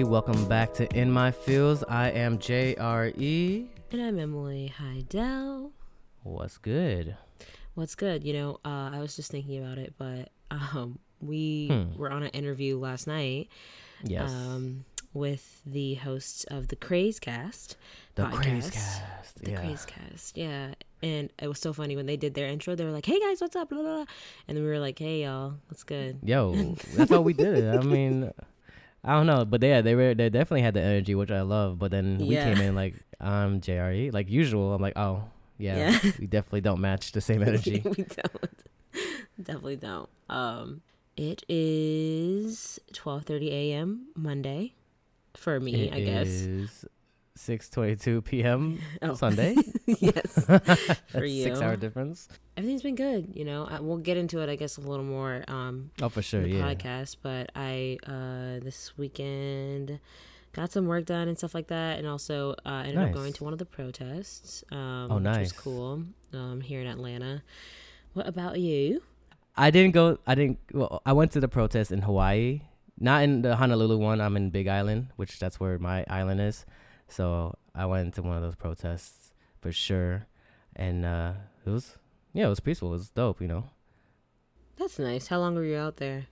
everybody. 0.00 0.12
Welcome 0.12 0.48
back 0.48 0.74
to 0.74 0.88
In 0.96 1.10
My 1.10 1.30
Feels. 1.32 1.82
I 1.84 2.10
am 2.10 2.36
Dre. 2.38 2.74
And 2.76 4.00
I'm 4.02 4.18
Emily 4.18 4.68
Heidel. 4.68 5.72
What's 6.22 6.56
good? 6.58 7.16
What's 7.74 7.94
good? 7.96 8.22
You 8.22 8.32
know, 8.32 8.60
uh, 8.64 8.90
I 8.92 9.00
was 9.00 9.16
just 9.16 9.30
thinking 9.32 9.60
about 9.64 9.78
it, 9.78 9.94
but 9.98 10.28
um, 10.52 10.98
we 11.20 11.66
Hmm. 11.68 11.98
were 11.98 12.10
on 12.12 12.22
an 12.22 12.30
interview 12.30 12.78
last 12.78 13.06
night 13.08 13.48
Yes. 14.04 14.30
um, 14.30 14.84
with 15.14 15.62
the 15.66 15.94
hosts 15.94 16.44
of 16.44 16.68
the 16.68 16.76
Craze 16.76 17.18
Cast. 17.18 17.76
the 18.14 18.22
podcast. 18.24 18.34
Craze 18.42 18.70
Cast. 18.70 19.42
The 19.44 19.50
yeah. 19.50 19.60
Craze 19.60 19.84
Cast, 19.84 20.36
yeah. 20.36 20.74
And 21.02 21.30
it 21.40 21.48
was 21.48 21.58
so 21.60 21.72
funny 21.72 21.96
when 21.96 22.06
they 22.06 22.16
did 22.16 22.34
their 22.34 22.46
intro. 22.48 22.74
They 22.76 22.84
were 22.84 22.90
like, 22.92 23.06
"Hey 23.06 23.18
guys, 23.20 23.40
what's 23.40 23.54
up?" 23.56 23.68
Blah, 23.70 23.82
blah, 23.82 23.94
blah. 23.96 24.04
And 24.48 24.56
then 24.56 24.64
we 24.64 24.70
were 24.70 24.78
like, 24.80 24.98
"Hey 24.98 25.22
y'all, 25.22 25.54
what's 25.68 25.82
good?" 25.84 26.18
Yo, 26.24 26.74
that's 26.94 27.10
how 27.10 27.20
we 27.20 27.32
did 27.32 27.58
it. 27.58 27.74
I 27.78 27.82
mean, 27.84 28.32
I 29.04 29.12
don't 29.14 29.26
know, 29.26 29.44
but 29.44 29.62
yeah, 29.62 29.80
they 29.80 29.94
were 29.94 30.14
they 30.14 30.28
definitely 30.28 30.62
had 30.62 30.74
the 30.74 30.82
energy, 30.82 31.14
which 31.14 31.30
I 31.30 31.42
love. 31.42 31.78
But 31.78 31.90
then 31.90 32.18
we 32.18 32.34
Yeah. 32.34 32.44
came 32.54 32.60
in 32.60 32.74
like 32.74 32.94
I'm 33.20 33.60
Dre, 33.60 34.10
like 34.10 34.28
usual. 34.28 34.74
I'm 34.74 34.82
like, 34.82 34.96
oh 34.96 35.24
yeah, 35.58 35.90
Yeah. 35.90 36.10
we 36.18 36.26
definitely 36.26 36.60
don't 36.62 36.80
match 36.80 37.12
the 37.12 37.20
same 37.20 37.42
energy. 37.42 37.82
we 37.84 38.04
don't. 38.04 38.62
Definitely 39.40 39.76
don't. 39.76 40.08
Um, 40.28 40.82
it 41.16 41.42
is 41.48 42.78
12:30 42.92 43.50
a.m. 43.50 44.08
Monday 44.16 44.74
for 45.34 45.60
me, 45.60 45.88
It 45.88 45.94
I 45.94 46.00
guess. 46.00 46.84
Is 47.48 47.60
6:22 47.70 48.24
p.m. 48.24 48.78
Oh. 49.02 49.14
Sunday. 49.14 49.56
yes. 49.86 50.34
That's 50.46 51.00
you. 51.14 51.44
Six 51.44 51.60
hour 51.60 51.76
difference. 51.76 52.28
Everything's 52.56 52.82
been 52.82 52.94
good, 52.94 53.32
you 53.34 53.44
know. 53.44 53.66
I, 53.70 53.80
we'll 53.80 53.98
get 53.98 54.16
into 54.16 54.40
it, 54.40 54.48
I 54.48 54.56
guess, 54.56 54.76
a 54.76 54.80
little 54.80 55.04
more 55.04 55.44
um 55.48 55.90
Oh, 56.02 56.08
for 56.08 56.22
sure. 56.22 56.46
Yeah. 56.46 56.62
podcast. 56.62 57.16
But 57.22 57.50
I 57.54 57.98
uh 58.06 58.64
this 58.64 58.96
weekend 58.98 60.00
got 60.52 60.72
some 60.72 60.86
work 60.86 61.04
done 61.06 61.28
and 61.28 61.36
stuff 61.38 61.54
like 61.54 61.68
that, 61.68 61.98
and 61.98 62.06
also 62.08 62.54
uh, 62.66 62.82
ended 62.86 62.98
up 62.98 63.12
going 63.12 63.32
to 63.34 63.44
one 63.44 63.52
of 63.52 63.58
the 63.58 63.66
protests. 63.66 64.64
Um, 64.72 65.06
Oh, 65.10 65.14
which 65.16 65.24
nice. 65.24 65.38
was 65.40 65.52
cool. 65.52 66.02
Um, 66.32 66.60
here 66.60 66.80
in 66.80 66.86
Atlanta. 66.86 67.42
What 68.14 68.26
about 68.26 68.58
you? 68.58 69.02
I 69.56 69.70
didn't 69.70 69.92
go. 69.92 70.18
I 70.26 70.34
didn't. 70.34 70.58
Well, 70.72 71.02
I 71.04 71.12
went 71.12 71.32
to 71.32 71.40
the 71.40 71.48
protest 71.48 71.92
in 71.92 72.02
Hawaii, 72.02 72.62
not 72.98 73.22
in 73.22 73.42
the 73.42 73.56
Honolulu 73.56 73.98
one. 73.98 74.20
I'm 74.20 74.36
in 74.36 74.50
Big 74.50 74.68
Island, 74.68 75.08
which 75.16 75.38
that's 75.38 75.60
where 75.60 75.78
my 75.78 76.04
island 76.08 76.40
is. 76.40 76.64
So 77.08 77.56
I 77.74 77.86
went 77.86 78.14
to 78.14 78.22
one 78.22 78.36
of 78.36 78.42
those 78.42 78.56
protests 78.56 79.32
for 79.60 79.72
sure, 79.72 80.26
and 80.76 81.04
uh, 81.04 81.32
it 81.66 81.70
was 81.70 81.98
yeah, 82.32 82.46
it 82.46 82.50
was 82.50 82.60
peaceful. 82.60 82.88
It 82.88 82.98
was 82.98 83.10
dope. 83.10 83.40
You 83.40 83.48
know, 83.48 83.64
That's 84.76 84.98
nice. 84.98 85.28
How 85.28 85.38
long 85.40 85.54
were 85.54 85.64
you 85.64 85.76
out 85.76 85.96
there? 85.96 86.26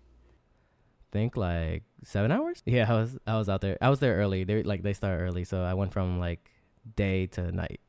think 1.13 1.37
like 1.37 1.83
seven 2.05 2.31
hours. 2.31 2.63
Yeah, 2.67 2.93
I 2.93 2.95
was 2.95 3.19
I 3.27 3.39
was 3.39 3.49
out 3.49 3.61
there. 3.61 3.79
I 3.81 3.89
was 3.91 4.01
there 4.01 4.17
early. 4.17 4.45
They 4.45 4.63
like 4.63 4.83
they 4.83 4.93
start 4.93 5.21
early, 5.21 5.45
so 5.45 5.63
I 5.63 5.75
went 5.75 5.93
from 5.93 6.19
like 6.19 6.51
day 6.95 7.27
to 7.29 7.53
night. 7.53 7.81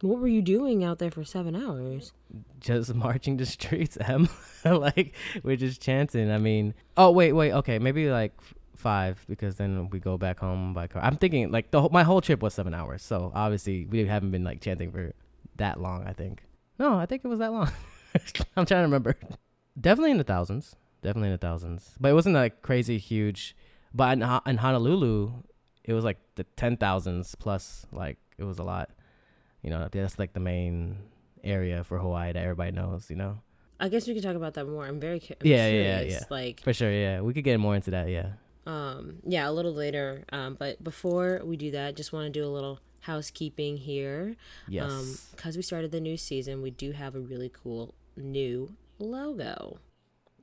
What 0.00 0.18
were 0.18 0.28
you 0.28 0.40
doing 0.40 0.82
out 0.82 0.98
there 0.98 1.10
for 1.10 1.24
seven 1.24 1.54
hours? 1.54 2.12
just 2.60 2.94
marching 3.06 3.36
the 3.36 3.46
streets 3.46 3.98
em 4.00 4.28
like 4.64 5.14
we're 5.42 5.56
just 5.56 5.82
chanting 5.82 6.30
i 6.30 6.38
mean 6.38 6.74
oh 6.96 7.10
wait 7.10 7.32
wait 7.32 7.52
okay 7.52 7.78
maybe 7.80 8.08
like 8.08 8.32
five 8.80 9.24
because 9.28 9.56
then 9.56 9.88
we 9.90 9.98
go 9.98 10.16
back 10.16 10.40
home 10.40 10.74
by 10.74 10.86
car 10.86 11.02
i'm 11.02 11.16
thinking 11.16 11.50
like 11.50 11.70
the 11.70 11.80
whole, 11.80 11.90
my 11.90 12.02
whole 12.02 12.20
trip 12.20 12.42
was 12.42 12.54
seven 12.54 12.74
hours 12.74 13.02
so 13.02 13.30
obviously 13.34 13.86
we 13.86 14.04
haven't 14.06 14.30
been 14.30 14.44
like 14.44 14.60
chanting 14.60 14.90
for 14.90 15.12
that 15.56 15.80
long 15.80 16.04
i 16.06 16.12
think 16.12 16.42
no 16.78 16.98
i 16.98 17.06
think 17.06 17.24
it 17.24 17.28
was 17.28 17.38
that 17.38 17.52
long 17.52 17.70
i'm 18.56 18.66
trying 18.66 18.80
to 18.80 18.88
remember 18.90 19.14
definitely 19.80 20.10
in 20.10 20.18
the 20.18 20.24
thousands 20.24 20.76
definitely 21.02 21.28
in 21.28 21.34
the 21.34 21.38
thousands 21.38 21.94
but 22.00 22.10
it 22.10 22.14
wasn't 22.14 22.34
like 22.34 22.62
crazy 22.62 22.98
huge 22.98 23.54
but 23.94 24.12
in, 24.12 24.22
in 24.46 24.56
honolulu 24.56 25.30
it 25.84 25.92
was 25.92 26.04
like 26.04 26.18
the 26.34 26.44
ten 26.56 26.76
thousands 26.76 27.34
plus 27.34 27.86
like 27.92 28.18
it 28.38 28.44
was 28.44 28.58
a 28.58 28.64
lot 28.64 28.90
you 29.62 29.70
know 29.70 29.88
that's 29.92 30.18
like 30.18 30.32
the 30.32 30.40
main 30.40 30.96
area 31.44 31.84
for 31.84 31.98
Hawaii 31.98 32.32
that 32.32 32.42
everybody 32.42 32.72
knows, 32.72 33.10
you 33.10 33.16
know? 33.16 33.40
I 33.78 33.88
guess 33.88 34.06
we 34.06 34.14
could 34.14 34.22
talk 34.22 34.36
about 34.36 34.54
that 34.54 34.66
more. 34.66 34.84
I'm 34.84 35.00
very 35.00 35.20
cu- 35.20 35.34
I'm 35.40 35.46
Yeah, 35.46 35.68
yeah, 35.68 35.82
yeah, 35.82 36.00
yeah. 36.02 36.24
Like, 36.28 36.60
For 36.62 36.72
sure, 36.72 36.90
yeah. 36.90 37.20
We 37.20 37.32
could 37.32 37.44
get 37.44 37.58
more 37.58 37.74
into 37.74 37.90
that, 37.92 38.08
yeah. 38.08 38.32
Um, 38.70 39.16
yeah, 39.26 39.48
a 39.48 39.52
little 39.52 39.74
later. 39.74 40.24
Um, 40.32 40.54
but 40.58 40.82
before 40.82 41.40
we 41.44 41.56
do 41.56 41.72
that, 41.72 41.96
just 41.96 42.12
want 42.12 42.26
to 42.26 42.30
do 42.30 42.44
a 42.46 42.48
little 42.48 42.78
housekeeping 43.00 43.76
here. 43.76 44.36
Yes. 44.68 44.90
Um, 44.90 45.18
because 45.32 45.56
we 45.56 45.62
started 45.62 45.90
the 45.90 46.00
new 46.00 46.16
season, 46.16 46.62
we 46.62 46.70
do 46.70 46.92
have 46.92 47.14
a 47.16 47.20
really 47.20 47.50
cool 47.52 47.94
new 48.16 48.74
logo. 48.98 49.78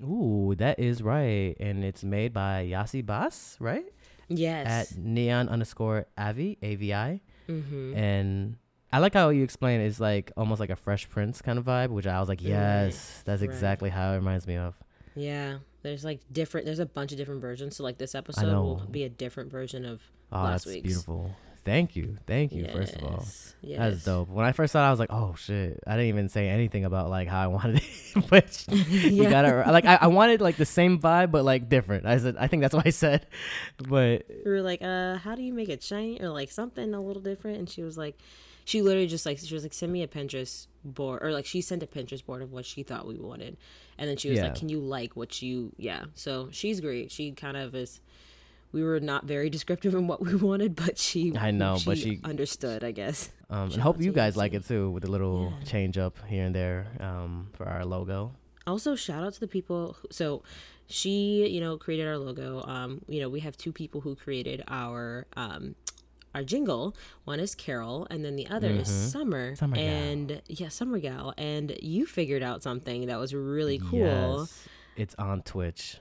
Ooh, 0.03 0.55
that 0.57 0.77
is 0.79 1.01
right. 1.01 1.55
And 1.59 1.83
it's 1.83 2.03
made 2.03 2.33
by 2.33 2.61
Yasi 2.61 3.01
Bas, 3.01 3.55
right? 3.59 3.85
Yes. 4.27 4.91
At 4.91 4.97
neon 4.97 5.47
underscore 5.47 6.07
avi, 6.17 6.57
A-V-I. 6.61 7.21
mm-hmm. 7.47 7.95
And 7.95 8.57
I 8.91 8.99
like 8.99 9.13
how 9.13 9.29
you 9.29 9.43
explain 9.43 9.79
it. 9.79 9.85
it's 9.85 9.99
like 9.99 10.31
almost 10.35 10.59
like 10.59 10.69
a 10.69 10.75
Fresh 10.75 11.09
Prince 11.09 11.41
kind 11.41 11.57
of 11.57 11.65
vibe, 11.65 11.89
which 11.89 12.07
I 12.07 12.19
was 12.19 12.27
like, 12.27 12.41
Right, 12.41 12.49
yes, 12.49 13.21
that's 13.25 13.41
right. 13.41 13.49
exactly 13.49 13.89
how 13.89 14.11
it 14.11 14.15
reminds 14.17 14.47
me 14.47 14.57
of. 14.57 14.75
Yeah. 15.17 15.57
There's 15.83 16.03
like 16.05 16.19
different. 16.31 16.65
There's 16.65 16.79
a 16.79 16.85
bunch 16.85 17.11
of 17.11 17.17
different 17.17 17.41
versions. 17.41 17.75
So 17.75 17.83
like 17.83 17.97
this 17.97 18.13
episode 18.15 18.53
will 18.53 18.83
be 18.89 19.03
a 19.03 19.09
different 19.09 19.51
version 19.51 19.85
of 19.85 20.01
Oh, 20.31 20.43
last 20.43 20.65
that's 20.65 20.75
week's. 20.75 20.87
beautiful. 20.87 21.35
Thank 21.63 21.97
you. 21.97 22.17
Thank 22.25 22.53
you, 22.53 22.65
first 22.71 22.95
of 22.95 23.03
all. 23.03 23.11
Yes, 23.19 23.53
Yes. 23.61 23.79
That's 23.79 24.03
dope. 24.05 24.29
When 24.29 24.45
I 24.45 24.53
first 24.53 24.71
saw 24.71 24.85
it, 24.85 24.87
I 24.87 24.91
was 24.91 24.99
like, 25.01 25.11
"Oh 25.11 25.35
shit!" 25.37 25.79
I 25.85 25.91
didn't 25.97 26.07
even 26.07 26.29
say 26.29 26.47
anything 26.47 26.85
about 26.85 27.09
like 27.09 27.27
how 27.27 27.41
I 27.41 27.47
wanted 27.57 27.81
it, 27.83 28.29
but 28.29 28.65
you 28.89 29.29
gotta 29.29 29.69
like 29.69 29.83
I, 29.83 29.95
I 30.01 30.07
wanted 30.07 30.39
like 30.39 30.55
the 30.55 30.65
same 30.65 30.97
vibe, 30.99 31.31
but 31.31 31.43
like 31.43 31.67
different. 31.67 32.05
I 32.05 32.17
said, 32.19 32.37
I 32.39 32.47
think 32.47 32.61
that's 32.61 32.73
what 32.73 32.87
I 32.87 32.91
said, 32.91 33.25
but 33.77 34.23
we 34.45 34.49
were 34.49 34.61
like, 34.61 34.81
uh, 34.81 35.17
how 35.17 35.35
do 35.35 35.41
you 35.43 35.51
make 35.53 35.67
it 35.67 35.83
shiny 35.83 36.21
or 36.21 36.29
like 36.29 36.51
something 36.51 36.93
a 36.93 37.01
little 37.01 37.21
different? 37.21 37.57
And 37.57 37.69
she 37.69 37.83
was 37.83 37.97
like, 37.97 38.17
she 38.63 38.81
literally 38.81 39.07
just 39.07 39.25
like 39.25 39.37
she 39.39 39.53
was 39.53 39.63
like, 39.63 39.73
send 39.73 39.91
me 39.91 40.03
a 40.03 40.07
Pinterest 40.07 40.67
board 40.93 41.21
or 41.23 41.31
like 41.31 41.45
she 41.45 41.61
sent 41.61 41.83
a 41.83 41.87
Pinterest 41.87 42.25
board 42.25 42.41
of 42.41 42.51
what 42.51 42.65
she 42.65 42.83
thought 42.83 43.05
we 43.07 43.17
wanted, 43.17 43.57
and 43.97 44.09
then 44.09 44.17
she 44.17 44.29
was 44.29 44.37
Yeah. 44.37 44.45
like, 44.45 44.55
can 44.55 44.69
you 44.69 44.79
like 44.79 45.15
what 45.15 45.41
you 45.41 45.71
yeah? 45.77 46.05
So 46.15 46.49
she's 46.51 46.81
great. 46.81 47.11
She 47.11 47.31
kind 47.31 47.57
of 47.57 47.75
is. 47.75 48.01
We 48.73 48.83
were 48.83 48.99
not 48.99 49.23
very 49.25 49.49
descriptive 49.57 49.95
in 49.95 50.07
what 50.07 50.19
we 50.25 50.35
wanted, 50.49 50.75
but 50.75 50.97
she 50.97 51.35
I 51.37 51.51
know, 51.51 51.77
but 51.85 51.97
she- 51.97 52.19
understood, 52.23 52.83
I 52.83 52.91
guess. 52.91 53.29
um, 53.49 53.71
and 53.71 53.81
hope 53.81 54.01
you 54.01 54.11
guys 54.11 54.35
like 54.35 54.53
it 54.53 54.65
too 54.67 54.89
with 54.91 55.03
a 55.05 55.11
little 55.11 55.53
Yeah. 55.59 55.63
change 55.65 55.97
up 55.97 56.17
here 56.27 56.43
and 56.45 56.53
there 56.55 56.87
um 56.99 57.49
for 57.53 57.65
our 57.65 57.85
logo. 57.85 58.33
also 58.67 58.95
shout 58.95 59.23
out 59.23 59.33
to 59.33 59.39
the 59.39 59.47
people 59.47 59.95
who, 60.01 60.07
so 60.11 60.43
she 60.89 61.47
you 61.47 61.59
know 61.61 61.77
created 61.77 62.05
our 62.07 62.17
logo 62.17 62.61
um 62.67 63.01
you 63.07 63.19
know 63.21 63.29
we 63.29 63.39
have 63.41 63.55
two 63.57 63.71
people 63.71 63.99
who 64.01 64.15
created 64.15 64.61
our 64.67 65.25
um 65.37 65.75
our 66.37 66.43
jingle 66.43 66.95
one 67.25 67.39
is 67.39 67.55
carol 67.55 68.05
and 68.11 68.23
then 68.23 68.35
the 68.41 68.47
other 68.55 68.69
is 68.69 68.87
summer, 68.87 69.45
Mm-hmm. 69.51 69.55
Summer 69.61 69.75
gal. 69.75 69.85
and 69.85 70.41
yeah 70.47 70.69
summer 70.69 70.99
gal 70.99 71.33
and 71.37 71.67
you 71.81 72.05
figured 72.05 72.43
out 72.49 72.61
something 72.63 73.07
that 73.09 73.19
was 73.23 73.33
really 73.33 73.79
cool 73.89 74.45
Yes, 74.47 74.67
it's 74.95 75.15
on 75.27 75.41
Twitch. 75.41 75.97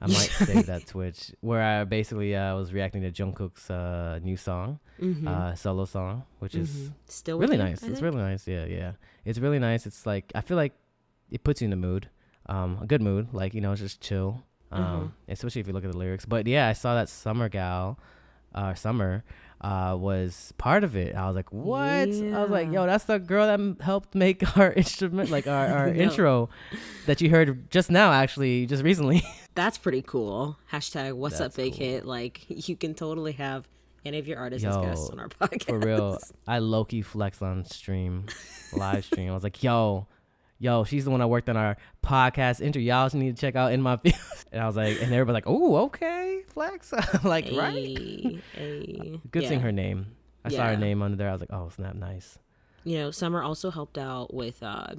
I 0.00 0.06
might 0.06 0.30
save 0.48 0.66
that 0.66 0.86
Twitch 0.86 1.32
where 1.40 1.62
I 1.62 1.84
basically 1.84 2.34
uh, 2.34 2.56
was 2.56 2.72
reacting 2.72 3.02
to 3.02 3.10
Jungkook's 3.10 3.70
uh, 3.70 4.18
new 4.22 4.36
song, 4.36 4.78
Mhm. 5.00 5.26
uh, 5.26 5.54
solo 5.54 5.84
song, 5.86 6.24
which 6.40 6.54
is 6.54 6.68
Mhm. 6.70 6.92
still 7.06 7.38
really 7.38 7.56
nice. 7.56 7.82
It's 7.82 8.02
really 8.02 8.18
nice. 8.28 8.46
Yeah, 8.48 8.64
yeah. 8.66 8.92
It's 9.24 9.38
really 9.38 9.58
nice. 9.58 9.86
It's 9.86 10.04
like 10.06 10.26
I 10.34 10.40
feel 10.42 10.56
like 10.58 10.74
it 11.30 11.42
puts 11.44 11.62
you 11.62 11.66
in 11.66 11.70
the 11.70 11.76
mood, 11.88 12.08
um, 12.46 12.78
a 12.82 12.86
good 12.86 13.00
mood. 13.00 13.32
Like 13.32 13.54
you 13.54 13.60
know, 13.62 13.72
it's 13.72 13.80
just 13.80 14.00
chill. 14.00 14.42
Um, 14.72 14.82
Mhm. 14.82 15.32
especially 15.32 15.60
if 15.62 15.66
you 15.68 15.72
look 15.72 15.84
at 15.84 15.92
the 15.92 15.96
lyrics. 16.04 16.26
But 16.26 16.46
yeah, 16.46 16.66
I 16.68 16.74
saw 16.74 16.94
that 16.96 17.08
Summer 17.08 17.48
Gal, 17.48 17.96
uh, 18.54 18.74
Summer, 18.74 19.22
uh, 19.64 19.96
was 19.96 20.52
part 20.58 20.84
of 20.84 20.94
it. 20.94 21.14
I 21.16 21.26
was 21.26 21.34
like, 21.36 21.50
what? 21.52 21.80
I 21.80 22.42
was 22.42 22.50
like, 22.50 22.70
yo, 22.70 22.84
that's 22.86 23.04
the 23.04 23.18
girl 23.18 23.46
that 23.46 23.54
m- 23.58 23.78
helped 23.80 24.14
make 24.14 24.56
our 24.58 24.72
instrument, 24.72 25.30
like 25.30 25.46
our 25.46 25.66
our 25.66 25.86
No. 25.94 26.02
intro, 26.04 26.48
that 27.06 27.20
you 27.22 27.30
heard 27.30 27.70
just 27.70 27.90
now, 27.90 28.12
actually, 28.12 28.66
just 28.66 28.82
recently. 28.84 29.22
that's 29.54 29.78
pretty 29.78 30.02
cool 30.02 30.58
hashtag 30.72 31.12
what's 31.14 31.38
That's 31.38 31.54
up 31.54 31.56
big 31.56 31.74
cool. 31.74 31.86
hit 31.86 32.04
like 32.04 32.44
you 32.48 32.74
can 32.76 32.92
totally 32.92 33.30
have 33.32 33.68
any 34.04 34.18
of 34.18 34.26
your 34.26 34.36
artists 34.36 34.66
as 34.66 34.76
guests 34.76 35.08
on 35.10 35.20
our 35.20 35.28
podcast 35.28 35.66
For 35.66 35.78
real, 35.78 36.18
I 36.46 36.58
low 36.58 36.84
key 36.84 37.02
flex 37.02 37.40
on 37.40 37.64
stream, 37.64 38.26
live 38.76 39.04
stream. 39.06 39.30
I 39.30 39.34
was 39.34 39.44
like, 39.44 39.62
yo, 39.62 40.06
yo, 40.58 40.84
she's 40.84 41.04
the 41.04 41.10
one 41.10 41.20
that 41.20 41.28
worked 41.28 41.48
on 41.48 41.56
our 41.56 41.76
podcast 42.02 42.60
intro. 42.60 42.80
Y'all 42.80 43.08
should 43.08 43.20
need 43.20 43.36
to 43.36 43.40
check 43.40 43.56
out 43.56 43.72
in 43.72 43.82
my 43.82 43.96
videos. 44.04 44.44
And 44.52 44.62
I 44.62 44.66
was 44.66 44.76
like, 44.76 45.00
and 45.00 45.12
everybody 45.12 45.34
like, 45.34 45.46
oh, 45.46 45.76
okay, 45.86 46.42
flex. 46.48 46.92
like, 47.24 47.46
right? 47.52 47.74
Ay, 47.74 48.40
ay. 48.56 49.20
Good 49.30 49.48
seeing 49.48 49.60
her 49.60 49.72
name. 49.72 50.16
I 50.44 50.50
saw 50.50 50.66
her 50.66 50.76
name 50.76 51.02
under 51.02 51.16
there. 51.16 51.28
I 51.28 51.32
was 51.32 51.40
like, 51.40 51.52
oh, 51.52 51.70
snap, 51.70 51.94
nice. 51.94 52.38
you 52.84 52.98
know, 52.98 53.10
Summer 53.10 53.42
also 53.42 53.70
helped 53.70 53.96
out 53.96 54.34
with 54.34 54.62
uh, 54.62 54.94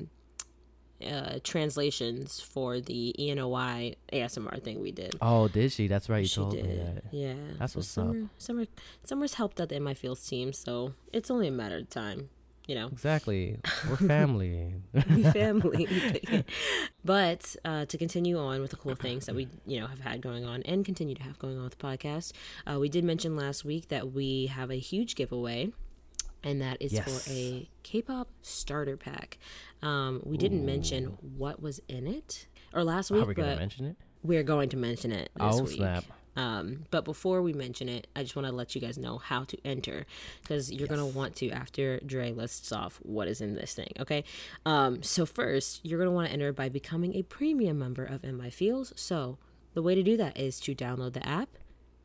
uh, 1.05 1.39
translations 1.43 2.39
for 2.39 2.79
the 2.81 3.15
ENOI 3.19 3.95
ASMR 4.11 4.61
thing 4.63 4.81
we 4.81 4.91
did. 4.91 5.15
Oh, 5.21 5.47
did 5.47 5.71
she? 5.71 5.87
That's 5.87 6.09
right. 6.09 6.21
You 6.21 6.27
she 6.27 6.35
told 6.35 6.53
did, 6.53 6.65
me 6.65 6.75
that. 6.77 7.03
yeah. 7.11 7.33
That's 7.59 7.73
so 7.73 7.79
what's 7.79 7.97
up. 7.97 8.05
Summer, 8.05 8.27
Summer, 8.37 8.65
Summer's 9.03 9.33
helped 9.35 9.61
out 9.61 9.69
the 9.69 9.75
In 9.75 9.83
My 9.83 9.93
Feels 9.93 10.25
team, 10.25 10.51
so 10.51 10.93
it's 11.13 11.29
only 11.29 11.47
a 11.47 11.51
matter 11.51 11.77
of 11.77 11.89
time. 11.89 12.29
You 12.67 12.75
know. 12.75 12.87
Exactly. 12.87 13.57
We're 13.89 13.97
family. 13.97 14.73
family. 15.33 16.43
but 17.05 17.55
uh, 17.65 17.85
to 17.85 17.97
continue 17.97 18.37
on 18.37 18.61
with 18.61 18.71
the 18.71 18.77
cool 18.77 18.95
things 18.95 19.25
that 19.25 19.35
we, 19.35 19.47
you 19.65 19.79
know, 19.79 19.87
have 19.87 19.99
had 19.99 20.21
going 20.21 20.45
on 20.45 20.63
and 20.63 20.83
continue 20.83 21.15
to 21.15 21.23
have 21.23 21.37
going 21.39 21.57
on 21.57 21.63
with 21.63 21.77
the 21.77 21.85
podcast, 21.85 22.33
uh, 22.65 22.79
we 22.79 22.89
did 22.89 23.03
mention 23.03 23.35
last 23.35 23.65
week 23.65 23.89
that 23.89 24.11
we 24.11 24.47
have 24.47 24.71
a 24.71 24.79
huge 24.79 25.15
giveaway 25.15 25.71
and 26.43 26.61
that 26.61 26.77
is 26.79 26.93
yes. 26.93 27.05
for 27.05 27.31
a 27.31 27.67
K-pop 27.83 28.29
starter 28.41 28.97
pack. 28.97 29.39
Um, 29.81 30.21
we 30.23 30.37
didn't 30.37 30.65
mention 30.65 31.17
what 31.37 31.61
was 31.61 31.81
in 31.87 32.07
it 32.07 32.47
or 32.73 32.83
last 32.83 33.09
week, 33.09 33.23
Are 33.23 33.27
we 33.27 33.33
but 33.33 33.57
mention 33.57 33.85
it? 33.85 33.95
we're 34.23 34.43
going 34.43 34.69
to 34.69 34.77
mention 34.77 35.11
it 35.11 35.29
this 35.35 35.55
oh, 35.55 35.63
week. 35.63 35.77
snap. 35.77 36.03
Um, 36.35 36.85
but 36.91 37.05
before 37.05 37.41
we 37.41 37.53
mention 37.53 37.87
it, 37.87 38.07
I 38.15 38.23
just 38.23 38.35
want 38.35 38.47
to 38.47 38.53
let 38.53 38.75
you 38.75 38.81
guys 38.81 38.97
know 38.97 39.17
how 39.17 39.43
to 39.45 39.57
enter 39.65 40.05
because 40.41 40.71
you're 40.71 40.81
yes. 40.81 40.89
going 40.89 40.99
to 40.99 41.17
want 41.17 41.35
to 41.37 41.49
after 41.49 41.99
Dre 41.99 42.31
lists 42.31 42.71
off 42.71 42.99
what 43.03 43.27
is 43.27 43.41
in 43.41 43.55
this 43.55 43.73
thing. 43.73 43.91
Okay. 43.99 44.23
Um, 44.65 45.01
so, 45.01 45.25
first, 45.25 45.81
you're 45.83 45.99
going 45.99 46.09
to 46.09 46.15
want 46.15 46.27
to 46.27 46.33
enter 46.33 46.51
by 46.51 46.69
becoming 46.69 47.15
a 47.15 47.23
premium 47.23 47.79
member 47.79 48.03
of 48.03 48.23
My 48.23 48.49
Feels. 48.49 48.93
So, 48.95 49.37
the 49.73 49.81
way 49.81 49.95
to 49.95 50.03
do 50.03 50.17
that 50.17 50.37
is 50.37 50.59
to 50.61 50.75
download 50.75 51.13
the 51.13 51.27
app, 51.27 51.49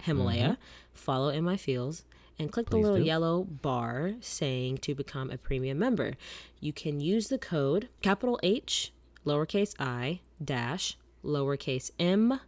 Himalaya, 0.03 0.43
mm-hmm. 0.43 0.55
follow 0.93 1.57
Feels, 1.57 2.05
and 2.39 2.51
click 2.51 2.67
Please 2.67 2.83
the 2.83 2.83
little 2.83 2.99
do. 2.99 3.05
yellow 3.05 3.45
bar 3.45 4.15
saying 4.21 4.79
to 4.79 4.95
become 4.95 5.31
a 5.31 5.39
premium 5.39 5.79
member. 5.79 6.15
You 6.59 6.73
can 6.73 7.01
use 7.01 7.29
the 7.29 7.39
code 7.39 7.89
capital 8.03 8.41
H, 8.43 8.93
lowercase 9.27 9.75
i, 9.79 10.21
dash, 10.43 10.97
lowercase 11.25 11.91
m, 11.99 12.41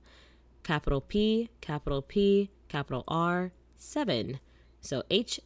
capital 0.63 1.01
P, 1.01 1.51
capital 1.61 2.03
P, 2.03 2.51
capital 2.69 3.05
R, 3.09 3.53
7. 3.77 4.41
So 4.81 5.03
H 5.11 5.41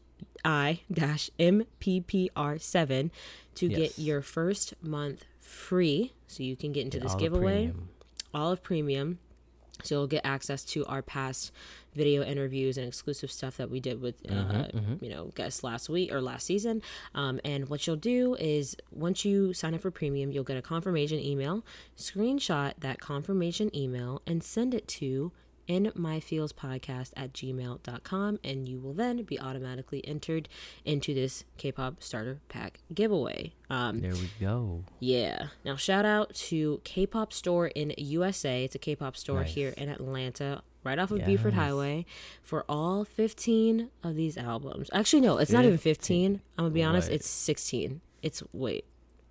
I 0.44 0.80
dash 0.92 1.30
M 1.38 1.64
P 1.78 2.00
P 2.00 2.30
R 2.36 2.58
7 2.58 3.10
to 3.56 3.66
yes. 3.66 3.78
get 3.78 3.98
your 3.98 4.22
first 4.22 4.74
month 4.82 5.24
free. 5.40 6.12
So 6.26 6.42
you 6.42 6.56
can 6.56 6.72
get 6.72 6.84
into 6.84 6.98
get 6.98 7.04
this 7.04 7.14
giveaway, 7.14 7.72
all 8.32 8.52
of 8.52 8.62
premium. 8.62 9.18
So 9.82 9.96
you'll 9.96 10.06
get 10.06 10.24
access 10.24 10.64
to 10.66 10.84
our 10.86 11.02
past 11.02 11.52
video 11.94 12.22
interviews 12.22 12.76
and 12.76 12.86
exclusive 12.86 13.30
stuff 13.32 13.56
that 13.56 13.70
we 13.70 13.80
did 13.80 14.00
with 14.00 14.16
uh, 14.28 14.32
mm-hmm, 14.32 14.78
mm-hmm. 14.78 15.04
you 15.04 15.10
know 15.10 15.30
guests 15.34 15.64
last 15.64 15.88
week 15.88 16.12
or 16.12 16.20
last 16.20 16.46
season. 16.46 16.82
Um, 17.14 17.40
and 17.44 17.68
what 17.68 17.86
you'll 17.86 17.96
do 17.96 18.36
is 18.36 18.76
once 18.90 19.24
you 19.24 19.52
sign 19.52 19.74
up 19.74 19.80
for 19.80 19.90
premium, 19.90 20.30
you'll 20.30 20.44
get 20.44 20.56
a 20.56 20.62
confirmation 20.62 21.18
email. 21.18 21.64
Screenshot 21.96 22.74
that 22.80 23.00
confirmation 23.00 23.74
email 23.74 24.22
and 24.26 24.42
send 24.42 24.74
it 24.74 24.86
to 24.88 25.32
in 25.66 25.92
my 25.94 26.20
feels 26.20 26.52
podcast 26.52 27.12
at 27.16 27.32
gmail.com 27.32 28.38
and 28.44 28.68
you 28.68 28.78
will 28.78 28.92
then 28.92 29.22
be 29.22 29.38
automatically 29.38 30.06
entered 30.06 30.48
into 30.84 31.14
this 31.14 31.44
k-pop 31.56 32.02
starter 32.02 32.40
pack 32.48 32.80
giveaway 32.92 33.52
um, 33.70 34.00
there 34.00 34.12
we 34.12 34.30
go 34.40 34.84
yeah 35.00 35.48
now 35.64 35.76
shout 35.76 36.04
out 36.04 36.34
to 36.34 36.80
k-pop 36.84 37.32
store 37.32 37.68
in 37.68 37.92
usa 37.96 38.64
it's 38.64 38.74
a 38.74 38.78
k-pop 38.78 39.16
store 39.16 39.40
nice. 39.40 39.54
here 39.54 39.74
in 39.76 39.88
atlanta 39.88 40.62
right 40.86 40.98
off 40.98 41.10
of 41.10 41.18
yes. 41.18 41.26
Buford 41.26 41.54
Highway 41.54 42.06
for 42.42 42.64
all 42.68 43.04
15 43.04 43.90
of 44.04 44.14
these 44.14 44.38
albums. 44.38 44.88
Actually, 44.92 45.22
no, 45.22 45.36
it's 45.38 45.50
15. 45.50 45.54
not 45.56 45.66
even 45.66 45.78
15. 45.78 46.40
I'm 46.56 46.62
going 46.62 46.70
to 46.70 46.74
be 46.74 46.82
honest, 46.84 47.10
it's 47.10 47.28
16. 47.28 48.00
It's, 48.22 48.42
wait, 48.52 48.84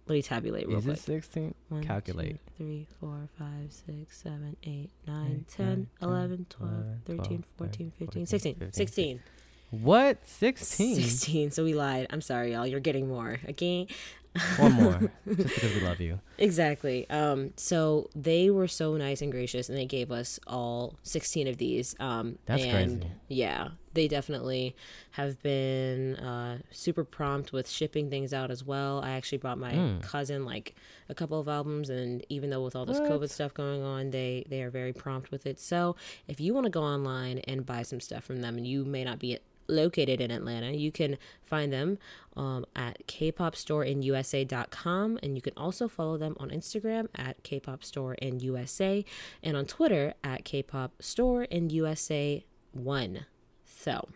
let 0.08 0.14
me 0.14 0.22
tabulate 0.22 0.68
real 0.68 0.78
Is 0.78 0.86
quick. 0.86 0.98
It 0.98 1.02
16? 1.02 1.56
One, 1.70 1.84
Calculate. 1.84 2.40
2, 2.58 2.64
3, 2.64 2.88
4, 3.00 3.30
5, 3.40 3.48
6, 3.88 4.18
7, 4.18 4.58
8, 4.64 4.90
9, 5.08 5.46
10, 5.50 5.66
10 5.66 5.88
11, 6.02 6.46
12, 6.50 6.72
13, 7.06 7.44
14, 7.58 7.92
15, 7.98 8.26
16. 8.26 8.72
16. 8.72 9.20
What? 9.72 10.28
16? 10.28 10.96
16. 10.96 11.52
So 11.52 11.64
we 11.64 11.74
lied. 11.74 12.08
I'm 12.12 12.22
sorry, 12.22 12.54
y'all. 12.54 12.68
You're 12.68 12.80
getting 12.80 13.08
more. 13.08 13.40
Okay. 13.50 13.88
One 14.58 14.74
more, 14.74 15.12
just 15.26 15.56
because 15.56 15.74
we 15.76 15.82
love 15.82 16.02
you. 16.02 16.20
Exactly. 16.38 17.10
Um, 17.10 17.54
so 17.56 18.10
they 18.16 18.50
were 18.50 18.68
so 18.68 18.98
nice 18.98 19.22
and 19.22 19.32
gracious, 19.32 19.70
and 19.70 19.78
they 19.78 19.86
gave 19.86 20.12
us 20.12 20.40
all 20.46 20.96
16 21.04 21.48
of 21.48 21.58
these. 21.58 21.96
Um, 22.02 22.38
That's 22.46 22.64
and 22.64 23.02
crazy. 23.02 23.14
Yeah, 23.30 23.70
they 23.94 24.10
definitely 24.10 24.76
have 25.12 25.42
been 25.42 26.18
uh, 26.18 26.58
super 26.70 27.06
prompt 27.06 27.54
with 27.54 27.70
shipping 27.70 28.10
things 28.10 28.34
out 28.34 28.52
as 28.52 28.64
well. 28.64 29.02
I 29.02 29.12
actually 29.12 29.38
brought 29.38 29.58
my 29.58 29.72
mm. 29.72 30.02
cousin 30.02 30.44
like 30.44 30.76
a 31.08 31.16
couple 31.16 31.40
of 31.40 31.48
albums, 31.48 31.90
and 31.90 32.26
even 32.28 32.50
though 32.50 32.64
with 32.64 32.76
all 32.76 32.86
this 32.86 33.00
what? 33.00 33.10
COVID 33.10 33.30
stuff 33.30 33.54
going 33.54 33.84
on, 33.84 34.12
they 34.12 34.46
they 34.50 34.64
are 34.64 34.70
very 34.70 34.92
prompt 34.92 35.32
with 35.32 35.46
it. 35.46 35.60
So 35.60 35.96
if 36.28 36.42
you 36.42 36.54
want 36.54 36.66
to 36.66 36.72
go 36.72 36.84
online 36.84 37.40
and 37.40 37.66
buy 37.66 37.84
some 37.84 38.02
stuff 38.02 38.26
from 38.26 38.42
them, 38.42 38.58
and 38.58 38.68
you 38.68 38.84
may 38.84 39.06
not 39.06 39.20
be 39.20 39.40
located 39.68 40.22
in 40.22 40.32
Atlanta. 40.32 40.72
You 40.72 40.92
can 40.92 41.20
find 41.44 41.72
them 41.72 42.00
um, 42.36 42.66
at 42.76 43.06
kpopstoreinusa.com 43.08 45.20
and 45.24 45.36
you 45.36 45.42
can 45.42 45.54
also 45.56 45.88
follow 45.88 46.18
them 46.18 46.36
on 46.40 46.50
Instagram 46.50 47.08
at 47.16 47.42
kpopstoreinusa 47.44 49.06
and 49.44 49.58
on 49.58 49.66
Twitter 49.66 50.14
at 50.24 50.46
kpopstoreinusa1. 50.46 53.26
So 53.66 54.08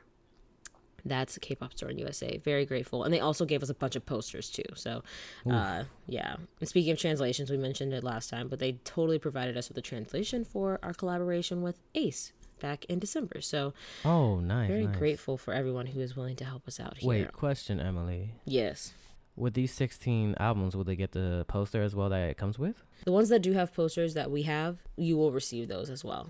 that's 1.05 1.37
K-pop 1.37 1.73
store 1.73 1.89
in 1.89 1.97
USA. 1.99 2.37
Very 2.37 2.65
grateful, 2.65 3.03
and 3.03 3.13
they 3.13 3.19
also 3.19 3.45
gave 3.45 3.63
us 3.63 3.69
a 3.69 3.73
bunch 3.73 3.95
of 3.95 4.05
posters 4.05 4.49
too. 4.49 4.63
So, 4.75 5.03
uh, 5.49 5.83
yeah. 6.07 6.35
And 6.59 6.69
speaking 6.69 6.91
of 6.91 6.99
translations, 6.99 7.49
we 7.49 7.57
mentioned 7.57 7.93
it 7.93 8.03
last 8.03 8.29
time, 8.29 8.47
but 8.47 8.59
they 8.59 8.73
totally 8.83 9.19
provided 9.19 9.57
us 9.57 9.69
with 9.69 9.77
a 9.77 9.81
translation 9.81 10.43
for 10.43 10.79
our 10.83 10.93
collaboration 10.93 11.61
with 11.61 11.79
Ace 11.95 12.33
back 12.59 12.85
in 12.85 12.99
December. 12.99 13.41
So, 13.41 13.73
oh, 14.05 14.39
nice. 14.39 14.67
Very 14.67 14.87
nice. 14.87 14.97
grateful 14.97 15.37
for 15.37 15.53
everyone 15.53 15.87
who 15.87 15.99
is 15.99 16.15
willing 16.15 16.35
to 16.37 16.45
help 16.45 16.67
us 16.67 16.79
out 16.79 16.97
here. 16.97 17.09
Wait, 17.09 17.33
question, 17.33 17.79
Emily. 17.79 18.31
Yes. 18.45 18.93
With 19.35 19.53
these 19.53 19.73
16 19.73 20.35
albums, 20.39 20.75
will 20.75 20.83
they 20.83 20.95
get 20.95 21.13
the 21.13 21.45
poster 21.47 21.81
as 21.81 21.95
well 21.95 22.09
that 22.09 22.29
it 22.29 22.37
comes 22.37 22.59
with? 22.59 22.75
The 23.05 23.11
ones 23.11 23.29
that 23.29 23.41
do 23.41 23.53
have 23.53 23.73
posters 23.73 24.13
that 24.13 24.29
we 24.29 24.43
have, 24.43 24.77
you 24.97 25.15
will 25.15 25.31
receive 25.31 25.67
those 25.67 25.89
as 25.89 26.03
well. 26.03 26.29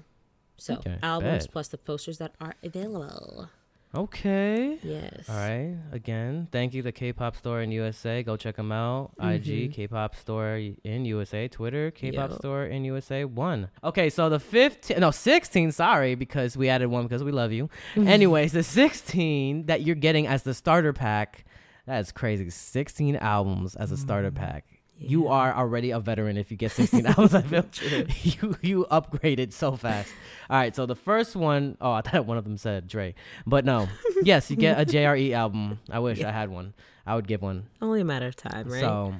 So, 0.57 0.75
okay, 0.75 0.97
albums 1.01 1.45
bet. 1.45 1.53
plus 1.53 1.67
the 1.69 1.77
posters 1.77 2.17
that 2.19 2.35
are 2.39 2.53
available. 2.61 3.49
Okay. 3.95 4.77
Yes. 4.83 5.27
All 5.27 5.35
right. 5.35 5.75
Again, 5.91 6.47
thank 6.51 6.73
you 6.75 6.83
to 6.83 6.91
K-pop 6.91 7.35
Store 7.35 7.61
in 7.61 7.71
USA. 7.71 8.21
Go 8.21 8.37
check 8.37 8.55
them 8.55 8.71
out. 8.71 9.11
Mm-hmm. 9.17 9.29
IG 9.29 9.73
K-pop 9.73 10.15
Store 10.15 10.61
in 10.83 11.05
USA. 11.05 11.47
Twitter 11.47 11.89
K-pop. 11.89 12.33
Store 12.33 12.65
in 12.65 12.85
USA. 12.85 13.25
One. 13.25 13.69
Okay, 13.83 14.09
so 14.09 14.29
the 14.29 14.39
15, 14.39 14.99
no 14.99 15.09
16. 15.09 15.71
Sorry, 15.71 16.13
because 16.13 16.55
we 16.55 16.69
added 16.69 16.87
one 16.87 17.03
because 17.03 17.23
we 17.23 17.31
love 17.31 17.51
you. 17.51 17.69
Anyways, 17.95 18.51
the 18.51 18.63
16 18.63 19.65
that 19.65 19.81
you're 19.81 19.95
getting 19.95 20.27
as 20.27 20.43
the 20.43 20.53
starter 20.53 20.93
pack. 20.93 21.45
That's 21.87 22.11
crazy. 22.11 22.51
16 22.51 23.15
albums 23.15 23.75
as 23.75 23.91
a 23.91 23.97
starter 23.97 24.29
mm-hmm. 24.29 24.43
pack. 24.43 24.78
Yeah. 24.99 25.09
You 25.09 25.27
are 25.29 25.53
already 25.53 25.91
a 25.91 25.99
veteran 25.99 26.37
if 26.37 26.51
you 26.51 26.57
get 26.57 26.71
16 26.71 27.07
hours. 27.17 27.33
I 27.33 27.41
feel 27.41 27.65
you 28.23 28.57
you 28.61 28.87
upgraded 28.91 29.53
so 29.53 29.75
fast. 29.75 30.11
All 30.49 30.57
right, 30.57 30.75
so 30.75 30.85
the 30.85 30.95
first 30.95 31.35
one, 31.35 31.77
oh, 31.79 31.91
I 31.91 32.01
thought 32.01 32.25
one 32.25 32.37
of 32.37 32.43
them 32.43 32.57
said 32.57 32.87
Dre, 32.87 33.15
but 33.47 33.65
no. 33.65 33.87
yes, 34.23 34.51
you 34.51 34.57
get 34.57 34.79
a 34.79 34.85
Dre 34.85 35.31
album. 35.31 35.79
I 35.89 35.99
wish 35.99 36.19
yeah. 36.19 36.29
I 36.29 36.31
had 36.31 36.49
one. 36.49 36.73
I 37.05 37.15
would 37.15 37.27
give 37.27 37.41
one. 37.41 37.67
Only 37.81 38.01
a 38.01 38.05
matter 38.05 38.27
of 38.27 38.35
time, 38.35 38.67
right? 38.67 38.81
So 38.81 39.15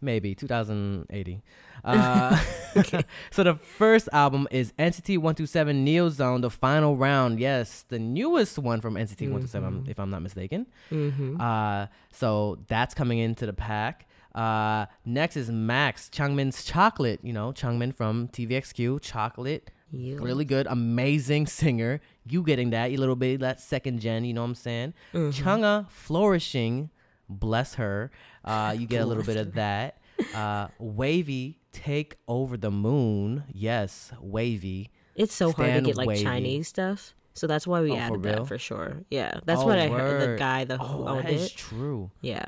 maybe 0.00 0.34
2080. 0.34 1.42
Uh, 1.82 2.38
okay. 2.76 3.04
so 3.30 3.42
the 3.42 3.54
first 3.54 4.08
album 4.12 4.46
is 4.50 4.72
NCT 4.78 5.16
127 5.18 5.84
Neo 5.84 6.08
Zone, 6.08 6.40
the 6.40 6.50
final 6.50 6.96
round. 6.96 7.40
Yes, 7.40 7.84
the 7.88 7.98
newest 7.98 8.58
one 8.58 8.80
from 8.80 8.94
NCT 8.94 9.16
mm-hmm. 9.16 9.32
127, 9.32 9.86
if 9.88 9.98
I'm 9.98 10.10
not 10.10 10.22
mistaken. 10.22 10.66
Mm-hmm. 10.90 11.40
Uh, 11.40 11.86
so 12.12 12.58
that's 12.68 12.94
coming 12.94 13.18
into 13.18 13.46
the 13.46 13.52
pack. 13.52 14.06
Uh, 14.34 14.86
next 15.04 15.36
is 15.36 15.50
Max 15.50 16.08
Changmin's 16.08 16.64
Chocolate. 16.64 17.20
You 17.22 17.32
know, 17.32 17.52
Changmin 17.52 17.94
from 17.94 18.28
TVXQ, 18.28 19.00
Chocolate. 19.00 19.70
Yeah. 19.92 20.16
Really 20.20 20.44
good, 20.44 20.66
amazing 20.68 21.46
singer. 21.48 22.00
You 22.28 22.42
getting 22.42 22.70
that, 22.70 22.92
you 22.92 22.98
little 22.98 23.16
bit 23.16 23.40
that 23.40 23.60
second 23.60 24.00
gen, 24.00 24.24
you 24.24 24.34
know 24.34 24.42
what 24.42 24.48
I'm 24.48 24.54
saying? 24.54 24.94
Mm-hmm. 25.12 25.48
Chungha 25.48 25.90
flourishing, 25.90 26.90
bless 27.28 27.74
her. 27.74 28.10
Uh, 28.44 28.74
you 28.78 28.86
get 28.86 29.02
a 29.02 29.06
little 29.06 29.24
bit 29.24 29.36
of 29.36 29.54
that. 29.54 29.98
Uh, 30.34 30.68
WayV, 30.80 31.56
take 31.72 32.16
over 32.28 32.56
the 32.56 32.70
moon. 32.70 33.44
Yes, 33.52 34.12
WayV. 34.22 34.90
It's 35.16 35.34
so 35.34 35.50
Stand 35.50 35.70
hard 35.70 35.84
to 35.84 35.90
get 35.90 35.96
like 35.96 36.08
WayV. 36.08 36.22
Chinese 36.22 36.68
stuff. 36.68 37.14
So 37.34 37.46
that's 37.46 37.66
why 37.66 37.80
we 37.80 37.92
oh, 37.92 37.96
added 37.96 38.22
for 38.22 38.30
that 38.30 38.46
for 38.48 38.58
sure. 38.58 38.98
Yeah, 39.10 39.40
that's 39.44 39.60
oh, 39.62 39.66
what 39.66 39.78
I 39.78 39.88
heard. 39.88 40.30
The 40.30 40.36
guy 40.36 40.64
the 40.64 40.78
who 40.78 41.04
oh, 41.04 41.08
owned 41.08 41.26
that 41.26 41.32
it. 41.32 41.36
is 41.36 41.52
true. 41.52 42.10
Yeah. 42.20 42.44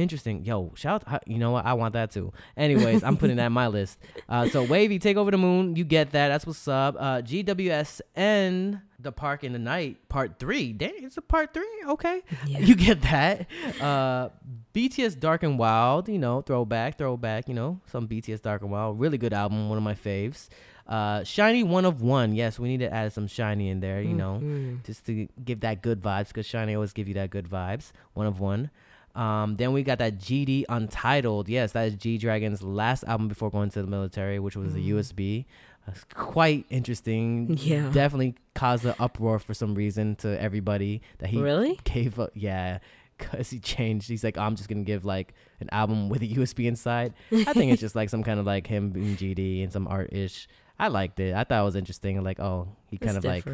Interesting. 0.00 0.44
Yo, 0.44 0.72
shout 0.74 1.04
out. 1.06 1.26
you 1.26 1.38
know 1.38 1.52
what? 1.52 1.64
I 1.66 1.74
want 1.74 1.94
that 1.94 2.10
too. 2.10 2.32
Anyways, 2.56 3.02
I'm 3.02 3.16
putting 3.16 3.36
that 3.36 3.46
in 3.46 3.52
my 3.52 3.68
list. 3.68 3.98
Uh, 4.28 4.48
so 4.48 4.66
WayV, 4.66 5.00
take 5.00 5.16
over 5.16 5.30
the 5.30 5.38
moon. 5.38 5.76
You 5.76 5.84
get 5.84 6.10
that. 6.10 6.28
That's 6.28 6.44
what's 6.44 6.66
up. 6.66 6.96
Uh, 6.98 7.22
GWSN, 7.22 8.82
the 8.98 9.12
park 9.12 9.44
in 9.44 9.52
the 9.52 9.58
night, 9.58 10.08
part 10.08 10.40
three. 10.40 10.72
Dang, 10.72 10.94
it's 10.98 11.16
a 11.16 11.22
part 11.22 11.54
three. 11.54 11.68
Okay. 11.86 12.22
Yeah. 12.46 12.58
You 12.66 12.74
get 12.74 13.02
that. 13.02 13.46
Uh, 13.80 14.30
BTS 14.74 15.20
Dark 15.20 15.44
and 15.44 15.58
Wild, 15.58 16.08
you 16.08 16.18
know, 16.18 16.40
throwback, 16.42 16.98
throwback, 16.98 17.46
you 17.48 17.54
know, 17.54 17.80
some 17.86 18.08
BTS 18.08 18.42
Dark 18.42 18.62
and 18.62 18.70
Wild. 18.70 18.98
Really 18.98 19.18
good 19.18 19.32
album. 19.32 19.68
One 19.68 19.78
of 19.78 19.84
my 19.84 19.94
faves. 19.94 20.48
Uh, 20.86 21.20
SHINee 21.20 21.64
one 21.64 21.84
of 21.84 22.00
one. 22.00 22.34
Yes, 22.34 22.58
we 22.58 22.68
need 22.68 22.80
to 22.80 22.92
add 22.92 23.12
some 23.12 23.26
SHINee 23.26 23.70
in 23.70 23.80
there, 23.80 24.00
you 24.00 24.14
know, 24.14 24.34
mm-hmm. 24.34 24.76
just 24.84 25.04
to 25.06 25.28
give 25.44 25.60
that 25.60 25.82
good 25.82 26.00
vibes 26.00 26.28
because 26.28 26.46
SHINee 26.46 26.74
always 26.74 26.92
give 26.92 27.08
you 27.08 27.14
that 27.14 27.30
good 27.30 27.48
vibes. 27.48 27.92
One 28.14 28.26
of 28.26 28.38
one. 28.38 28.70
Um, 29.16 29.56
then 29.56 29.72
we 29.72 29.82
got 29.82 29.98
that 29.98 30.18
GD 30.18 30.64
Untitled. 30.68 31.48
Yes, 31.48 31.72
that 31.72 31.88
is 31.88 31.94
G 31.94 32.18
Dragon's 32.18 32.62
last 32.62 33.02
album 33.04 33.28
before 33.28 33.50
going 33.50 33.70
to 33.70 33.80
the 33.82 33.88
military, 33.88 34.38
which 34.38 34.56
was 34.56 34.74
a 34.74 34.78
USB. 34.78 35.46
Uh, 35.88 35.92
quite 36.14 36.66
interesting. 36.68 37.56
Yeah. 37.60 37.88
Definitely 37.90 38.34
caused 38.54 38.84
an 38.84 38.94
uproar 38.98 39.38
for 39.38 39.54
some 39.54 39.74
reason 39.74 40.16
to 40.16 40.40
everybody 40.40 41.00
that 41.18 41.30
he 41.30 41.40
Really? 41.40 41.80
gave 41.84 42.18
up. 42.20 42.30
Yeah. 42.34 42.78
Cause 43.18 43.48
he 43.48 43.58
changed. 43.58 44.08
He's 44.10 44.22
like, 44.22 44.36
I'm 44.36 44.56
just 44.56 44.68
gonna 44.68 44.82
give 44.82 45.06
like 45.06 45.32
an 45.60 45.70
album 45.72 46.10
with 46.10 46.20
a 46.20 46.26
USB 46.28 46.66
inside. 46.66 47.14
I 47.32 47.54
think 47.54 47.72
it's 47.72 47.80
just 47.86 47.96
like 47.96 48.10
some 48.10 48.22
kind 48.22 48.38
of 48.38 48.44
like 48.44 48.66
him 48.66 48.90
being 48.90 49.16
GD 49.16 49.62
and 49.62 49.72
some 49.72 49.88
art 49.88 50.12
ish. 50.12 50.46
I 50.78 50.88
liked 50.88 51.18
it. 51.20 51.34
I 51.34 51.44
thought 51.44 51.62
it 51.62 51.64
was 51.64 51.76
interesting. 51.76 52.22
Like, 52.22 52.38
oh, 52.40 52.68
he 52.90 52.98
kind 52.98 53.16
It's 53.16 53.24
of 53.24 53.30
like 53.30 53.46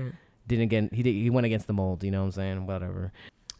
didn't 0.48 0.68
get 0.68 0.92
he 0.92 1.04
did, 1.04 1.12
he 1.14 1.30
went 1.30 1.46
against 1.46 1.68
the 1.68 1.72
mold. 1.72 2.02
You 2.02 2.10
know 2.10 2.20
what 2.22 2.24
I'm 2.26 2.32
saying? 2.32 2.66
Whatever. 2.66 3.12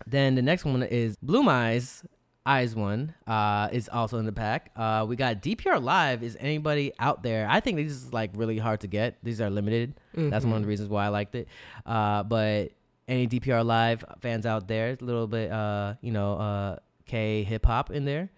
Then 0.07 0.35
the 0.35 0.43
next 0.43 0.65
one 0.65 0.83
is 0.83 1.17
BLOOM*IZ. 1.23 2.05
Eyes 2.45 2.75
one 2.75 3.15
uh, 3.29 3.69
is 3.71 3.89
also 3.89 4.19
in 4.19 4.27
the 4.27 4.33
pack. 4.33 4.73
Uh, 4.75 5.07
we 5.09 5.15
got 5.15 5.41
DPR 5.41 5.81
Live. 5.81 6.25
Is 6.25 6.37
anybody 6.41 6.93
out 6.99 7.23
there? 7.23 7.47
I 7.49 7.61
think 7.61 7.77
these 7.77 7.93
is 7.93 8.13
like 8.13 8.33
really 8.35 8.59
hard 8.59 8.81
to 8.81 8.89
get. 8.89 9.17
These 9.23 9.41
are 9.41 9.49
limited. 9.49 9.95
That's 10.31 10.45
one 10.45 10.57
of 10.57 10.63
the 10.63 10.69
reasons 10.69 10.89
why 10.89 11.05
I 11.05 11.09
liked 11.09 11.37
it. 11.37 11.47
Uh, 11.87 12.25
but 12.25 12.73
any 13.07 13.29
DPR 13.29 13.65
Live 13.65 14.05
fans 14.21 14.45
out 14.45 14.67
there, 14.67 14.97
a 15.01 15.05
little 15.05 15.29
bit, 15.29 15.53
uh, 15.53 15.95
you 16.01 16.11
know, 16.11 16.35
uh, 16.35 16.77
K 17.07 17.45
hip 17.45 17.65
hop 17.65 17.93
in 17.93 18.05
there. 18.07 18.29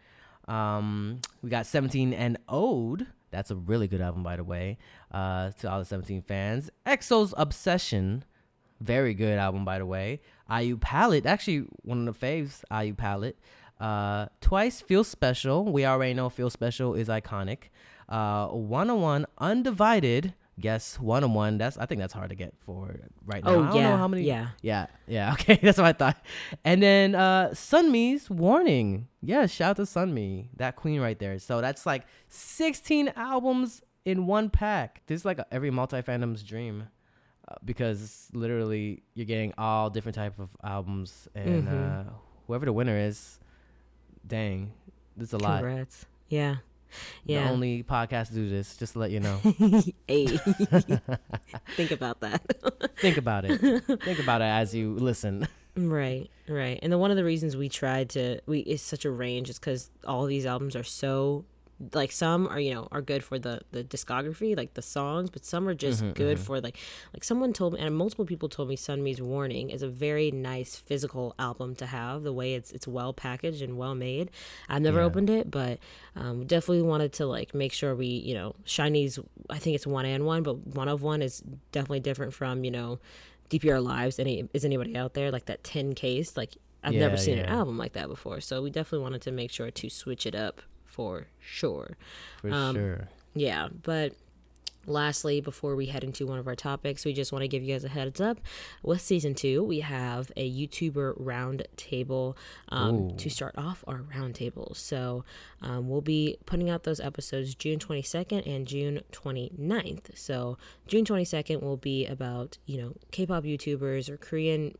Um, 0.48 1.20
we 1.40 1.48
got 1.48 1.64
17 1.64 2.12
and 2.12 2.36
Ode. 2.46 3.06
That's 3.30 3.50
a 3.50 3.56
really 3.56 3.88
good 3.88 4.02
album, 4.02 4.22
by 4.22 4.36
the 4.36 4.44
way. 4.44 4.76
Uh, 5.10 5.50
to 5.60 5.70
all 5.70 5.78
the 5.78 5.84
17 5.86 6.20
fans. 6.22 6.70
EXO's 6.84 7.32
Obsession. 7.38 8.24
Very 8.80 9.14
good 9.14 9.38
album, 9.38 9.64
by 9.64 9.78
the 9.78 9.86
way. 9.86 10.20
IU 10.50 10.76
Palette. 10.76 11.26
Actually, 11.26 11.66
one 11.82 12.06
of 12.08 12.18
the 12.18 12.26
faves, 12.26 12.62
IU 12.70 12.94
Palette. 12.94 13.38
Uh, 13.80 14.26
Twice 14.40 14.80
Feel 14.80 15.04
Special. 15.04 15.64
We 15.64 15.84
already 15.84 16.14
know 16.14 16.28
Feel 16.28 16.50
Special 16.50 16.94
is 16.94 17.08
iconic. 17.08 17.64
Uh, 18.08 18.48
Wanna 18.52 18.96
One 18.96 19.26
Undivided. 19.38 20.34
Guess 20.60 21.00
Wanna 21.00 21.26
One. 21.26 21.58
That's 21.58 21.76
I 21.78 21.86
think 21.86 22.00
that's 22.00 22.12
hard 22.12 22.30
to 22.30 22.36
get 22.36 22.54
for 22.60 22.94
right 23.26 23.42
now. 23.42 23.50
Oh, 23.50 23.52
I 23.52 23.56
don't 23.56 23.74
know 23.74 23.80
yeah, 23.80 23.96
how 23.96 24.08
many. 24.08 24.22
yeah. 24.22 24.48
Yeah. 24.62 24.86
Yeah. 25.08 25.32
Okay. 25.32 25.58
That's 25.60 25.78
what 25.78 25.86
I 25.86 25.92
thought. 25.92 26.16
And 26.64 26.80
then 26.82 27.14
uh 27.16 27.48
Sunmi's 27.48 28.30
Warning. 28.30 29.08
Yeah, 29.20 29.46
shout 29.46 29.70
out 29.70 29.76
to 29.76 29.82
Sunmi. 29.82 30.48
That 30.56 30.76
queen 30.76 31.00
right 31.00 31.18
there. 31.18 31.38
So 31.40 31.60
that's 31.60 31.86
like 31.86 32.04
16 32.28 33.12
albums 33.16 33.82
in 34.04 34.26
one 34.26 34.48
pack. 34.50 35.02
This 35.06 35.22
is 35.22 35.24
like 35.24 35.38
a, 35.40 35.46
every 35.52 35.70
multi 35.70 36.00
fandom's 36.02 36.42
dream. 36.44 36.84
Uh, 37.46 37.54
because 37.64 38.28
literally 38.32 39.02
you're 39.14 39.26
getting 39.26 39.52
all 39.58 39.90
different 39.90 40.14
type 40.16 40.38
of 40.38 40.48
albums 40.64 41.28
and 41.34 41.68
Mhm. 41.68 42.08
uh 42.08 42.10
whoever 42.46 42.64
the 42.64 42.72
winner 42.72 42.96
is 42.98 43.38
dang 44.26 44.72
this 45.16 45.28
is 45.28 45.34
a 45.34 45.38
lot 45.38 45.60
Congrats. 45.62 46.06
Yeah. 46.30 46.56
the 47.26 47.36
only 47.38 47.82
podcast 47.82 48.28
to 48.28 48.34
do 48.34 48.48
this 48.48 48.76
just 48.76 48.94
to 48.94 48.98
let 49.00 49.10
you 49.10 49.20
know 49.20 49.40
hey. 50.08 50.26
Think 51.76 51.90
about 51.90 52.20
that. 52.20 52.40
think 52.98 53.16
about 53.18 53.44
it 53.44 53.58
think 54.02 54.18
about 54.20 54.40
it 54.40 54.44
as 54.44 54.74
you 54.74 54.94
listen 54.94 55.46
Right, 55.76 56.30
right. 56.48 56.78
And 56.84 56.92
then 56.92 57.00
one 57.00 57.10
of 57.10 57.16
the 57.16 57.24
reasons 57.24 57.56
we 57.56 57.68
tried 57.68 58.08
to 58.10 58.38
we 58.46 58.60
is 58.60 58.80
such 58.80 59.04
a 59.04 59.10
range 59.10 59.50
is 59.50 59.58
because 59.58 59.90
all 60.06 60.24
these 60.26 60.46
albums 60.46 60.76
are 60.76 60.84
so 60.84 61.44
like 61.92 62.12
some 62.12 62.46
are 62.46 62.60
you 62.60 62.72
know 62.72 62.86
are 62.92 63.02
good 63.02 63.24
for 63.24 63.38
the 63.38 63.60
the 63.72 63.82
discography 63.82 64.56
like 64.56 64.74
the 64.74 64.82
songs 64.82 65.28
but 65.28 65.44
some 65.44 65.66
are 65.66 65.74
just 65.74 66.04
good 66.14 66.38
for 66.38 66.60
like 66.60 66.76
like 67.12 67.24
someone 67.24 67.52
told 67.52 67.72
me 67.74 67.80
and 67.80 67.96
multiple 67.96 68.24
people 68.24 68.48
told 68.48 68.68
me 68.68 68.76
sunmi's 68.76 69.20
warning 69.20 69.70
is 69.70 69.82
a 69.82 69.88
very 69.88 70.30
nice 70.30 70.76
physical 70.76 71.34
album 71.38 71.74
to 71.74 71.86
have 71.86 72.22
the 72.22 72.32
way 72.32 72.54
it's 72.54 72.70
it's 72.70 72.86
well 72.86 73.12
packaged 73.12 73.60
and 73.60 73.76
well 73.76 73.94
made 73.94 74.30
i've 74.68 74.82
never 74.82 75.00
Yeah. 75.00 75.06
opened 75.06 75.30
it 75.30 75.50
but 75.50 75.80
um 76.14 76.46
definitely 76.46 76.82
wanted 76.82 77.12
to 77.14 77.26
like 77.26 77.54
make 77.54 77.72
sure 77.72 77.94
we 77.94 78.06
you 78.06 78.34
know 78.34 78.54
SHINee's 78.64 79.18
i 79.50 79.58
think 79.58 79.74
it's 79.74 79.86
one 79.86 80.06
and 80.06 80.24
one 80.24 80.44
but 80.44 80.64
one 80.66 80.88
of 80.88 81.02
one 81.02 81.22
is 81.22 81.42
definitely 81.72 82.00
different 82.00 82.32
from 82.34 82.64
you 82.64 82.70
know 82.70 82.98
DPR 83.50 83.82
Lives. 83.84 84.18
Any 84.18 84.48
is 84.54 84.64
anybody 84.64 84.96
out 84.96 85.12
there 85.12 85.30
like 85.30 85.44
that 85.46 85.62
ten 85.62 85.92
case? 85.92 86.34
Like 86.34 86.56
I've 86.82 86.94
never 86.94 87.14
Yeah, 87.16 87.20
seen 87.20 87.38
an 87.38 87.44
album 87.46 87.76
like 87.76 87.92
that 87.92 88.08
before. 88.08 88.40
So 88.40 88.62
we 88.62 88.70
definitely 88.70 89.02
wanted 89.02 89.20
to 89.22 89.32
make 89.32 89.50
sure 89.50 89.70
to 89.70 89.90
switch 89.90 90.24
it 90.24 90.34
up 90.34 90.62
for 90.94 91.26
sure. 91.40 91.96
for 92.40 92.52
Um, 92.52 92.76
sure 92.76 93.08
Yeah, 93.34 93.68
but 93.82 94.12
lastly, 94.86 95.40
before 95.40 95.74
we 95.74 95.86
head 95.86 96.04
into 96.04 96.24
one 96.26 96.38
of 96.38 96.46
our 96.46 96.54
topics, 96.54 97.04
we 97.04 97.12
just 97.12 97.32
want 97.32 97.42
to 97.42 97.48
give 97.48 97.62
you 97.62 97.74
guys 97.74 97.82
a 97.82 97.88
heads 97.88 98.20
up. 98.20 98.38
With 98.82 99.00
season 99.00 99.34
two, 99.34 99.64
we 99.64 99.80
have 99.80 100.30
a 100.36 100.48
YouTuber 100.48 101.14
round 101.16 101.66
table 101.76 102.36
um, 102.68 103.16
to 103.16 103.28
start 103.28 103.54
off 103.56 103.82
our 103.88 104.02
round 104.14 104.36
tables. 104.36 104.78
So 104.78 105.24
um, 105.62 105.88
we'll 105.88 106.00
be 106.00 106.36
putting 106.46 106.70
out 106.70 106.84
those 106.84 107.00
episodes 107.00 107.54
June 107.54 107.78
22nd 107.78 108.46
and 108.46 108.66
June 108.66 109.00
29th. 109.10 110.16
So 110.16 110.58
June 110.86 111.04
22nd 111.04 111.60
will 111.60 111.76
be 111.76 112.06
about, 112.06 112.58
you 112.66 112.80
know, 112.80 112.94
K 113.10 113.26
pop 113.26 113.44
YouTubers 113.44 114.08
or 114.08 114.16
Korean 114.16 114.74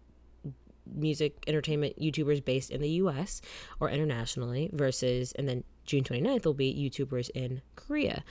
music 0.92 1.44
entertainment 1.46 1.98
YouTubers 1.98 2.44
based 2.44 2.70
in 2.70 2.80
the 2.80 2.90
US 2.90 3.40
or 3.80 3.88
internationally 3.88 4.70
versus 4.72 5.32
and 5.32 5.48
then 5.48 5.64
June 5.86 6.04
29th 6.04 6.44
will 6.44 6.54
be 6.54 6.72
YouTubers 6.74 7.30
in 7.34 7.62
Korea. 7.76 8.24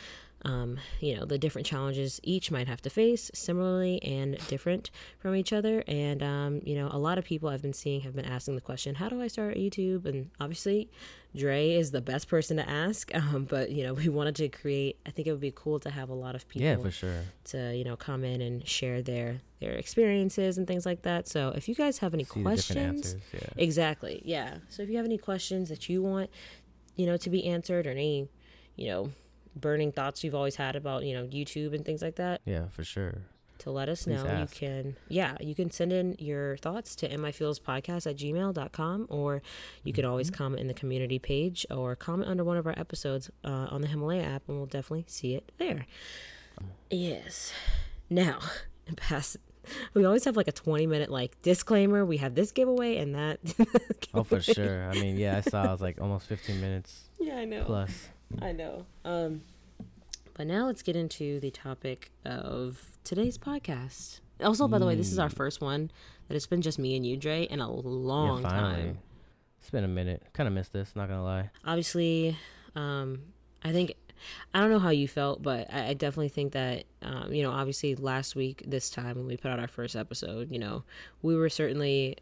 Um, 0.45 0.77
you 0.99 1.15
know, 1.15 1.25
the 1.25 1.37
different 1.37 1.65
challenges 1.65 2.19
each 2.21 2.51
might 2.51 2.67
have 2.67 2.81
to 2.81 2.89
face 2.89 3.31
similarly 3.33 4.03
and 4.03 4.37
different 4.47 4.91
from 5.19 5.35
each 5.35 5.53
other. 5.53 5.83
And, 5.87 6.21
um, 6.21 6.61
you 6.65 6.75
know, 6.75 6.89
a 6.91 6.97
lot 6.97 7.17
of 7.17 7.23
people 7.23 7.47
I've 7.47 7.61
been 7.61 7.73
seeing 7.73 8.01
have 8.01 8.13
been 8.13 8.25
asking 8.25 8.55
the 8.55 8.61
question, 8.61 8.95
how 8.95 9.07
do 9.07 9.21
I 9.21 9.27
start 9.27 9.55
YouTube? 9.55 10.05
And 10.05 10.31
obviously, 10.41 10.89
Dre 11.33 11.71
is 11.71 11.91
the 11.91 12.01
best 12.01 12.27
person 12.27 12.57
to 12.57 12.69
ask. 12.69 13.11
Um, 13.23 13.45
but, 13.45 13.71
you 13.71 13.83
know, 13.83 13.93
we 13.93 14.09
wanted 14.09 14.35
to 14.35 14.49
create, 14.49 14.99
I 15.05 15.11
think 15.11 15.29
it 15.29 15.31
would 15.31 15.39
be 15.39 15.53
cool 15.55 15.79
to 15.79 15.89
have 15.89 16.09
a 16.09 16.13
lot 16.13 16.35
of 16.35 16.45
people 16.47 16.67
yeah 16.67 16.75
for 16.75 16.91
sure 16.91 17.21
to 17.45 17.75
you 17.75 17.83
know 17.83 17.95
come 17.95 18.23
in 18.23 18.41
and 18.41 18.67
share 18.67 19.01
their 19.01 19.41
their 19.59 19.73
experiences 19.73 20.57
and 20.57 20.67
things 20.67 20.85
like 20.85 21.03
that 21.03 21.27
so 21.27 21.53
if 21.55 21.67
you 21.67 21.75
guys 21.75 21.99
have 21.99 22.13
any 22.13 22.23
See 22.23 22.41
questions 22.41 23.13
answers 23.13 23.21
yeah 23.33 23.49
exactly 23.57 24.21
yeah 24.25 24.57
so 24.69 24.83
if 24.83 24.89
you 24.89 24.97
have 24.97 25.05
any 25.05 25.17
questions 25.17 25.69
that 25.69 25.89
you 25.89 26.01
want 26.01 26.29
you 26.95 27.05
know 27.05 27.17
to 27.17 27.29
be 27.29 27.45
answered 27.45 27.87
or 27.87 27.91
any 27.91 28.27
you 28.75 28.87
know 28.87 29.11
burning 29.55 29.91
thoughts 29.91 30.23
you've 30.23 30.35
always 30.35 30.55
had 30.55 30.75
about 30.75 31.03
you 31.03 31.13
know 31.13 31.25
youtube 31.27 31.73
and 31.73 31.85
things 31.85 32.01
like 32.01 32.15
that? 32.15 32.41
Yeah 32.45 32.67
for 32.69 32.83
sure. 32.83 33.21
To 33.59 33.71
let 33.71 33.87
us 33.87 34.03
Please 34.03 34.21
know 34.23 34.27
ask. 34.27 34.61
you 34.61 34.67
can 34.67 34.95
yeah 35.07 35.37
you 35.39 35.55
can 35.55 35.69
send 35.71 35.93
in 35.93 36.15
your 36.19 36.57
thoughts 36.57 36.95
to 36.97 37.07
mifeelspodcast 37.09 38.07
at 38.09 38.17
gmail.com 38.17 39.07
or 39.09 39.41
you 39.83 39.93
can 39.93 40.03
always 40.05 40.29
Mm-hmm. 40.29 40.37
comment 40.43 40.59
in 40.61 40.67
the 40.67 40.73
community 40.73 41.17
page 41.19 41.65
or 41.71 41.95
comment 41.95 42.29
under 42.29 42.43
one 42.43 42.57
of 42.57 42.65
our 42.67 42.73
episodes 42.77 43.29
uh, 43.45 43.67
on 43.71 43.81
the 43.81 43.87
himalaya 43.87 44.23
app 44.23 44.43
and 44.47 44.57
we'll 44.57 44.65
definitely 44.65 45.05
see 45.07 45.35
it 45.35 45.51
there. 45.59 45.85
Yes. 46.89 47.53
Now 48.09 48.39
past 48.97 49.37
we 49.93 50.03
always 50.03 50.25
have 50.25 50.35
like 50.35 50.49
a 50.49 50.51
20 50.51 50.87
minute 50.87 51.09
like 51.09 51.41
disclaimer. 51.41 52.03
We 52.05 52.17
have 52.17 52.35
this 52.35 52.51
giveaway 52.51 52.97
and 52.97 53.15
that 53.15 53.39
oh 54.13 54.23
for 54.23 54.41
sure. 54.41 54.89
I 54.89 54.93
mean 54.95 55.15
yeah 55.17 55.37
i 55.37 55.41
saw 55.41 55.63
it 55.63 55.71
was 55.71 55.81
like 55.81 56.01
almost 56.01 56.27
15 56.27 56.59
minutes 56.59 57.03
yeah 57.19 57.37
i 57.37 57.45
know. 57.45 57.63
plus 57.63 58.09
I 58.41 58.51
know. 58.51 58.85
Um, 59.05 59.41
but 60.33 60.47
now 60.47 60.65
let's 60.65 60.81
get 60.81 60.95
into 60.95 61.39
the 61.39 61.51
topic 61.51 62.11
of 62.25 62.81
today's 63.03 63.37
podcast. 63.37 64.19
Also, 64.41 64.67
by 64.67 64.79
the 64.79 64.85
way, 64.85 64.95
this 64.95 65.11
is 65.11 65.19
our 65.19 65.29
first 65.29 65.61
one 65.61 65.91
that 66.27 66.35
it's 66.35 66.47
been 66.47 66.61
just 66.61 66.79
me 66.79 66.95
and 66.95 67.05
you, 67.05 67.15
Dre, 67.17 67.43
in 67.43 67.59
a 67.59 67.71
long 67.71 68.41
yeah, 68.41 68.49
time. 68.49 68.97
it's 69.59 69.69
been 69.69 69.83
a 69.83 69.87
minute 69.87 70.23
kind 70.33 70.47
of 70.47 70.53
missed 70.53 70.73
this 70.73 70.95
not 70.95 71.07
gonna 71.07 71.23
lie 71.23 71.49
Obviously, 71.63 72.37
um, 72.75 73.21
I 73.63 73.71
think 73.71 73.93
I 74.53 74.59
don't 74.59 74.71
know 74.71 74.79
how 74.79 74.89
you 74.89 75.07
felt, 75.07 75.43
but 75.43 75.71
I, 75.71 75.89
I 75.89 75.93
definitely 75.93 76.29
think 76.29 76.53
that 76.53 76.85
um, 77.01 77.31
you 77.33 77.43
know, 77.43 77.51
obviously, 77.51 77.95
last 77.95 78.35
week 78.35 78.63
this 78.65 78.89
time 78.89 79.17
when 79.17 79.27
we 79.27 79.37
put 79.37 79.51
out 79.51 79.59
our 79.59 79.67
first 79.67 79.95
episode, 79.95 80.51
you 80.51 80.59
know, 80.59 80.83
we 81.21 81.35
were 81.35 81.49
certainly 81.49 82.17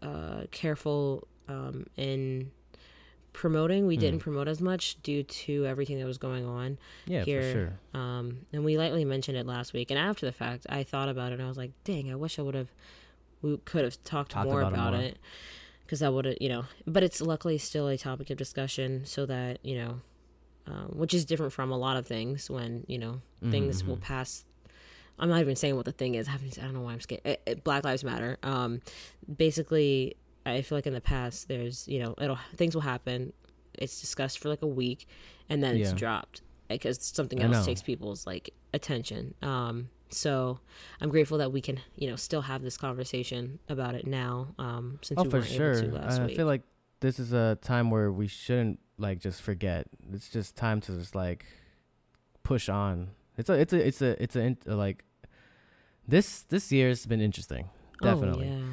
uh, 0.00 0.42
careful 0.50 1.26
um, 1.48 1.86
in 1.96 2.52
promoting. 3.38 3.86
We 3.86 3.96
didn't 3.96 4.18
promote 4.20 4.48
as 4.48 4.60
much 4.60 5.00
due 5.02 5.22
to 5.22 5.64
everything 5.64 5.98
that 6.00 6.06
was 6.06 6.18
going 6.18 6.44
on. 6.44 6.76
yeah 7.06 7.22
here. 7.22 7.42
for 7.42 7.52
sure 7.52 7.72
Um, 8.00 8.38
and 8.52 8.64
we 8.64 8.76
lightly 8.76 9.04
mentioned 9.04 9.36
it 9.38 9.46
last 9.46 9.72
week. 9.72 9.90
And 9.90 9.98
after 9.98 10.26
the 10.26 10.32
fact, 10.32 10.66
I 10.68 10.82
thought 10.82 11.08
about 11.08 11.30
it 11.30 11.34
and 11.36 11.42
I 11.44 11.48
was 11.48 11.56
like, 11.56 11.70
dang, 11.84 12.10
I 12.10 12.16
wish 12.16 12.38
I 12.38 12.42
would 12.42 12.54
have, 12.56 12.68
we 13.40 13.56
could 13.64 13.84
have 13.84 14.02
talked, 14.04 14.32
Talked 14.32 14.50
more 14.50 14.60
about 14.62 14.72
it 14.94 14.96
about, 14.96 15.04
it. 15.04 15.18
Because 15.84 16.02
I 16.02 16.08
would 16.08 16.24
have, 16.24 16.36
you 16.40 16.48
know, 16.48 16.64
but 16.86 17.02
it's 17.02 17.20
luckily 17.20 17.58
still 17.58 17.86
a 17.88 17.96
topic 17.96 18.28
of 18.30 18.36
discussion 18.36 19.04
so 19.06 19.24
that, 19.26 19.64
you 19.64 19.76
know, 19.76 20.00
um, 20.66 20.88
which 20.98 21.14
is 21.14 21.24
different 21.24 21.52
from 21.52 21.70
a 21.70 21.78
lot 21.78 21.96
of 21.96 22.06
things 22.06 22.50
when, 22.50 22.84
you 22.88 22.98
know, 22.98 23.20
Mm-hmm, 23.40 23.52
things 23.52 23.84
will 23.84 23.96
pass. 23.98 24.44
I'm 25.16 25.28
not 25.28 25.40
even 25.40 25.54
saying 25.54 25.76
what 25.76 25.84
the 25.84 25.92
thing 25.92 26.16
is. 26.16 26.26
I, 26.28 26.32
I 26.34 26.64
don't 26.64 26.74
know 26.74 26.80
why 26.80 26.92
I'm 26.92 27.00
scared. 27.00 27.22
It, 27.24 27.40
it- 27.46 27.62
Black 27.64 27.84
Lives 27.84 28.02
Matter. 28.02 28.36
Um, 28.42 28.80
basically, 29.36 30.16
I 30.54 30.62
feel 30.62 30.76
like 30.78 30.86
in 30.86 30.92
the 30.94 31.00
past, 31.00 31.48
there's, 31.48 31.86
you 31.88 32.00
know, 32.02 32.14
it'll, 32.20 32.38
things 32.56 32.74
will 32.74 32.82
happen. 32.82 33.32
It's 33.74 34.00
discussed 34.00 34.38
for 34.38 34.48
like 34.48 34.62
a 34.62 34.66
week 34.66 35.06
and 35.48 35.62
then 35.62 35.76
it's 35.76 35.90
Yeah. 35.90 35.96
dropped 35.96 36.42
because 36.68 36.98
something 37.02 37.40
else 37.40 37.64
takes 37.64 37.82
people's 37.82 38.26
like 38.26 38.50
attention. 38.74 39.34
Um, 39.42 39.88
so 40.10 40.58
I'm 41.00 41.10
grateful 41.10 41.38
that 41.38 41.52
we 41.52 41.60
can, 41.60 41.80
you 41.96 42.08
know, 42.08 42.16
still 42.16 42.42
have 42.42 42.62
this 42.62 42.76
conversation 42.76 43.58
about 43.68 43.94
it 43.94 44.06
now. 44.06 44.54
Um, 44.58 44.98
since 45.02 45.18
oh 45.20 45.24
we 45.24 45.30
for 45.30 45.36
weren't 45.38 45.48
sure 45.48 45.72
able 45.74 45.88
to 45.90 45.94
last 45.94 46.20
i 46.20 46.24
week. 46.24 46.32
I 46.32 46.36
feel 46.36 46.46
like 46.46 46.62
this 47.00 47.18
is 47.18 47.32
a 47.32 47.58
time 47.62 47.90
where 47.90 48.10
we 48.10 48.26
shouldn't 48.26 48.80
like 48.98 49.20
just 49.20 49.40
forget. 49.42 49.86
It's 50.12 50.28
just 50.28 50.56
time 50.56 50.80
to 50.82 50.92
just 50.92 51.14
like 51.14 51.44
push 52.42 52.68
on. 52.68 53.10
It's 53.36 53.48
a 53.48 53.52
it's 53.54 53.72
a 53.72 53.86
it's 53.86 54.02
a 54.02 54.22
it's 54.22 54.36
a, 54.36 54.56
a 54.66 54.74
like 54.74 55.04
this 56.06 56.42
this 56.48 56.72
year's 56.72 57.06
been 57.06 57.20
interesting. 57.20 57.68
Definitely. 58.02 58.48
Oh, 58.48 58.58
yeah. 58.58 58.64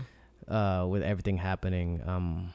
Uh 0.47 0.85
with 0.87 1.03
everything 1.03 1.37
happening. 1.37 2.01
Um 2.05 2.53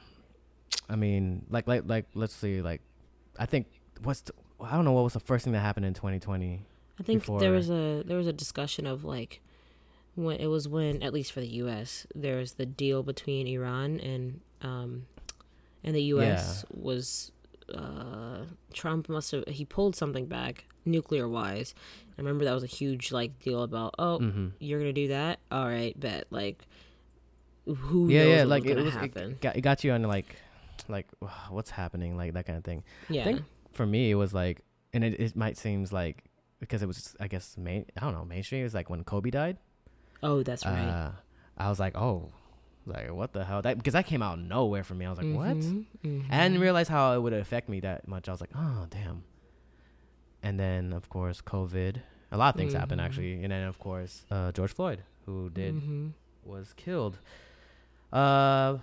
I 0.89 0.95
mean, 0.95 1.45
like 1.49 1.67
like 1.67 1.83
like 1.85 2.05
let's 2.13 2.33
see 2.33 2.61
like 2.61 2.81
I 3.39 3.45
think 3.45 3.67
what's 4.03 4.21
the, 4.21 4.33
I 4.59 4.73
don't 4.73 4.85
know 4.85 4.91
what 4.91 5.03
was 5.03 5.13
the 5.13 5.19
first 5.19 5.43
thing 5.43 5.53
that 5.53 5.59
happened 5.59 5.85
in 5.85 5.93
2020. 5.93 6.65
I 6.99 7.03
think 7.03 7.21
before. 7.21 7.39
there 7.39 7.51
was 7.51 7.69
a 7.69 8.03
there 8.05 8.17
was 8.17 8.27
a 8.27 8.33
discussion 8.33 8.85
of 8.85 9.03
like 9.03 9.41
when 10.15 10.37
it 10.37 10.47
was 10.47 10.67
when 10.67 11.01
at 11.01 11.13
least 11.13 11.31
for 11.31 11.39
the 11.39 11.47
U.S. 11.47 12.05
there's 12.13 12.53
the 12.53 12.65
deal 12.65 13.03
between 13.03 13.47
Iran 13.47 13.99
and 13.99 14.41
um 14.61 15.07
and 15.83 15.95
the 15.95 16.03
U.S. 16.03 16.65
Yeah. 16.69 16.79
was 16.81 17.31
uh 17.73 18.43
Trump 18.73 19.07
must 19.09 19.31
have 19.31 19.45
he 19.47 19.65
pulled 19.65 19.95
something 19.95 20.25
back 20.25 20.65
nuclear 20.85 21.27
wise. 21.27 21.73
I 22.17 22.21
remember 22.21 22.45
that 22.45 22.53
was 22.53 22.63
a 22.63 22.67
huge 22.67 23.11
like 23.11 23.39
deal 23.39 23.63
about 23.63 23.95
oh 23.97 24.19
mm-hmm. 24.21 24.47
you're 24.59 24.79
gonna 24.79 24.93
do 24.93 25.07
that 25.07 25.39
all 25.49 25.65
right 25.65 25.97
bet 25.99 26.25
like 26.29 26.67
who 27.75 28.09
yeah 28.09 28.23
yeah 28.23 28.43
like 28.43 28.65
it 28.65 28.77
was 28.77 28.93
happen. 28.93 29.31
It 29.31 29.41
got, 29.41 29.55
it 29.55 29.61
got 29.61 29.83
you 29.83 29.91
on 29.91 30.03
like 30.03 30.35
like 30.87 31.07
what's 31.49 31.69
happening 31.69 32.17
like 32.17 32.33
that 32.33 32.45
kind 32.45 32.57
of 32.57 32.63
thing. 32.63 32.83
Yeah. 33.09 33.21
I 33.21 33.25
think 33.25 33.41
for 33.71 33.85
me 33.85 34.11
it 34.11 34.15
was 34.15 34.33
like 34.33 34.61
and 34.93 35.03
it, 35.03 35.19
it 35.19 35.35
might 35.35 35.57
seems 35.57 35.91
like 35.93 36.25
because 36.59 36.81
it 36.81 36.85
was 36.85 37.15
I 37.19 37.27
guess 37.27 37.57
main 37.57 37.85
I 37.97 38.01
don't 38.01 38.13
know 38.13 38.25
mainstream. 38.25 38.61
It 38.61 38.65
was 38.65 38.73
like 38.73 38.89
when 38.89 39.03
Kobe 39.03 39.29
died. 39.29 39.57
Oh, 40.23 40.43
that's 40.43 40.65
right. 40.65 40.87
Uh, 40.87 41.11
I 41.57 41.69
was 41.69 41.79
like, 41.79 41.97
oh, 41.97 42.29
like 42.85 43.11
what 43.11 43.33
the 43.33 43.43
hell? 43.43 43.61
That 43.61 43.77
because 43.77 43.93
that 43.93 44.05
came 44.05 44.21
out 44.21 44.39
nowhere 44.39 44.83
for 44.83 44.93
me. 44.93 45.05
I 45.05 45.09
was 45.09 45.17
like, 45.17 45.27
mm-hmm, 45.27 45.35
what? 45.35 45.57
Mm-hmm. 45.57 46.31
I 46.31 46.43
didn't 46.43 46.61
realize 46.61 46.87
how 46.87 47.13
it 47.13 47.19
would 47.19 47.33
affect 47.33 47.69
me 47.69 47.79
that 47.81 48.07
much. 48.07 48.29
I 48.29 48.31
was 48.31 48.41
like, 48.41 48.51
oh 48.55 48.87
damn. 48.89 49.23
And 50.43 50.59
then 50.59 50.93
of 50.93 51.09
course 51.09 51.41
COVID. 51.41 52.01
A 52.33 52.37
lot 52.37 52.55
of 52.55 52.57
things 52.57 52.71
mm-hmm. 52.71 52.79
happened 52.79 53.01
actually, 53.01 53.43
and 53.43 53.51
then 53.51 53.67
of 53.67 53.77
course 53.77 54.25
uh, 54.31 54.53
George 54.53 54.71
Floyd, 54.71 55.03
who 55.25 55.49
did 55.49 55.75
mm-hmm. 55.75 56.09
was 56.43 56.73
killed. 56.77 57.19
Uh, 58.11 58.77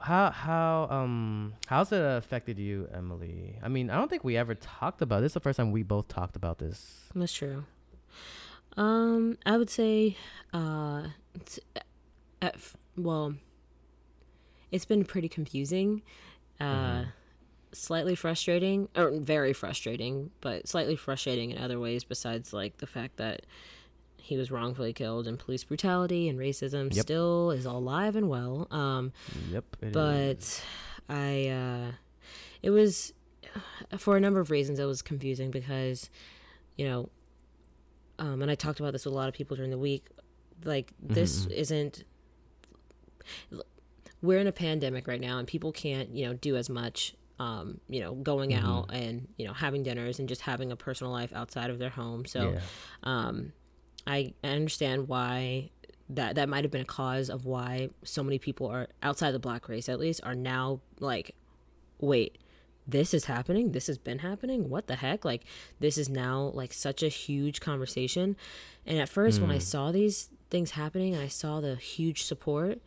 how 0.00 0.30
how 0.30 0.86
um 0.90 1.54
how's 1.66 1.90
it 1.92 2.00
affected 2.00 2.58
you, 2.58 2.88
Emily? 2.94 3.58
I 3.62 3.68
mean, 3.68 3.90
I 3.90 3.96
don't 3.96 4.08
think 4.08 4.24
we 4.24 4.36
ever 4.36 4.54
talked 4.54 5.02
about 5.02 5.20
this. 5.20 5.30
Is 5.30 5.34
the 5.34 5.40
first 5.40 5.56
time 5.56 5.72
we 5.72 5.82
both 5.82 6.08
talked 6.08 6.36
about 6.36 6.58
this. 6.58 7.08
That's 7.14 7.32
true. 7.32 7.64
Um, 8.76 9.38
I 9.44 9.56
would 9.56 9.70
say, 9.70 10.16
uh, 10.52 11.08
at 12.40 12.54
f- 12.54 12.76
well, 12.96 13.34
it's 14.70 14.84
been 14.84 15.04
pretty 15.04 15.28
confusing, 15.28 16.02
uh, 16.60 16.64
mm-hmm. 16.64 17.08
slightly 17.72 18.14
frustrating, 18.14 18.88
or 18.94 19.10
very 19.18 19.52
frustrating, 19.52 20.30
but 20.40 20.68
slightly 20.68 20.94
frustrating 20.94 21.50
in 21.50 21.58
other 21.58 21.80
ways. 21.80 22.04
Besides, 22.04 22.52
like 22.52 22.78
the 22.78 22.86
fact 22.86 23.16
that 23.16 23.46
he 24.28 24.36
was 24.36 24.50
wrongfully 24.50 24.92
killed 24.92 25.26
and 25.26 25.38
police 25.38 25.64
brutality 25.64 26.28
and 26.28 26.38
racism 26.38 26.94
yep. 26.94 27.02
still 27.02 27.50
is 27.50 27.64
all 27.64 27.78
alive 27.78 28.14
and 28.14 28.28
well. 28.28 28.68
Um, 28.70 29.12
yep. 29.50 29.64
But 29.80 30.36
is. 30.36 30.62
I, 31.08 31.46
uh, 31.46 31.92
it 32.62 32.68
was 32.68 33.14
for 33.96 34.18
a 34.18 34.20
number 34.20 34.38
of 34.38 34.50
reasons. 34.50 34.78
It 34.78 34.84
was 34.84 35.00
confusing 35.00 35.50
because, 35.50 36.10
you 36.76 36.86
know, 36.86 37.08
um, 38.18 38.42
and 38.42 38.50
I 38.50 38.54
talked 38.54 38.80
about 38.80 38.92
this 38.92 39.06
with 39.06 39.14
a 39.14 39.16
lot 39.16 39.28
of 39.28 39.34
people 39.34 39.56
during 39.56 39.70
the 39.70 39.78
week. 39.78 40.06
Like 40.62 40.92
this 41.00 41.42
mm-hmm. 41.42 41.52
isn't. 41.52 42.04
We're 44.20 44.40
in 44.40 44.46
a 44.46 44.52
pandemic 44.52 45.06
right 45.06 45.20
now, 45.20 45.38
and 45.38 45.48
people 45.48 45.72
can't, 45.72 46.10
you 46.10 46.26
know, 46.26 46.34
do 46.34 46.56
as 46.56 46.68
much 46.68 47.14
um, 47.38 47.80
you 47.88 48.00
know, 48.00 48.14
going 48.14 48.50
mm-hmm. 48.50 48.66
out 48.66 48.90
and 48.92 49.28
you 49.36 49.46
know 49.46 49.52
having 49.52 49.82
dinners 49.82 50.18
and 50.18 50.28
just 50.28 50.42
having 50.42 50.72
a 50.72 50.76
personal 50.76 51.12
life 51.12 51.32
outside 51.32 51.70
of 51.70 51.78
their 51.78 51.90
home. 51.90 52.26
So, 52.26 52.50
yeah. 52.50 52.60
um, 53.04 53.52
I 54.06 54.34
understand 54.42 55.08
why 55.08 55.70
that 56.10 56.36
that 56.36 56.48
might 56.48 56.64
have 56.64 56.70
been 56.70 56.80
a 56.80 56.86
cause 56.86 57.28
of 57.28 57.44
why 57.44 57.90
so 58.02 58.22
many 58.22 58.38
people 58.38 58.66
are 58.66 58.88
outside 59.02 59.32
the 59.32 59.38
black 59.38 59.68
race 59.68 59.88
at 59.88 60.00
least 60.00 60.20
are 60.24 60.34
now 60.34 60.80
like, 61.00 61.34
wait, 62.00 62.38
this 62.88 63.12
is 63.12 63.26
happening 63.26 63.72
this 63.72 63.86
has 63.86 63.98
been 63.98 64.20
happening 64.20 64.70
what 64.70 64.86
the 64.86 64.96
heck 64.96 65.24
like 65.24 65.44
this 65.78 65.98
is 65.98 66.08
now 66.08 66.50
like 66.54 66.72
such 66.72 67.02
a 67.02 67.08
huge 67.08 67.60
conversation 67.60 68.34
and 68.86 68.98
at 68.98 69.08
first 69.08 69.38
mm. 69.38 69.42
when 69.42 69.50
i 69.50 69.54
hmm. 69.56 69.60
saw 69.60 69.92
these 69.92 70.30
things 70.48 70.70
happening 70.70 71.14
i 71.14 71.28
saw 71.28 71.60
the 71.60 71.76
huge 71.76 72.24
support 72.24 72.80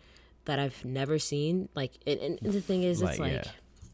that 0.46 0.58
i've 0.58 0.84
never 0.84 1.20
seen 1.20 1.70
like 1.76 1.92
and, 2.08 2.20
and 2.20 2.40
the 2.42 2.60
thing 2.60 2.82
is 2.82 3.02
it's 3.02 3.12
like, 3.12 3.20
like 3.20 3.46
yeah. 3.46 3.52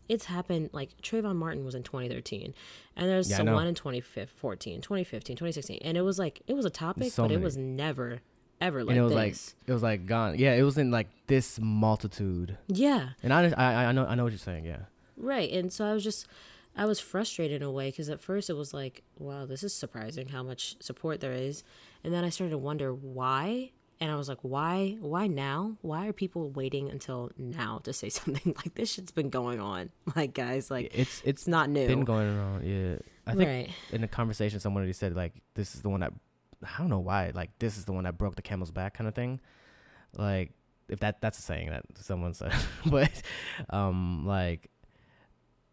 It's 0.10 0.26
happened 0.26 0.70
like 0.74 0.89
Trayvon 1.02 1.36
Martin 1.36 1.65
was 1.65 1.76
in 1.76 1.84
2013 1.84 2.54
and 2.96 3.10
there's 3.10 3.30
yeah, 3.30 3.41
one 3.41 3.67
in 3.67 3.76
2014 3.76 4.82
2015 4.82 5.36
2016 5.36 5.80
and 5.82 5.98
it 5.98 6.02
was 6.02 6.17
like 6.17 6.41
it 6.48 6.54
was 6.54 6.65
a 6.65 6.70
topic 6.70 7.12
so 7.12 7.24
but 7.24 7.30
many. 7.30 7.41
it 7.41 7.43
was 7.43 7.58
never 7.58 8.20
ever 8.60 8.84
like 8.84 8.91
and 8.91 9.00
it 9.00 9.02
was 9.02 9.12
this. 9.12 9.54
like 9.56 9.67
it 9.67 9.74
was 9.74 9.84
like 9.84 10.06
gone 10.06 10.38
yeah 10.38 10.54
it 10.54 10.63
was 10.63 10.78
in 10.78 10.89
like 10.89 11.08
this 11.28 11.60
multitude 11.62 12.58
yeah 12.67 13.10
and 13.22 13.32
I, 13.32 13.50
I 13.50 13.86
i 13.86 13.91
know 13.91 14.06
i 14.06 14.15
know 14.15 14.24
what 14.24 14.32
you're 14.32 14.39
saying 14.39 14.65
yeah 14.65 14.86
Right. 15.17 15.52
And 15.52 15.74
so 15.74 15.86
I 15.86 15.93
was 15.93 16.04
just, 16.04 16.28
I 16.76 16.86
was 16.86 17.00
frustrated 17.00 17.62
in 17.62 17.67
a 17.67 17.72
way 17.72 17.89
because 17.89 18.08
at 18.10 18.22
first 18.22 18.50
it 18.50 18.54
was 18.54 18.74
like, 18.74 19.04
wow, 19.17 19.46
this 19.46 19.63
is 19.63 19.74
surprising 19.74 20.30
how 20.30 20.43
much 20.43 20.82
support 20.82 21.20
there 21.20 21.34
is. 21.34 21.63
And 22.04 22.13
then 22.13 22.24
I 22.24 22.30
started 22.30 22.52
to 22.52 22.58
wonder 22.58 22.93
why. 22.93 23.72
And 23.99 24.12
I 24.12 24.15
was 24.15 24.29
like, 24.29 24.39
why? 24.41 24.97
Why 24.99 25.27
now? 25.27 25.77
Why 25.81 26.07
are 26.07 26.13
people 26.13 26.51
waiting 26.51 26.89
until 26.89 27.31
now 27.38 27.79
to 27.83 27.93
say 27.93 28.10
something 28.19 28.53
like 28.57 28.75
this? 28.75 28.93
Shit's 28.93 29.12
been 29.12 29.29
going 29.29 29.60
on, 29.60 29.89
like 30.15 30.33
guys, 30.33 30.69
like 30.69 30.91
it's 30.93 31.21
it's 31.25 31.47
not 31.47 31.69
new. 31.69 31.88
Been 31.88 32.05
going 32.05 32.38
on, 32.38 32.63
yeah. 32.65 32.97
I 33.25 33.36
think 33.36 33.49
right. 33.49 33.69
in 33.91 34.01
the 34.01 34.07
conversation, 34.07 34.60
somebody 34.60 34.93
said 34.93 35.15
like, 35.15 35.33
"This 35.55 35.75
is 35.75 35.81
the 35.81 35.89
one 35.89 35.99
that 36.01 36.13
I 36.63 36.77
don't 36.77 36.89
know 36.89 36.99
why, 36.99 37.31
like 37.33 37.57
this 37.60 37.77
is 37.77 37.86
the 37.86 37.91
one 37.91 38.05
that 38.05 38.17
broke 38.17 38.36
the 38.36 38.41
camel's 38.41 38.71
back," 38.71 38.93
kind 38.93 39.07
of 39.07 39.15
thing. 39.15 39.41
Like 40.15 40.51
if 40.88 40.99
that 40.99 41.19
that's 41.19 41.39
a 41.39 41.41
saying 41.41 41.69
that 41.69 41.83
someone 41.95 42.33
said, 42.33 42.53
but 42.86 43.12
um, 43.69 44.25
like 44.25 44.69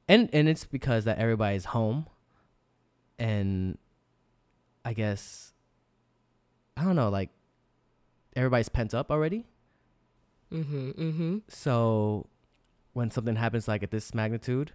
and 0.08 0.28
and 0.32 0.48
it's 0.48 0.64
because 0.64 1.04
that 1.04 1.18
everybody's 1.18 1.64
home 1.64 2.06
and 3.18 3.78
i 4.84 4.92
guess 4.92 5.52
i 6.76 6.84
don't 6.84 6.96
know 6.96 7.08
like 7.08 7.30
everybody's 8.36 8.68
pent 8.68 8.94
up 8.94 9.10
already. 9.10 9.46
Mm-hmm 10.52 10.90
mm-hmm. 10.90 11.38
So 11.48 12.26
when 12.92 13.10
something 13.10 13.36
happens 13.36 13.66
like 13.66 13.82
at 13.82 13.90
this 13.90 14.14
magnitude 14.14 14.72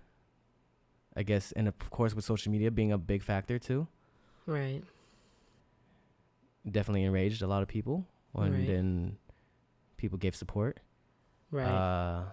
i 1.16 1.24
guess 1.24 1.54
and 1.54 1.70
of 1.70 1.90
course 1.90 2.14
with 2.14 2.26
social 2.26 2.52
media 2.52 2.70
being 2.70 2.92
a 2.92 2.98
big 2.98 3.24
factor 3.24 3.58
too. 3.58 3.88
Right. 4.46 4.84
Definitely 6.70 7.04
enraged 7.04 7.42
a 7.42 7.48
lot 7.48 7.62
of 7.62 7.68
people 7.68 8.06
and 8.36 8.54
right. 8.54 8.68
then 8.68 9.18
people 9.98 10.18
gave 10.18 10.36
support. 10.36 10.80
Right. 11.52 11.66
Uh 11.66 12.24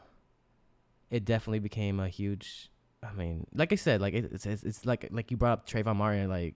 it 1.11 1.25
definitely 1.25 1.61
became 1.61 2.01
a 2.01 2.09
huge 2.09 2.71
I 3.03 3.12
mean, 3.12 3.47
like 3.55 3.73
I 3.73 3.77
said, 3.77 4.01
like 4.01 4.15
it's 4.15 4.47
it's, 4.47 4.65
it's 4.65 4.87
like 4.87 5.09
like 5.11 5.31
you 5.31 5.37
brought 5.37 5.53
up 5.53 5.69
Trayvon 5.69 5.97
Martin, 5.97 6.29
like 6.29 6.55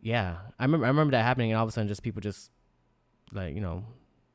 yeah, 0.00 0.36
I 0.58 0.64
remember 0.64 0.86
I 0.86 0.88
remember 0.88 1.12
that 1.12 1.24
happening, 1.24 1.50
and 1.50 1.58
all 1.58 1.64
of 1.64 1.70
a 1.70 1.72
sudden, 1.72 1.88
just 1.88 2.02
people 2.02 2.20
just 2.20 2.50
like 3.34 3.54
you 3.54 3.60
know, 3.60 3.84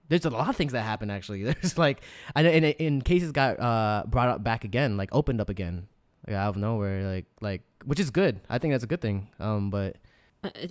there's 0.09 0.25
a 0.25 0.29
lot 0.29 0.49
of 0.49 0.55
things 0.55 0.73
that 0.73 0.81
happen 0.81 1.09
actually. 1.09 1.43
There's 1.51 1.77
like, 1.77 2.01
and 2.35 2.45
in, 2.47 2.63
in 2.63 3.01
cases 3.01 3.31
got 3.31 3.59
uh 3.59 4.03
brought 4.07 4.29
up 4.29 4.43
back 4.43 4.63
again, 4.63 4.97
like 4.97 5.09
opened 5.11 5.41
up 5.41 5.49
again, 5.49 5.87
like 6.27 6.35
out 6.35 6.49
of 6.49 6.57
nowhere, 6.57 7.03
like 7.11 7.25
like 7.41 7.61
which 7.85 7.99
is 7.99 8.09
good. 8.09 8.41
I 8.49 8.57
think 8.57 8.73
that's 8.73 8.83
a 8.83 8.87
good 8.87 9.01
thing. 9.01 9.29
Um, 9.39 9.69
but 9.69 9.97
I, 10.43 10.69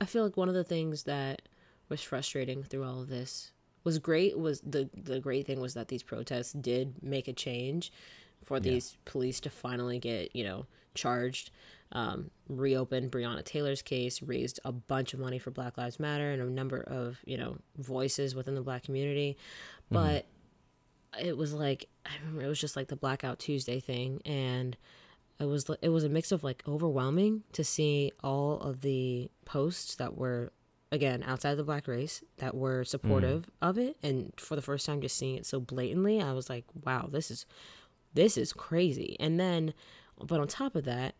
I 0.00 0.04
feel 0.04 0.24
like 0.24 0.36
one 0.36 0.48
of 0.48 0.54
the 0.54 0.64
things 0.64 1.04
that 1.04 1.42
was 1.88 2.02
frustrating 2.02 2.62
through 2.62 2.84
all 2.84 3.00
of 3.00 3.08
this 3.08 3.52
was 3.84 3.98
great 3.98 4.38
was 4.38 4.60
the 4.60 4.88
the 4.94 5.20
great 5.20 5.46
thing 5.46 5.60
was 5.60 5.74
that 5.74 5.88
these 5.88 6.02
protests 6.02 6.52
did 6.52 7.02
make 7.02 7.28
a 7.28 7.32
change 7.32 7.92
for 8.44 8.60
these 8.60 8.92
yeah. 8.92 9.10
police 9.10 9.40
to 9.40 9.50
finally 9.50 9.98
get 9.98 10.34
you 10.34 10.44
know 10.44 10.66
charged 10.94 11.50
um, 11.92 12.30
reopened 12.48 13.10
breonna 13.10 13.44
taylor's 13.44 13.82
case 13.82 14.22
raised 14.22 14.60
a 14.64 14.72
bunch 14.72 15.14
of 15.14 15.20
money 15.20 15.38
for 15.38 15.50
black 15.50 15.76
lives 15.76 16.00
matter 16.00 16.30
and 16.30 16.42
a 16.42 16.46
number 16.46 16.80
of 16.80 17.18
you 17.24 17.36
know 17.36 17.56
voices 17.78 18.34
within 18.34 18.54
the 18.54 18.60
black 18.60 18.82
community 18.82 19.36
mm-hmm. 19.84 19.94
but 19.94 20.26
mm-hmm. 21.14 21.26
it 21.26 21.36
was 21.36 21.52
like 21.52 21.88
i 22.06 22.10
remember 22.20 22.42
it 22.42 22.48
was 22.48 22.60
just 22.60 22.76
like 22.76 22.88
the 22.88 22.96
blackout 22.96 23.38
tuesday 23.38 23.80
thing 23.80 24.20
and 24.24 24.76
it 25.38 25.46
was 25.46 25.68
it 25.80 25.88
was 25.88 26.04
a 26.04 26.08
mix 26.08 26.32
of 26.32 26.44
like 26.44 26.62
overwhelming 26.68 27.42
to 27.52 27.64
see 27.64 28.12
all 28.22 28.60
of 28.60 28.80
the 28.82 29.30
posts 29.44 29.96
that 29.96 30.16
were 30.16 30.52
again 30.92 31.22
outside 31.26 31.54
the 31.54 31.64
black 31.64 31.88
race 31.88 32.22
that 32.36 32.54
were 32.54 32.84
supportive 32.84 33.46
mm. 33.46 33.68
of 33.68 33.78
it 33.78 33.96
and 34.02 34.32
for 34.36 34.56
the 34.56 34.62
first 34.62 34.84
time 34.84 35.00
just 35.00 35.16
seeing 35.16 35.36
it 35.36 35.46
so 35.46 35.58
blatantly 35.58 36.20
i 36.20 36.32
was 36.32 36.50
like 36.50 36.64
wow 36.84 37.08
this 37.10 37.30
is 37.30 37.46
this 38.14 38.36
is 38.36 38.52
crazy. 38.52 39.16
And 39.18 39.38
then, 39.38 39.74
but 40.22 40.40
on 40.40 40.48
top 40.48 40.76
of 40.76 40.84
that, 40.84 41.14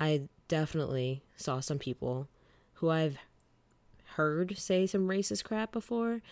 I 0.00 0.28
definitely 0.48 1.22
saw 1.36 1.60
some 1.60 1.78
people 1.78 2.28
who 2.74 2.90
I've 2.90 3.18
heard 4.14 4.56
say 4.56 4.86
some 4.86 5.08
racist 5.08 5.44
crap 5.44 5.72
before 5.72 6.22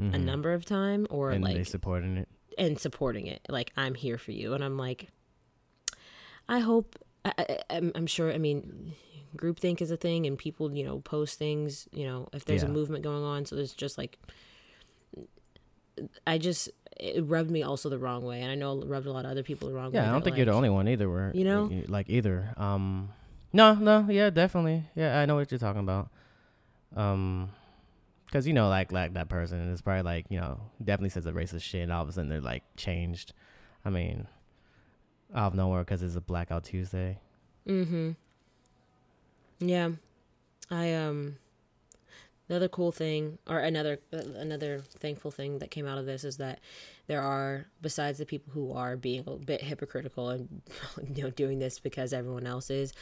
mm-hmm. 0.00 0.14
a 0.14 0.18
number 0.18 0.52
of 0.52 0.64
time 0.64 1.06
or 1.10 1.30
and 1.30 1.44
like 1.44 1.56
they 1.56 1.64
supporting 1.64 2.16
it 2.16 2.28
and 2.56 2.78
supporting 2.78 3.26
it. 3.26 3.40
Like 3.48 3.72
I'm 3.76 3.94
here 3.94 4.18
for 4.18 4.32
you, 4.32 4.54
and 4.54 4.62
I'm 4.64 4.76
like, 4.76 5.08
I 6.48 6.60
hope. 6.60 6.96
I, 7.24 7.58
I'm, 7.68 7.92
I'm 7.94 8.06
sure. 8.06 8.32
I 8.32 8.38
mean, 8.38 8.94
groupthink 9.36 9.82
is 9.82 9.90
a 9.90 9.96
thing, 9.96 10.26
and 10.26 10.38
people, 10.38 10.72
you 10.74 10.84
know, 10.84 11.00
post 11.00 11.38
things. 11.38 11.88
You 11.92 12.06
know, 12.06 12.28
if 12.32 12.44
there's 12.44 12.62
Yeah. 12.62 12.68
a 12.68 12.72
movement 12.72 13.04
going 13.04 13.22
on, 13.24 13.44
so 13.44 13.56
there's 13.56 13.74
just 13.74 13.98
like, 13.98 14.18
I 16.26 16.38
just 16.38 16.70
it 16.98 17.24
rubbed 17.26 17.50
me 17.50 17.62
also 17.62 17.88
the 17.88 17.98
wrong 17.98 18.24
way, 18.24 18.42
and 18.42 18.50
I 18.50 18.54
know 18.54 18.80
it 18.80 18.86
rubbed 18.86 19.06
a 19.06 19.12
lot 19.12 19.24
of 19.24 19.30
other 19.30 19.42
people 19.42 19.68
the 19.68 19.74
wrong 19.74 19.92
way. 19.92 20.00
Yeah, 20.00 20.08
I 20.08 20.12
don't 20.12 20.22
think 20.22 20.36
you're 20.36 20.46
the 20.46 20.52
only 20.52 20.70
one 20.70 20.88
either. 20.88 21.08
Where 21.08 21.32
You 21.34 21.44
know? 21.44 21.70
like 21.86 22.08
either. 22.08 22.52
Um, 22.56 23.10
no, 23.52 23.74
no, 23.74 24.06
yeah, 24.10 24.30
definitely. 24.30 24.84
Yeah, 24.94 25.18
I 25.18 25.26
know 25.26 25.36
what 25.36 25.50
you're 25.50 25.58
talking 25.58 25.80
about. 25.80 26.10
Um, 26.96 27.50
because 28.26 28.46
you 28.46 28.52
know, 28.52 28.68
like 28.68 28.92
like 28.92 29.14
that 29.14 29.28
person 29.28 29.70
is 29.70 29.80
probably 29.80 30.02
like 30.02 30.26
you 30.28 30.38
know 30.40 30.60
definitely 30.82 31.08
says 31.10 31.26
a 31.26 31.32
racist 31.32 31.62
shit, 31.62 31.82
and 31.82 31.92
all 31.92 32.02
of 32.02 32.08
a 32.08 32.12
sudden 32.12 32.28
they're 32.28 32.40
like 32.40 32.62
changed. 32.76 33.32
I 33.84 33.90
mean, 33.90 34.26
out 35.34 35.52
of 35.52 35.54
nowhere 35.54 35.80
because 35.80 36.02
it's 36.02 36.16
a 36.16 36.20
blackout 36.20 36.64
Tuesday. 36.64 37.20
Mm-hmm. 37.66 38.10
Yeah, 39.60 39.90
I 40.70 40.94
um. 40.94 41.36
The 42.48 42.56
other 42.56 42.68
cool 42.68 42.92
thing, 42.92 43.38
or 43.46 43.58
another 43.58 44.00
another 44.12 44.80
thankful 44.80 45.30
thing 45.30 45.58
that 45.58 45.70
came 45.70 45.86
out 45.86 45.98
of 45.98 46.06
this 46.06 46.24
is 46.24 46.38
that 46.38 46.60
there 47.06 47.20
are, 47.20 47.66
besides 47.82 48.18
the 48.18 48.26
people 48.26 48.52
who 48.52 48.72
are 48.72 48.96
being 48.96 49.24
a 49.26 49.32
bit 49.36 49.62
hypocritical 49.62 50.30
and 50.30 50.62
you 51.14 51.22
know 51.22 51.30
doing 51.30 51.58
this 51.58 51.78
because 51.78 52.12
everyone 52.12 52.46
else 52.46 52.70
is, 52.70 52.92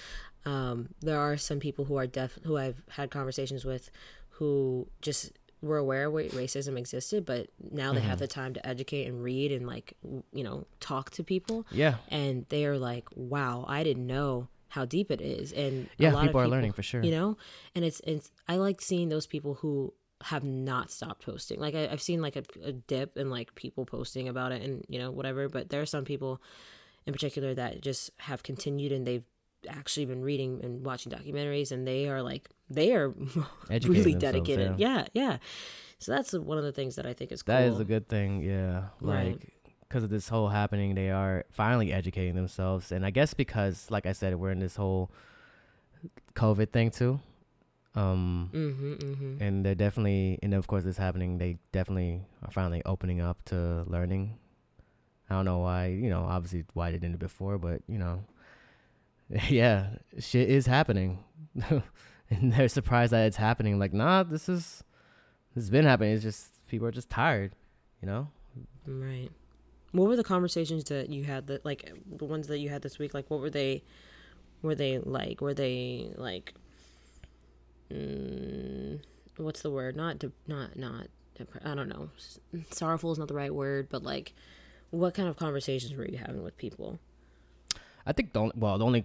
um, 0.44 0.88
there 1.00 1.18
are 1.18 1.36
some 1.36 1.60
people 1.60 1.84
who 1.84 1.96
are 1.96 2.06
deaf 2.06 2.38
who 2.44 2.56
I've 2.56 2.82
had 2.90 3.10
conversations 3.10 3.64
with, 3.64 3.90
who 4.30 4.88
just 5.00 5.32
were 5.62 5.78
aware 5.78 6.10
racism 6.10 6.78
existed, 6.78 7.24
but 7.24 7.48
now 7.70 7.92
they 7.92 8.00
have 8.00 8.18
the 8.18 8.26
time 8.26 8.54
to 8.54 8.66
educate 8.66 9.06
and 9.06 9.22
read 9.22 9.52
and 9.52 9.66
like 9.66 9.94
you 10.32 10.44
know 10.44 10.66
talk 10.80 11.10
to 11.10 11.24
people. 11.24 11.66
Yeah, 11.70 11.96
and 12.08 12.46
they 12.48 12.66
are 12.66 12.78
like, 12.78 13.04
"Wow, 13.14 13.64
I 13.68 13.84
didn't 13.84 14.06
know 14.06 14.48
how 14.76 14.84
deep 14.84 15.10
it 15.10 15.20
is." 15.20 15.52
And 15.52 15.86
a 15.98 16.02
yeah, 16.02 16.14
of 16.14 16.22
people 16.22 16.40
are 16.40 16.48
learning 16.48 16.72
for 16.72 16.82
sure. 16.82 17.02
you 17.02 17.10
know. 17.10 17.36
And 17.74 17.84
it's 17.84 18.00
it's 18.04 18.30
I 18.46 18.56
like 18.56 18.80
seeing 18.80 19.08
those 19.08 19.26
people 19.26 19.54
who 19.54 19.92
have 20.22 20.44
not 20.44 20.90
stopped 20.90 21.24
posting. 21.26 21.58
Like 21.60 21.74
I, 21.74 21.88
I've 21.88 22.00
seen 22.00 22.22
like 22.22 22.36
a, 22.36 22.44
a 22.62 22.72
dip 22.72 23.16
in 23.16 23.28
like 23.30 23.54
people 23.54 23.84
posting 23.84 24.28
about 24.28 24.52
it 24.52 24.62
and 24.62 24.84
you 24.88 24.98
know 24.98 25.10
whatever. 25.10 25.48
But 25.48 25.70
there 25.70 25.82
are 25.82 25.86
some 25.86 26.04
people 26.04 26.40
in 27.06 27.12
particular 27.12 27.54
that 27.54 27.80
just 27.80 28.10
have 28.18 28.42
continued 28.42 28.92
and 28.92 29.06
they've 29.06 29.24
actually 29.68 30.06
been 30.06 30.22
reading 30.22 30.60
and 30.62 30.84
watching 30.84 31.12
documentaries 31.12 31.72
and 31.72 31.86
they 31.86 32.08
are 32.08 32.22
like 32.22 32.48
they 32.68 32.94
are 32.94 33.14
really 33.70 34.14
dedicated. 34.14 34.78
Yeah. 34.78 35.06
yeah, 35.12 35.38
So 35.98 36.12
that's 36.12 36.32
one 36.32 36.58
of 36.58 36.64
the 36.64 36.72
things 36.72 36.96
that 36.96 37.06
I 37.06 37.12
think 37.12 37.32
is 37.32 37.42
cool. 37.42 37.54
That 37.54 37.64
is 37.64 37.80
a 37.80 37.84
good 37.84 38.08
thing, 38.08 38.42
yeah. 38.42 38.88
Right. 39.00 39.38
Because 39.88 40.02
of 40.02 40.10
this 40.10 40.28
whole 40.28 40.48
happening, 40.48 40.94
they 40.94 41.10
are 41.10 41.44
finally 41.52 41.92
educating 41.92 42.34
themselves, 42.34 42.90
and 42.90 43.06
I 43.06 43.10
guess 43.10 43.34
because, 43.34 43.88
like 43.90 44.04
I 44.06 44.12
said, 44.12 44.34
we're 44.34 44.50
in 44.50 44.58
this 44.58 44.76
whole 44.76 45.10
COVID 46.34 46.70
thing 46.70 46.90
too. 46.90 47.20
Um, 47.94 48.50
Mm-hmm, 48.52 48.92
mm-hmm. 48.94 49.42
and 49.42 49.64
they're 49.64 49.74
definitely, 49.74 50.38
and 50.42 50.52
of 50.54 50.66
course, 50.66 50.84
this 50.84 50.98
happening, 50.98 51.38
they 51.38 51.58
definitely 51.72 52.22
are 52.44 52.50
finally 52.50 52.82
opening 52.84 53.20
up 53.20 53.42
to 53.46 53.84
learning. 53.86 54.36
I 55.30 55.34
don't 55.34 55.44
know 55.44 55.58
why, 55.58 55.86
you 55.86 56.10
know, 56.10 56.24
obviously 56.24 56.64
why 56.74 56.90
they 56.90 56.98
didn't 56.98 57.14
it 57.14 57.20
before, 57.20 57.56
but 57.58 57.80
you 57.88 57.98
know, 57.98 58.24
yeah, 59.48 59.86
shit 60.18 60.50
is 60.50 60.66
happening, 60.66 61.24
and 62.30 62.52
they're 62.52 62.68
surprised 62.68 63.12
that 63.12 63.26
it's 63.26 63.36
happening. 63.38 63.78
Like, 63.78 63.94
nah, 63.94 64.24
this 64.24 64.48
is, 64.48 64.84
this 65.54 65.64
has 65.64 65.70
been 65.70 65.84
happening. 65.84 66.12
It's 66.12 66.22
just 66.22 66.66
people 66.68 66.86
are 66.86 66.92
just 66.92 67.08
tired, 67.08 67.52
you 68.02 68.06
know. 68.06 68.28
Right. 68.86 69.30
What 69.92 70.08
were 70.08 70.16
the 70.16 70.24
conversations 70.24 70.84
that 70.84 71.10
you 71.10 71.24
had 71.24 71.46
that 71.46 71.64
like 71.64 71.90
the 72.10 72.24
ones 72.24 72.48
that 72.48 72.58
you 72.58 72.68
had 72.68 72.82
this 72.82 72.98
week? 72.98 73.14
Like 73.14 73.30
what 73.30 73.40
were 73.40 73.50
they 73.50 73.82
were 74.62 74.74
they 74.74 74.98
like? 74.98 75.40
Were 75.40 75.54
they 75.54 76.12
like 76.16 76.54
mm, 77.92 79.00
what's 79.36 79.62
the 79.62 79.70
word? 79.70 79.96
Not 79.96 80.18
de- 80.18 80.32
not 80.46 80.76
not 80.76 81.08
I 81.64 81.74
don't 81.74 81.88
know. 81.88 82.10
Sorrowful 82.70 83.12
is 83.12 83.18
not 83.18 83.28
the 83.28 83.34
right 83.34 83.54
word, 83.54 83.88
but 83.90 84.02
like 84.02 84.32
what 84.90 85.14
kind 85.14 85.28
of 85.28 85.36
conversations 85.36 85.94
were 85.94 86.06
you 86.06 86.18
having 86.18 86.42
with 86.42 86.56
people? 86.56 86.98
I 88.06 88.12
think 88.12 88.32
the 88.32 88.40
only, 88.40 88.52
well, 88.56 88.78
the 88.78 88.84
only 88.84 89.04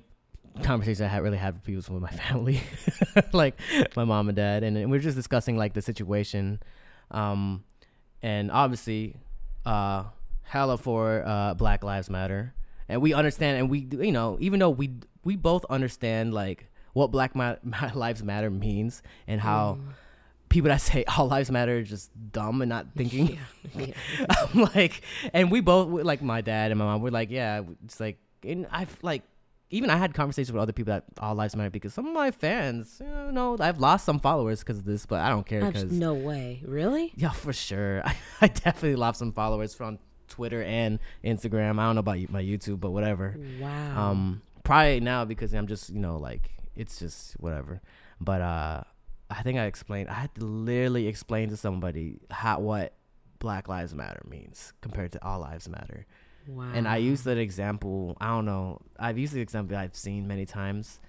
conversation 0.64 1.06
I 1.06 1.10
had 1.10 1.24
really 1.24 1.38
had 1.38 1.56
with 1.56 1.64
people 1.64 1.78
was 1.78 1.90
with 1.90 2.02
my 2.02 2.12
family, 2.28 2.62
like 3.34 3.60
my 3.96 4.04
mom 4.04 4.30
and 4.30 4.36
dad, 4.36 4.64
and, 4.64 4.76
we 4.78 4.86
were 4.86 5.00
just 5.00 5.18
discussing 5.18 5.58
like 5.58 5.74
the 5.74 5.82
situation, 5.82 6.62
um, 7.10 7.64
and 8.22 8.52
obviously, 8.52 9.16
uh, 9.66 10.04
hella 10.52 10.78
for 10.78 11.24
uh, 11.26 11.54
Black 11.54 11.82
Lives 11.82 12.10
Matter, 12.10 12.54
and 12.90 13.02
we 13.02 13.14
understand, 13.14 13.58
and 13.58 13.70
we 13.70 13.88
you 13.90 14.12
know 14.12 14.38
even 14.42 14.60
though 14.60 14.70
we 14.70 14.92
we 15.24 15.38
both 15.38 15.64
understand 15.70 16.34
like 16.34 16.70
what 16.94 17.10
Black 17.10 17.36
Ma- 17.36 17.56
Lives 17.96 18.22
Matter 18.22 18.52
means 18.52 19.02
and 19.28 19.42
how. 19.42 19.80
People 20.50 20.68
that 20.68 20.82
say 20.82 21.06
all 21.18 21.28
lives 21.30 21.50
matter 21.50 21.78
are 21.78 21.82
just 21.82 22.12
dumb 22.34 22.62
and 22.62 22.68
not 22.68 22.88
thinking. 22.94 23.40
Yeah. 23.74 23.86
yeah. 24.20 24.26
I'm 24.54 24.64
like, 24.76 25.02
and 25.32 25.50
we 25.50 25.62
both 25.62 26.04
like 26.04 26.22
my 26.22 26.42
dad 26.42 26.72
and 26.72 26.78
my 26.78 26.84
mom. 26.84 27.02
We're 27.02 27.10
like, 27.10 27.32
yeah, 27.32 27.62
it's 27.86 28.02
like, 28.02 28.18
and 28.44 28.68
I've 28.70 28.98
like, 29.02 29.24
even 29.70 29.90
I 29.90 29.96
had 29.96 30.14
conversations 30.14 30.52
with 30.52 30.62
other 30.62 30.74
people 30.74 30.92
that 30.92 31.06
all 31.20 31.36
lives 31.36 31.56
matter 31.56 31.70
because 31.70 31.94
some 31.94 32.06
of 32.06 32.14
my 32.14 32.32
fans, 32.32 33.00
you 33.00 33.32
know, 33.32 33.56
I've 33.62 33.80
lost 33.80 34.04
some 34.04 34.20
followers 34.20 34.60
because 34.60 34.80
of 34.80 34.84
this, 34.84 35.06
but 35.06 35.22
I 35.22 35.30
don't 35.30 35.46
care 35.46 35.66
because 35.66 35.90
no 35.90 36.14
way. 36.16 36.62
Really? 36.66 37.14
yeah, 37.16 37.30
for 37.30 37.54
sure, 37.54 38.02
I, 38.06 38.18
I 38.42 38.48
definitely 38.48 38.98
lost 38.98 39.20
some 39.20 39.32
followers 39.32 39.74
from 39.74 40.00
Twitter 40.32 40.64
and 40.64 40.98
Instagram. 41.24 41.80
I 41.80 41.86
don't 41.86 41.96
know 41.96 42.00
about 42.00 42.18
my 42.30 42.42
YouTube, 42.42 42.80
but 42.80 42.92
whatever. 42.92 43.36
Wow. 43.60 44.10
Um, 44.12 44.42
probably 44.64 45.00
now 45.00 45.26
because 45.26 45.54
I'm 45.54 45.68
just 45.68 45.90
you 45.92 46.00
know 46.00 46.18
like 46.18 46.50
it's 46.76 46.98
just 47.00 47.34
whatever. 47.40 47.82
But 48.20 48.42
uh, 48.42 48.84
I 49.30 49.44
think 49.44 49.60
I 49.60 49.66
explained. 49.66 50.10
I 50.10 50.14
had 50.14 50.34
to 50.36 50.46
literally 50.46 51.08
explain 51.08 51.50
to 51.50 51.58
somebody 51.58 52.20
how 52.30 52.60
what 52.60 52.94
Black 53.40 53.68
Lives 53.68 53.94
Matter 53.94 54.22
means 54.28 54.74
compared 54.82 55.12
to 55.14 55.24
All 55.26 55.40
Lives 55.40 55.68
Matter. 55.68 56.06
wow. 56.48 56.72
And 56.74 56.88
I 56.88 56.98
used 56.98 57.26
that 57.26 57.38
example. 57.38 58.16
I 58.22 58.28
don't 58.28 58.46
know. 58.46 58.80
I've 59.00 59.18
used 59.18 59.34
the 59.34 59.42
example 59.42 59.76
I've 59.78 59.96
seen 59.96 60.28
many 60.28 60.46
times. 60.46 61.00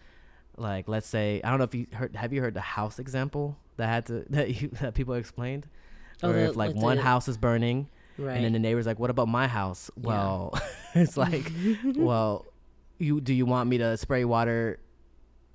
Like 0.56 0.88
let's 0.88 1.06
say 1.06 1.40
I 1.44 1.48
don't 1.50 1.58
know 1.58 1.64
if 1.64 1.74
you 1.74 1.86
heard. 1.92 2.14
Have 2.16 2.32
you 2.32 2.40
heard 2.42 2.54
the 2.54 2.60
house 2.60 2.98
example 2.98 3.56
that 3.76 3.86
had 3.86 4.06
to 4.06 4.24
that 4.30 4.60
you, 4.62 4.68
that 4.80 4.94
people 4.94 5.14
explained? 5.14 5.66
Oh, 6.22 6.28
Where 6.28 6.44
the- 6.44 6.50
if 6.50 6.56
like 6.56 6.74
like 6.74 6.82
one 6.82 6.96
the- 6.98 7.02
house 7.02 7.26
is 7.28 7.36
burning 7.36 7.88
right. 8.18 8.34
and 8.36 8.44
then 8.44 8.52
the 8.52 8.58
neighbor's 8.58 8.86
like, 8.86 8.98
"What 8.98 9.10
about 9.10 9.28
my 9.28 9.46
house?" 9.48 9.90
Well, 9.96 10.58
it's 10.94 11.16
like, 11.16 11.50
well, 11.96 12.46
you 12.98 13.20
do 13.20 13.32
you 13.34 13.46
want 13.46 13.68
me 13.68 13.78
to 13.78 13.96
spray 13.96 14.24
water 14.24 14.78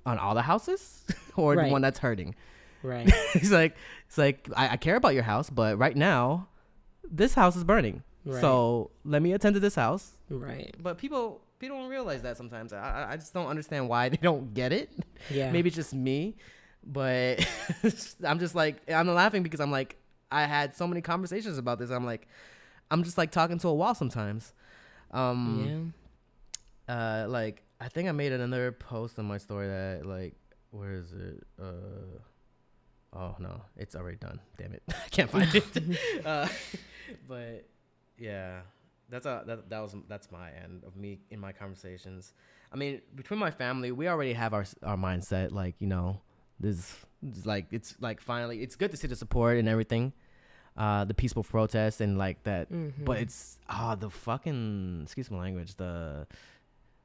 on 0.06 0.18
all 0.18 0.34
the 0.34 0.42
houses 0.42 1.04
or 1.36 1.54
Right. 1.54 1.66
the 1.66 1.72
one 1.72 1.82
that's 1.82 1.98
hurting? 1.98 2.34
right. 2.82 3.10
it's 3.34 3.50
like 3.50 3.76
it's 4.06 4.16
like 4.18 4.48
I, 4.56 4.70
I 4.70 4.76
care 4.76 4.96
about 4.96 5.14
your 5.14 5.24
house, 5.24 5.50
but 5.50 5.78
right 5.78 5.96
now, 5.96 6.48
this 7.08 7.34
house 7.34 7.56
is 7.56 7.64
burning. 7.64 8.02
Right. 8.24 8.40
So 8.40 8.90
let 9.04 9.22
me 9.22 9.32
attend 9.32 9.54
to 9.54 9.60
this 9.60 9.74
house. 9.74 10.12
Right. 10.30 10.74
But 10.82 10.98
people 10.98 11.40
people 11.58 11.76
don't 11.78 11.88
realize 11.90 12.22
that 12.22 12.36
sometimes. 12.36 12.72
I 12.72 12.78
I- 12.78 13.12
I 13.12 13.16
just 13.16 13.34
don't 13.34 13.46
understand 13.48 13.88
why 13.88 14.08
they 14.10 14.16
don't 14.18 14.54
get 14.54 14.72
it. 14.72 14.90
Yeah. 15.30 15.50
Maybe 15.50 15.68
it's 15.68 15.76
just 15.76 15.92
me, 15.94 16.36
but 16.86 17.44
I'm 18.24 18.38
just 18.38 18.54
like 18.54 18.76
I'm 18.90 19.08
laughing 19.12 19.42
because 19.42 19.60
I'm 19.60 19.70
like 19.72 19.96
I 20.30 20.44
had 20.44 20.76
so 20.76 20.86
many 20.86 21.00
conversations 21.00 21.58
about 21.58 21.78
this. 21.78 21.90
I'm 21.90 22.04
like 22.04 22.28
I'm 22.90 23.04
just 23.04 23.18
like 23.18 23.30
talking 23.30 23.58
to 23.58 23.68
a 23.68 23.74
wall 23.74 23.94
sometimes. 23.94 24.52
Um 25.10 25.92
yeah. 26.88 26.94
uh 26.94 27.28
like 27.28 27.62
I 27.80 27.88
think 27.88 28.08
I 28.08 28.12
made 28.12 28.32
another 28.32 28.72
post 28.72 29.18
on 29.18 29.26
my 29.26 29.38
story 29.38 29.68
that 29.68 30.06
like 30.06 30.34
where 30.70 30.92
is 30.92 31.12
it? 31.12 31.46
Uh 31.60 32.18
oh 33.14 33.36
no, 33.38 33.62
it's 33.76 33.96
already 33.96 34.18
done. 34.18 34.40
Damn 34.58 34.74
it. 34.74 34.82
I 34.88 35.08
can't 35.10 35.30
find 35.30 35.54
it. 35.54 35.98
uh 36.26 36.48
but 37.28 37.64
yeah. 38.18 38.60
That's 39.10 39.24
a 39.24 39.42
that, 39.46 39.70
that 39.70 39.80
was 39.80 39.96
that's 40.06 40.30
my 40.30 40.50
end 40.50 40.84
of 40.86 40.94
me 40.94 41.20
in 41.30 41.40
my 41.40 41.52
conversations. 41.52 42.34
I 42.70 42.76
mean, 42.76 43.00
between 43.14 43.40
my 43.40 43.50
family, 43.50 43.90
we 43.90 44.06
already 44.06 44.34
have 44.34 44.52
our 44.52 44.66
our 44.82 44.98
mindset 44.98 45.50
like, 45.50 45.76
you 45.78 45.86
know, 45.86 46.20
this 46.60 46.96
is 47.36 47.46
like 47.46 47.66
it's 47.72 47.94
like 48.00 48.20
finally 48.20 48.62
it's 48.62 48.76
good 48.76 48.90
to 48.90 48.96
see 48.96 49.06
the 49.08 49.16
support 49.16 49.58
and 49.58 49.68
everything. 49.68 50.12
Uh 50.76 51.04
the 51.04 51.14
peaceful 51.14 51.42
protest 51.42 52.00
and 52.00 52.16
like 52.18 52.42
that 52.44 52.70
Mhm. 52.70 53.04
but 53.04 53.18
it's 53.18 53.58
ah 53.68 53.96
the 53.96 54.10
fucking 54.10 55.00
excuse 55.02 55.28
my 55.30 55.38
language 55.40 55.74
the 55.74 56.26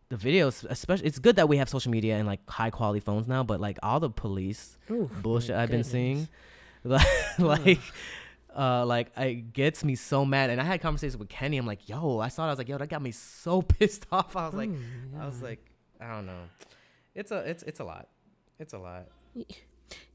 the 0.10 0.16
videos 0.16 0.64
especially 0.70 1.08
it's 1.08 1.18
good 1.18 1.38
that 1.38 1.50
we 1.50 1.58
have 1.58 1.68
social 1.68 1.92
media 1.92 2.18
and 2.18 2.28
like 2.28 2.48
high 2.48 2.70
quality 2.70 3.00
phones 3.00 3.28
now 3.28 3.42
but 3.44 3.60
like 3.60 3.80
all 3.82 4.00
the 4.00 4.12
police 4.12 4.78
Ooh, 4.92 5.10
bullshit 5.24 5.56
i've 5.56 5.72
been 5.72 5.84
seeing 5.84 6.28
like 6.84 7.08
like 7.40 7.80
uh 8.56 8.86
like 8.86 9.08
it 9.18 9.54
gets 9.54 9.84
me 9.84 9.96
so 9.96 10.24
mad 10.24 10.52
and 10.52 10.62
i 10.62 10.64
had 10.64 10.80
conversations 10.80 11.18
with 11.18 11.30
kenny 11.30 11.58
i'm 11.58 11.66
like 11.66 11.90
yo 11.90 12.20
i 12.20 12.28
saw 12.28 12.44
it 12.44 12.48
i 12.48 12.50
was 12.52 12.60
like 12.60 12.70
yo 12.70 12.78
that 12.78 12.90
got 12.90 13.02
me 13.02 13.10
so 13.12 13.62
pissed 13.74 14.06
off 14.12 14.36
i 14.36 14.46
was 14.46 14.54
like 14.54 14.70
Oh 14.70 15.18
my 15.18 15.24
i 15.24 15.26
was 15.26 15.42
like 15.42 15.66
i 16.00 16.12
don't 16.14 16.28
know. 16.28 16.44
It's 17.16 17.32
a 17.32 17.38
it's 17.50 17.64
it's 17.64 17.80
a 17.80 17.84
lot. 17.84 18.08
It's 18.60 18.74
a 18.74 18.78
lot 18.78 19.08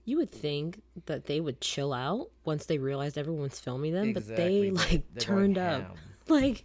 You 0.05 0.17
would 0.17 0.31
think 0.31 0.81
that 1.07 1.27
they 1.27 1.41
would 1.41 1.61
chill 1.61 1.93
out 1.93 2.31
once 2.45 2.65
they 2.67 2.79
realized 2.79 3.19
everyone 3.19 3.43
was 3.43 3.61
filming 3.61 3.93
them, 3.93 4.13
but 4.15 4.27
they 4.27 4.71
like 4.71 5.05
they're 5.15 5.21
turned 5.21 5.59
up. 5.59 5.83
ham. 5.83 5.93
like 6.29 6.65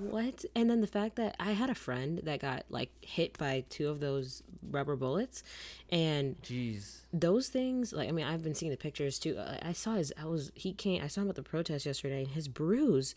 what? 0.00 0.44
And 0.54 0.68
then 0.68 0.80
the 0.80 0.86
fact 0.86 1.16
that 1.16 1.34
I 1.40 1.52
had 1.52 1.70
a 1.70 1.74
friend 1.74 2.20
that 2.24 2.40
got 2.40 2.64
like 2.68 2.90
hit 3.00 3.38
by 3.38 3.64
two 3.70 3.88
of 3.88 4.00
those 4.00 4.42
rubber 4.70 4.96
bullets, 4.96 5.42
and 5.90 6.40
Jeez. 6.42 7.00
those 7.12 7.48
things 7.48 7.92
like 7.92 8.08
I 8.08 8.12
mean 8.12 8.26
I've 8.26 8.42
been 8.42 8.54
seeing 8.54 8.70
the 8.70 8.76
pictures 8.76 9.18
too. 9.18 9.38
I, 9.38 9.70
I 9.70 9.72
saw 9.72 9.94
his 9.94 10.12
I 10.20 10.26
was 10.26 10.50
he 10.54 10.72
came 10.72 11.02
I 11.02 11.06
saw 11.08 11.22
him 11.22 11.30
at 11.30 11.36
the 11.36 11.42
protest 11.42 11.86
yesterday, 11.86 12.22
and 12.22 12.28
his 12.32 12.48
bruise 12.48 13.14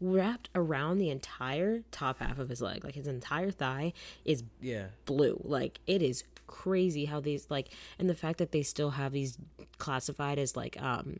wrapped 0.00 0.48
around 0.54 0.98
the 0.98 1.10
entire 1.10 1.82
top 1.92 2.18
half 2.18 2.38
of 2.38 2.48
his 2.48 2.60
leg, 2.60 2.84
like 2.84 2.94
his 2.94 3.06
entire 3.06 3.50
thigh 3.50 3.92
is 4.24 4.42
Yeah. 4.60 4.86
blue. 5.06 5.40
Like 5.44 5.78
it 5.86 6.02
is 6.02 6.24
crazy 6.52 7.06
how 7.06 7.18
these 7.18 7.46
like 7.48 7.70
and 7.98 8.10
the 8.10 8.14
fact 8.14 8.36
that 8.38 8.52
they 8.52 8.62
still 8.62 8.90
have 8.90 9.12
these 9.12 9.38
classified 9.78 10.38
as 10.38 10.54
like 10.54 10.80
um 10.80 11.18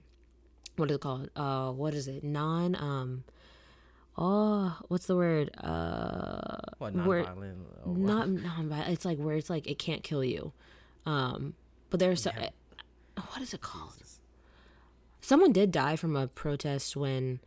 what 0.77 0.91
is 0.91 0.97
it 0.97 1.01
called? 1.01 1.31
Uh 1.35 1.71
what 1.73 1.95
is 1.95 2.07
it? 2.07 2.23
Non 2.23 2.75
um 2.77 3.25
oh 4.19 4.79
what's 4.89 5.07
the 5.07 5.17
word? 5.17 5.51
Uh 5.57 6.59
What 6.79 6.95
non-violent? 6.95 7.59
or 7.85 7.97
not 7.97 8.29
non 8.29 8.71
it's 8.89 9.07
like 9.07 9.19
where 9.19 9.37
it's 9.37 9.49
like 9.49 9.67
it 9.67 9.79
can't 9.79 10.03
kill 10.03 10.23
you. 10.23 10.53
Um 11.07 11.55
but 11.89 11.99
there's 11.99 12.23
so, 12.23 12.31
what 13.17 13.41
is 13.41 13.55
it 13.55 13.63
called? 13.63 13.97
Someone 15.23 15.53
did 15.53 15.71
die 15.71 15.97
from 15.97 16.15
a 16.17 16.27
protest 16.27 16.95
when 16.97 17.41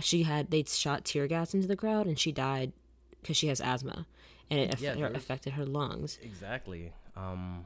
she 0.00 0.24
had 0.24 0.50
they 0.50 0.64
shot 0.64 1.04
tear 1.04 1.26
gas 1.26 1.54
into 1.54 1.66
the 1.66 1.76
crowd 1.76 2.06
and 2.06 2.18
she 2.18 2.32
died 2.32 2.72
because 3.22 3.36
she 3.36 3.46
has 3.46 3.60
asthma 3.60 4.06
and 4.50 4.60
it 4.60 4.80
Yeah, 4.80 4.90
aff- 4.92 4.96
there 4.98 5.08
was- 5.08 5.16
affected 5.22 5.52
her 5.54 5.64
lungs. 5.66 6.18
Exactly. 6.22 6.92
Um. 7.16 7.64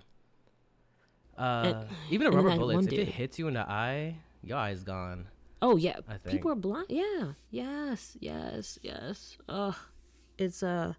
Uh, 1.37 1.85
even 2.11 2.27
a 2.27 2.31
rubber 2.31 2.57
bullet, 2.57 2.87
if 2.93 2.99
it 2.99 3.09
hits 3.09 3.39
you 3.39 3.47
in 3.47 3.55
the 3.55 3.61
eye, 3.61 4.17
your 4.43 4.59
eye's 4.59 4.83
gone. 4.83 5.29
Oh 5.63 5.77
yeah, 5.77 5.97
I 6.09 6.17
think. 6.17 6.33
people 6.33 6.51
are 6.51 6.57
blind. 6.57 6.87
Yeah, 6.89 7.33
yes, 7.51 8.17
yes, 8.21 8.79
yes. 8.83 9.39
Ugh, 9.49 9.75
it's 10.37 10.65
uh, 10.65 10.95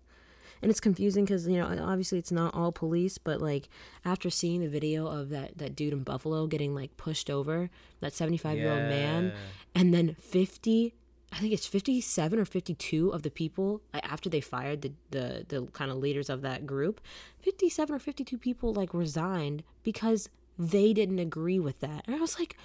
and 0.62 0.72
it's 0.72 0.80
confusing 0.80 1.26
because 1.26 1.46
you 1.46 1.58
know 1.58 1.66
obviously 1.84 2.20
it's 2.20 2.32
not 2.32 2.54
all 2.56 2.72
police, 2.72 3.18
but 3.18 3.42
like 3.42 3.68
after 4.06 4.30
seeing 4.30 4.62
the 4.62 4.70
video 4.70 5.08
of 5.08 5.28
that 5.30 5.58
that 5.58 5.76
dude 5.76 5.92
in 5.92 6.04
Buffalo 6.04 6.48
getting 6.48 6.74
like 6.74 6.96
pushed 6.96 7.30
over, 7.30 7.70
that 8.00 8.14
seventy 8.14 8.38
five 8.38 8.58
year 8.58 8.70
old 8.72 8.84
man, 8.84 9.34
and 9.76 9.94
then 9.94 10.16
fifty. 10.22 10.94
I 11.32 11.38
think 11.38 11.54
it's 11.54 11.68
57 11.68 12.40
or 12.40 12.46
52 12.46 13.10
of 13.10 13.22
the 13.22 13.30
people 13.30 13.82
after 13.94 14.30
they 14.30 14.42
fired 14.42 14.82
the, 14.82 14.94
the, 15.12 15.46
the 15.48 15.68
kind 15.68 15.92
of 15.92 15.98
leaders 15.98 16.30
of 16.30 16.42
that 16.42 16.66
group 16.66 17.00
57 17.44 17.96
or 17.96 18.00
52 18.00 18.38
people 18.38 18.74
like 18.74 18.94
resigned 18.94 19.64
because 19.84 20.28
they 20.58 20.92
didn't 20.92 21.20
agree 21.20 21.60
with 21.60 21.80
that 21.82 22.04
and 22.08 22.16
i 22.16 22.20
was 22.20 22.40
like 22.40 22.58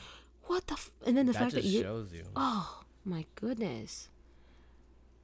what 0.46 0.66
the 0.66 0.74
f-? 0.74 0.90
and 1.06 1.16
then 1.16 1.26
the 1.26 1.32
That 1.32 1.38
fact 1.38 1.54
that 1.54 1.64
you 1.64 1.82
shows 1.82 2.12
you. 2.12 2.24
Oh 2.36 2.82
my 3.04 3.26
goodness. 3.34 4.08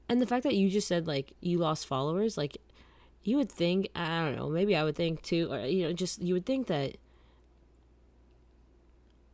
And 0.09 0.21
the 0.21 0.27
fact 0.27 0.43
that 0.45 0.57
you 0.57 0.69
just 0.71 0.89
said 0.89 1.07
like 1.07 1.33
you 1.41 1.59
lost 1.59 1.87
followers, 1.87 2.37
like 2.37 2.59
you 3.23 3.37
would 3.37 3.51
think 3.51 3.91
I 3.95 4.25
don't 4.25 4.37
know, 4.37 4.49
maybe 4.49 4.75
I 4.77 4.85
would 4.85 4.97
think 4.97 5.23
too, 5.23 5.53
or 5.53 5.61
you 5.61 5.85
know, 5.85 5.93
just 5.93 6.21
you 6.23 6.35
would 6.35 6.47
think 6.47 6.67
that 6.69 6.97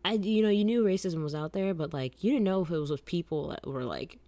I 0.09 0.13
you 0.15 0.43
know, 0.43 0.49
you 0.49 0.65
knew 0.65 0.85
racism 0.85 1.23
was 1.23 1.35
out 1.35 1.53
there, 1.53 1.75
but 1.75 1.93
like 1.93 2.23
you 2.23 2.31
didn't 2.33 2.45
know 2.45 2.63
if 2.63 2.71
it 2.71 2.79
was 2.79 2.91
with 2.91 3.05
people 3.05 3.49
that 3.49 3.67
were 3.67 3.85
like 3.85 4.19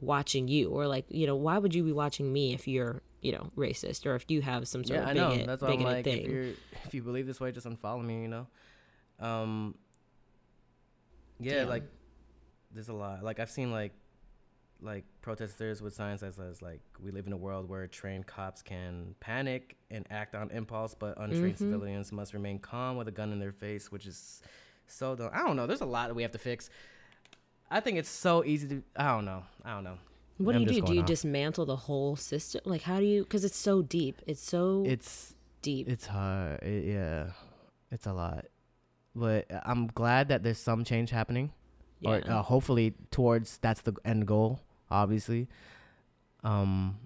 watching 0.00 0.48
you 0.48 0.70
or 0.70 0.86
like, 0.86 1.06
you 1.08 1.26
know, 1.26 1.36
why 1.36 1.58
would 1.58 1.74
you 1.74 1.82
be 1.84 1.92
watching 1.92 2.32
me 2.32 2.52
if 2.54 2.66
you're, 2.68 3.02
you 3.22 3.32
know, 3.32 3.50
racist 3.56 4.04
or 4.06 4.14
if 4.14 4.24
you 4.28 4.42
have 4.42 4.66
some 4.68 4.84
sort 4.84 5.00
Yeah, 5.00 5.06
I 5.06 5.10
of 5.10 5.16
know. 5.16 5.30
bigot, 5.30 5.46
That's 5.46 5.62
why 5.62 5.68
I'm 5.68 5.76
bigoted 5.78 5.94
like, 5.96 6.04
thing. 6.04 6.22
if 6.24 6.28
you're 6.30 6.54
if 6.86 6.94
you 6.94 7.02
believe 7.02 7.26
this 7.26 7.40
way, 7.40 7.52
just 7.52 7.66
unfollow 7.66 8.04
me. 8.04 8.22
You 8.22 8.28
know. 8.28 8.46
Um. 9.20 9.74
Yeah, 11.40 11.60
Damn. 11.60 11.68
like 11.68 11.84
there's 12.72 12.88
a 12.88 12.94
lot. 12.94 13.22
Like 13.22 13.40
I've 13.40 13.50
seen 13.50 13.70
like 13.72 13.92
like 14.80 15.04
protesters 15.22 15.80
with 15.80 15.94
signs 15.94 16.20
that 16.20 16.34
says 16.34 16.60
like 16.60 16.80
we 17.02 17.10
live 17.10 17.26
in 17.26 17.32
a 17.32 17.36
world 17.36 17.68
where 17.68 17.86
trained 17.86 18.26
cops 18.26 18.60
can 18.60 19.14
panic 19.20 19.76
and 19.90 20.06
act 20.10 20.34
on 20.34 20.50
impulse, 20.50 20.94
but 20.94 21.16
untrained 21.18 21.54
Mm-hmm. 21.56 21.70
civilians 21.72 22.12
must 22.12 22.34
remain 22.34 22.58
calm 22.58 22.96
with 22.96 23.08
a 23.08 23.12
gun 23.12 23.32
in 23.32 23.38
their 23.38 23.52
face, 23.52 23.90
which 23.90 24.06
is 24.06 24.42
so 24.86 25.14
dumb. 25.16 25.30
I 25.32 25.46
don't 25.46 25.56
know. 25.56 25.66
There's 25.66 25.80
a 25.80 25.86
lot 25.86 26.08
that 26.08 26.14
we 26.14 26.22
have 26.22 26.32
to 26.32 26.38
fix. 26.38 26.70
I 27.70 27.80
think 27.80 27.98
it's 27.98 28.08
so 28.08 28.44
easy 28.44 28.68
to. 28.68 28.82
I 28.96 29.08
don't 29.14 29.24
know. 29.24 29.42
I 29.64 29.74
don't 29.74 29.84
know. 29.84 29.98
what 30.38 30.52
do 30.52 30.56
I'm 30.56 30.62
you 30.62 30.68
do? 30.68 30.82
Do 30.82 30.94
you 30.94 31.00
off. 31.00 31.06
dismantle 31.06 31.66
the 31.66 31.76
whole 31.76 32.16
system? 32.16 32.60
Like 32.64 32.82
how 32.82 33.00
do 33.00 33.06
you 33.06 33.24
cuz 33.24 33.44
it's 33.44 33.56
so 33.56 33.82
deep. 33.82 34.20
It's 34.26 34.42
so 34.42 34.84
It's 34.86 35.34
deep. 35.62 35.88
It's 35.88 36.06
hard. 36.06 36.62
It, 36.62 36.84
yeah, 36.86 37.30
it's 37.90 38.06
a 38.06 38.12
lot. 38.12 38.46
But 39.16 39.46
I'm 39.64 39.86
glad 39.88 40.28
that 40.28 40.42
there's 40.42 40.58
some 40.58 40.84
change 40.84 41.10
happening, 41.10 41.52
or 42.04 42.20
uh, 42.28 42.42
hopefully 42.42 42.94
towards 43.10 43.58
that's 43.58 43.80
the 43.82 43.94
end 44.04 44.26
goal. 44.26 44.60
Obviously, 44.90 45.48
um, 46.42 46.98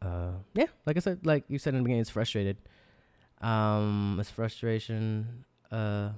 uh, 0.00 0.32
yeah, 0.54 0.66
like 0.86 0.96
I 0.96 1.00
said, 1.00 1.24
like 1.24 1.44
you 1.48 1.58
said 1.58 1.74
in 1.74 1.80
the 1.80 1.84
beginning, 1.84 2.02
it's 2.02 2.10
frustrated. 2.10 2.56
Um, 3.40 4.18
it's 4.20 4.30
frustration. 4.30 5.44
Uh, 5.72 6.10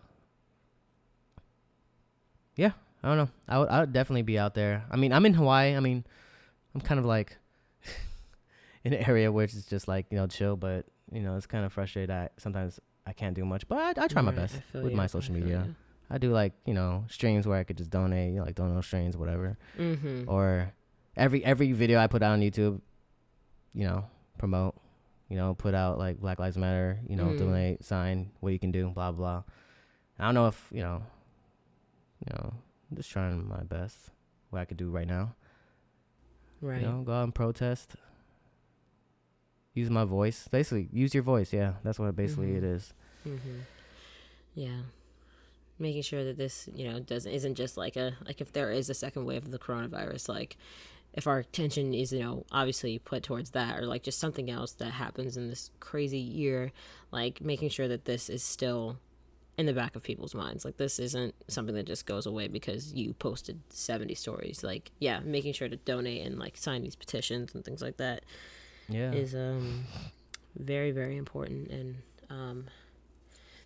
yeah, 2.56 2.72
I 3.02 3.08
don't 3.08 3.16
know. 3.18 3.28
I 3.48 3.58
would, 3.58 3.68
I 3.68 3.80
would 3.80 3.92
definitely 3.92 4.22
be 4.22 4.38
out 4.38 4.54
there. 4.54 4.84
I 4.90 4.96
mean, 4.96 5.12
I'm 5.12 5.24
in 5.26 5.34
Hawaii. 5.34 5.74
I 5.76 5.80
mean, 5.80 6.04
I'm 6.74 6.80
kind 6.80 6.98
of 6.98 7.06
like 7.06 7.36
in 8.84 8.92
an 8.92 9.04
area 9.08 9.30
where 9.32 9.44
it's 9.44 9.64
just 9.66 9.88
like 9.88 10.06
you 10.10 10.16
know 10.16 10.26
chill, 10.26 10.56
but 10.56 10.86
you 11.12 11.20
know 11.20 11.36
it's 11.36 11.46
kind 11.46 11.64
of 11.64 11.72
frustrating. 11.72 12.08
that 12.14 12.32
sometimes 12.38 12.80
I 13.06 13.12
can't 13.12 13.34
do 13.34 13.44
much. 13.44 13.66
But 13.68 13.98
I, 13.98 14.04
I 14.04 14.08
try 14.08 14.22
my 14.22 14.30
Right, 14.30 14.38
I 14.38 14.42
best 14.42 14.60
with 14.74 14.90
you, 14.90 14.96
my 14.96 15.06
social 15.06 15.34
media. 15.34 15.64
you. 15.66 15.74
I 16.10 16.18
do 16.18 16.32
like 16.32 16.52
you 16.66 16.74
know 16.74 17.04
streams 17.08 17.46
where 17.46 17.58
I 17.58 17.64
could 17.64 17.78
just 17.78 17.90
donate, 17.90 18.32
you 18.32 18.38
know, 18.40 18.44
like 18.44 18.54
donate 18.54 18.84
streams, 18.84 19.16
whatever. 19.16 19.56
Mm-hmm. 19.78 20.24
Or 20.28 20.72
every 21.16 21.44
every 21.44 21.72
video 21.72 21.98
I 21.98 22.06
put 22.06 22.22
out 22.22 22.32
on 22.32 22.40
YouTube, 22.40 22.80
you 23.72 23.84
know, 23.86 24.04
promote, 24.38 24.74
you 25.28 25.36
know, 25.36 25.54
put 25.54 25.74
out 25.74 25.98
like 25.98 26.20
Black 26.20 26.38
Lives 26.38 26.56
Matter, 26.56 27.00
you 27.08 27.16
know, 27.16 27.26
Mm. 27.26 27.38
donate, 27.38 27.84
sign, 27.84 28.30
what 28.40 28.52
you 28.52 28.58
can 28.58 28.70
do, 28.72 28.90
blah 28.90 29.12
blah. 29.12 29.42
I 30.18 30.24
don't 30.26 30.34
know 30.34 30.46
if 30.48 30.68
you 30.70 30.80
know, 30.82 31.02
you 32.20 32.32
know, 32.34 32.54
I'm 32.90 32.96
just 32.96 33.10
trying 33.10 33.48
my 33.48 33.62
best 33.62 34.10
what 34.50 34.60
I 34.60 34.64
could 34.64 34.76
do 34.76 34.90
right 34.90 35.06
now. 35.08 35.34
Right. 36.60 36.80
You 36.80 36.86
know, 36.86 37.02
go 37.02 37.12
out 37.12 37.24
and 37.24 37.34
protest. 37.34 37.96
Use 39.74 39.90
my 39.90 40.04
voice. 40.04 40.46
Basically, 40.48 40.88
use 40.92 41.14
your 41.14 41.22
voice. 41.24 41.52
Yeah, 41.52 41.74
that's 41.82 41.98
what 41.98 42.14
basically 42.14 42.52
Mhm. 42.52 42.56
it 42.58 42.64
is. 42.64 42.94
Mm-hmm. 43.26 43.58
Yeah. 44.54 44.82
Making 45.80 46.02
sure 46.02 46.24
that 46.24 46.36
this, 46.38 46.68
you 46.72 46.88
know, 46.88 47.00
doesn't 47.00 47.32
isn't 47.32 47.56
just 47.56 47.76
like 47.76 47.96
a 47.96 48.16
like 48.24 48.40
if 48.40 48.52
there 48.52 48.70
is 48.70 48.88
a 48.88 48.94
second 48.94 49.24
wave 49.24 49.44
of 49.44 49.50
the 49.50 49.58
coronavirus, 49.58 50.28
like 50.28 50.56
if 51.14 51.26
our 51.26 51.38
attention 51.38 51.94
is, 51.94 52.12
you 52.12 52.18
know, 52.20 52.44
obviously 52.52 52.98
put 52.98 53.22
towards 53.22 53.50
that 53.50 53.78
or 53.78 53.86
like 53.86 54.02
just 54.02 54.18
something 54.18 54.50
else 54.50 54.72
that 54.72 54.90
happens 54.90 55.36
in 55.36 55.48
this 55.48 55.70
crazy 55.80 56.18
year, 56.18 56.72
like 57.12 57.40
making 57.40 57.68
sure 57.70 57.86
that 57.88 58.04
this 58.04 58.28
is 58.28 58.42
still 58.42 58.98
in 59.56 59.66
the 59.66 59.72
back 59.72 59.94
of 59.94 60.02
people's 60.02 60.34
minds. 60.34 60.64
Like 60.64 60.76
this 60.76 60.98
isn't 60.98 61.32
something 61.46 61.74
that 61.76 61.86
just 61.86 62.04
goes 62.06 62.26
away 62.26 62.48
because 62.48 62.92
you 62.92 63.12
posted 63.14 63.60
70 63.70 64.14
stories. 64.16 64.64
Like, 64.64 64.90
yeah, 64.98 65.20
making 65.20 65.52
sure 65.52 65.68
to 65.68 65.76
donate 65.76 66.26
and 66.26 66.38
like 66.38 66.56
sign 66.56 66.82
these 66.82 66.96
petitions 66.96 67.54
and 67.54 67.64
things 67.64 67.80
like 67.80 67.96
that 67.98 68.24
Yeah. 68.88 69.12
is 69.12 69.34
um 69.34 69.84
very 70.56 70.90
very 70.92 71.16
important 71.16 71.68
and 71.70 71.96
um 72.30 72.66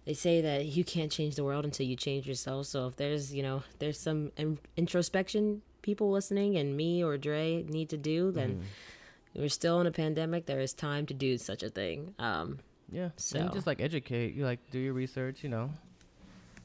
they 0.04 0.14
say 0.14 0.40
that 0.40 0.64
you 0.66 0.84
can't 0.84 1.12
change 1.12 1.34
the 1.36 1.44
world 1.44 1.64
until 1.66 1.86
you 1.86 1.96
change 1.96 2.26
yourself 2.26 2.66
so 2.66 2.86
if 2.86 2.96
there's 2.96 3.34
you 3.34 3.42
know 3.42 3.62
there's 3.78 3.98
some 4.00 4.32
in- 4.38 4.58
introspection 4.76 5.60
people 5.82 6.10
listening 6.10 6.56
and 6.56 6.76
me 6.76 7.02
or 7.04 7.16
Dre 7.18 7.62
need 7.62 7.88
to 7.90 7.96
do 7.96 8.30
then 8.32 8.62
we're 9.34 9.48
still 9.48 9.80
in 9.80 9.86
a 9.86 9.92
pandemic 9.92 10.46
there 10.46 10.60
is 10.60 10.72
time 10.72 11.06
to 11.06 11.14
do 11.14 11.38
such 11.38 11.62
a 11.62 11.68
thing 11.70 12.14
um 12.18 12.58
yeah. 12.90 13.10
So- 13.16 13.38
And 13.38 13.52
just 13.52 13.66
like 13.66 13.82
educate. 13.82 14.32
You 14.34 14.44
like 14.46 14.60
do 14.70 14.78
your 14.78 14.94
research. 14.94 15.42
You 15.44 15.50
know, 15.50 15.70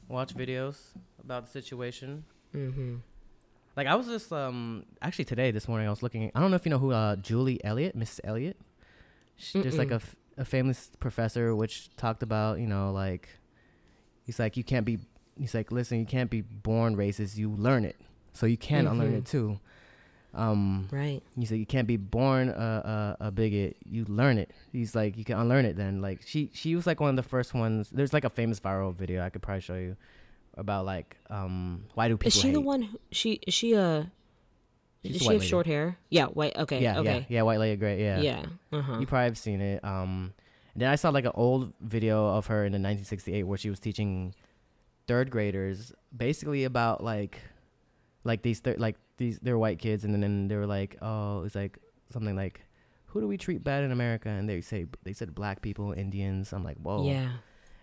watch 0.08 0.34
videos 0.34 0.76
about 1.22 1.44
the 1.44 1.50
situation. 1.50 2.24
mhm 2.54 3.00
Like 3.76 3.86
I 3.86 3.94
was 3.94 4.06
just 4.06 4.32
um 4.32 4.86
actually 5.02 5.26
today 5.26 5.50
this 5.50 5.68
morning 5.68 5.86
I 5.86 5.90
was 5.90 6.02
looking. 6.02 6.30
I 6.34 6.40
don't 6.40 6.50
know 6.50 6.56
if 6.56 6.64
you 6.64 6.70
know 6.70 6.78
who 6.78 6.92
uh 6.92 7.16
Julie 7.16 7.62
Elliott, 7.62 7.94
Mrs. 7.94 8.20
Elliott. 8.24 8.56
She, 9.36 9.60
there's 9.60 9.76
like 9.76 9.90
a, 9.90 9.96
f- 9.96 10.16
a 10.38 10.44
famous 10.46 10.90
professor 10.98 11.54
which 11.54 11.94
talked 11.96 12.22
about 12.22 12.58
you 12.58 12.66
know 12.66 12.90
like 12.92 13.28
he's 14.24 14.38
like 14.38 14.56
you 14.56 14.64
can't 14.64 14.86
be 14.86 14.98
he's 15.38 15.54
like 15.54 15.70
listen 15.72 15.98
you 15.98 16.06
can't 16.06 16.30
be 16.30 16.40
born 16.40 16.96
racist 16.96 17.36
you 17.36 17.50
learn 17.50 17.84
it 17.84 17.96
so 18.34 18.44
you 18.46 18.56
can 18.58 18.86
unlearn 18.86 19.12
Mhm. 19.14 19.18
it 19.18 19.24
too. 19.26 19.58
Um, 20.34 20.88
right 20.90 21.22
he 21.38 21.46
said 21.46 21.58
you 21.58 21.66
can't 21.66 21.86
be 21.86 21.96
born 21.96 22.48
a, 22.48 23.16
a 23.20 23.26
a 23.26 23.30
bigot 23.30 23.76
you 23.88 24.04
learn 24.06 24.36
it. 24.36 24.50
He's 24.72 24.92
like 24.94 25.16
you 25.16 25.24
can 25.24 25.38
unlearn 25.38 25.64
it 25.64 25.76
then. 25.76 26.02
Like 26.02 26.22
she 26.26 26.50
she 26.52 26.74
was 26.74 26.86
like 26.88 26.98
one 27.00 27.10
of 27.10 27.16
the 27.16 27.22
first 27.22 27.54
ones. 27.54 27.88
There's 27.90 28.12
like 28.12 28.24
a 28.24 28.30
famous 28.30 28.58
viral 28.58 28.92
video 28.92 29.22
I 29.24 29.30
could 29.30 29.42
probably 29.42 29.60
show 29.60 29.76
you 29.76 29.96
about 30.56 30.86
like 30.86 31.16
um 31.30 31.84
why 31.94 32.08
do 32.08 32.16
people 32.16 32.28
is 32.28 32.34
she 32.42 32.50
the 32.50 32.60
one 32.60 32.82
who, 32.82 32.98
she 33.12 33.34
is 33.46 33.54
she 33.54 33.74
uh 33.76 34.04
She's 35.04 35.12
does 35.18 35.22
she 35.22 35.26
have 35.34 35.40
lady. 35.40 35.46
short 35.48 35.66
hair 35.66 35.98
yeah 36.10 36.26
white 36.26 36.56
okay 36.56 36.80
yeah, 36.82 36.98
okay 36.98 37.18
yeah, 37.28 37.36
yeah, 37.36 37.42
white 37.42 37.58
lady, 37.60 37.76
great, 37.76 38.00
yeah, 38.00 38.20
yeah, 38.20 38.46
uh-huh 38.72 38.98
You 39.00 39.06
probably 39.06 39.24
have 39.26 39.36
seen 39.38 39.60
it. 39.60 39.84
Um, 39.84 40.32
and 40.72 40.82
then 40.82 40.90
I 40.90 40.96
saw 40.96 41.10
like 41.10 41.26
an 41.26 41.32
old 41.34 41.72
video 41.80 42.26
of 42.26 42.46
her 42.46 42.64
in 42.64 42.72
the 42.72 42.78
1968 42.78 43.42
where 43.44 43.58
she 43.58 43.68
was 43.70 43.78
teaching 43.78 44.34
third 45.06 45.30
graders 45.30 45.92
basically 46.16 46.64
about 46.64 47.04
like 47.04 47.38
like 48.24 48.42
these 48.42 48.60
like 48.78 48.96
these 49.16 49.38
they're 49.40 49.58
white 49.58 49.78
kids, 49.78 50.04
and 50.04 50.12
then, 50.12 50.22
then 50.22 50.48
they 50.48 50.56
were 50.56 50.66
like, 50.66 50.96
oh, 51.00 51.44
it's 51.44 51.54
like 51.54 51.78
something 52.10 52.34
like, 52.34 52.60
who 53.06 53.20
do 53.20 53.28
we 53.28 53.36
treat 53.36 53.62
bad 53.62 53.84
in 53.84 53.92
America? 53.92 54.28
And 54.28 54.48
they 54.48 54.60
say 54.60 54.86
they 55.04 55.12
said 55.12 55.34
black 55.34 55.62
people, 55.62 55.92
Indians. 55.92 56.52
I'm 56.52 56.64
like, 56.64 56.78
whoa. 56.78 57.06
Yeah. 57.06 57.28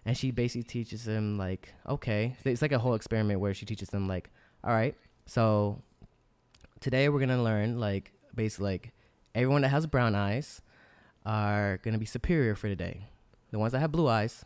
And 0.05 0.17
she 0.17 0.31
basically 0.31 0.63
teaches 0.63 1.05
them 1.05 1.37
like, 1.37 1.73
okay, 1.87 2.35
it's 2.43 2.61
like 2.61 2.71
a 2.71 2.79
whole 2.79 2.95
experiment 2.95 3.39
where 3.39 3.53
she 3.53 3.65
teaches 3.65 3.89
them 3.89 4.07
like, 4.07 4.31
all 4.63 4.73
right, 4.73 4.95
so 5.27 5.81
today 6.79 7.07
we're 7.07 7.19
gonna 7.19 7.41
learn 7.41 7.79
like 7.79 8.11
basically 8.33 8.71
like 8.71 8.93
everyone 9.35 9.61
that 9.61 9.69
has 9.69 9.85
brown 9.85 10.15
eyes 10.15 10.61
are 11.25 11.79
gonna 11.83 11.99
be 11.99 12.05
superior 12.05 12.55
for 12.55 12.67
today. 12.67 13.07
The 13.51 13.59
ones 13.59 13.73
that 13.73 13.79
have 13.79 13.91
blue 13.91 14.07
eyes, 14.07 14.43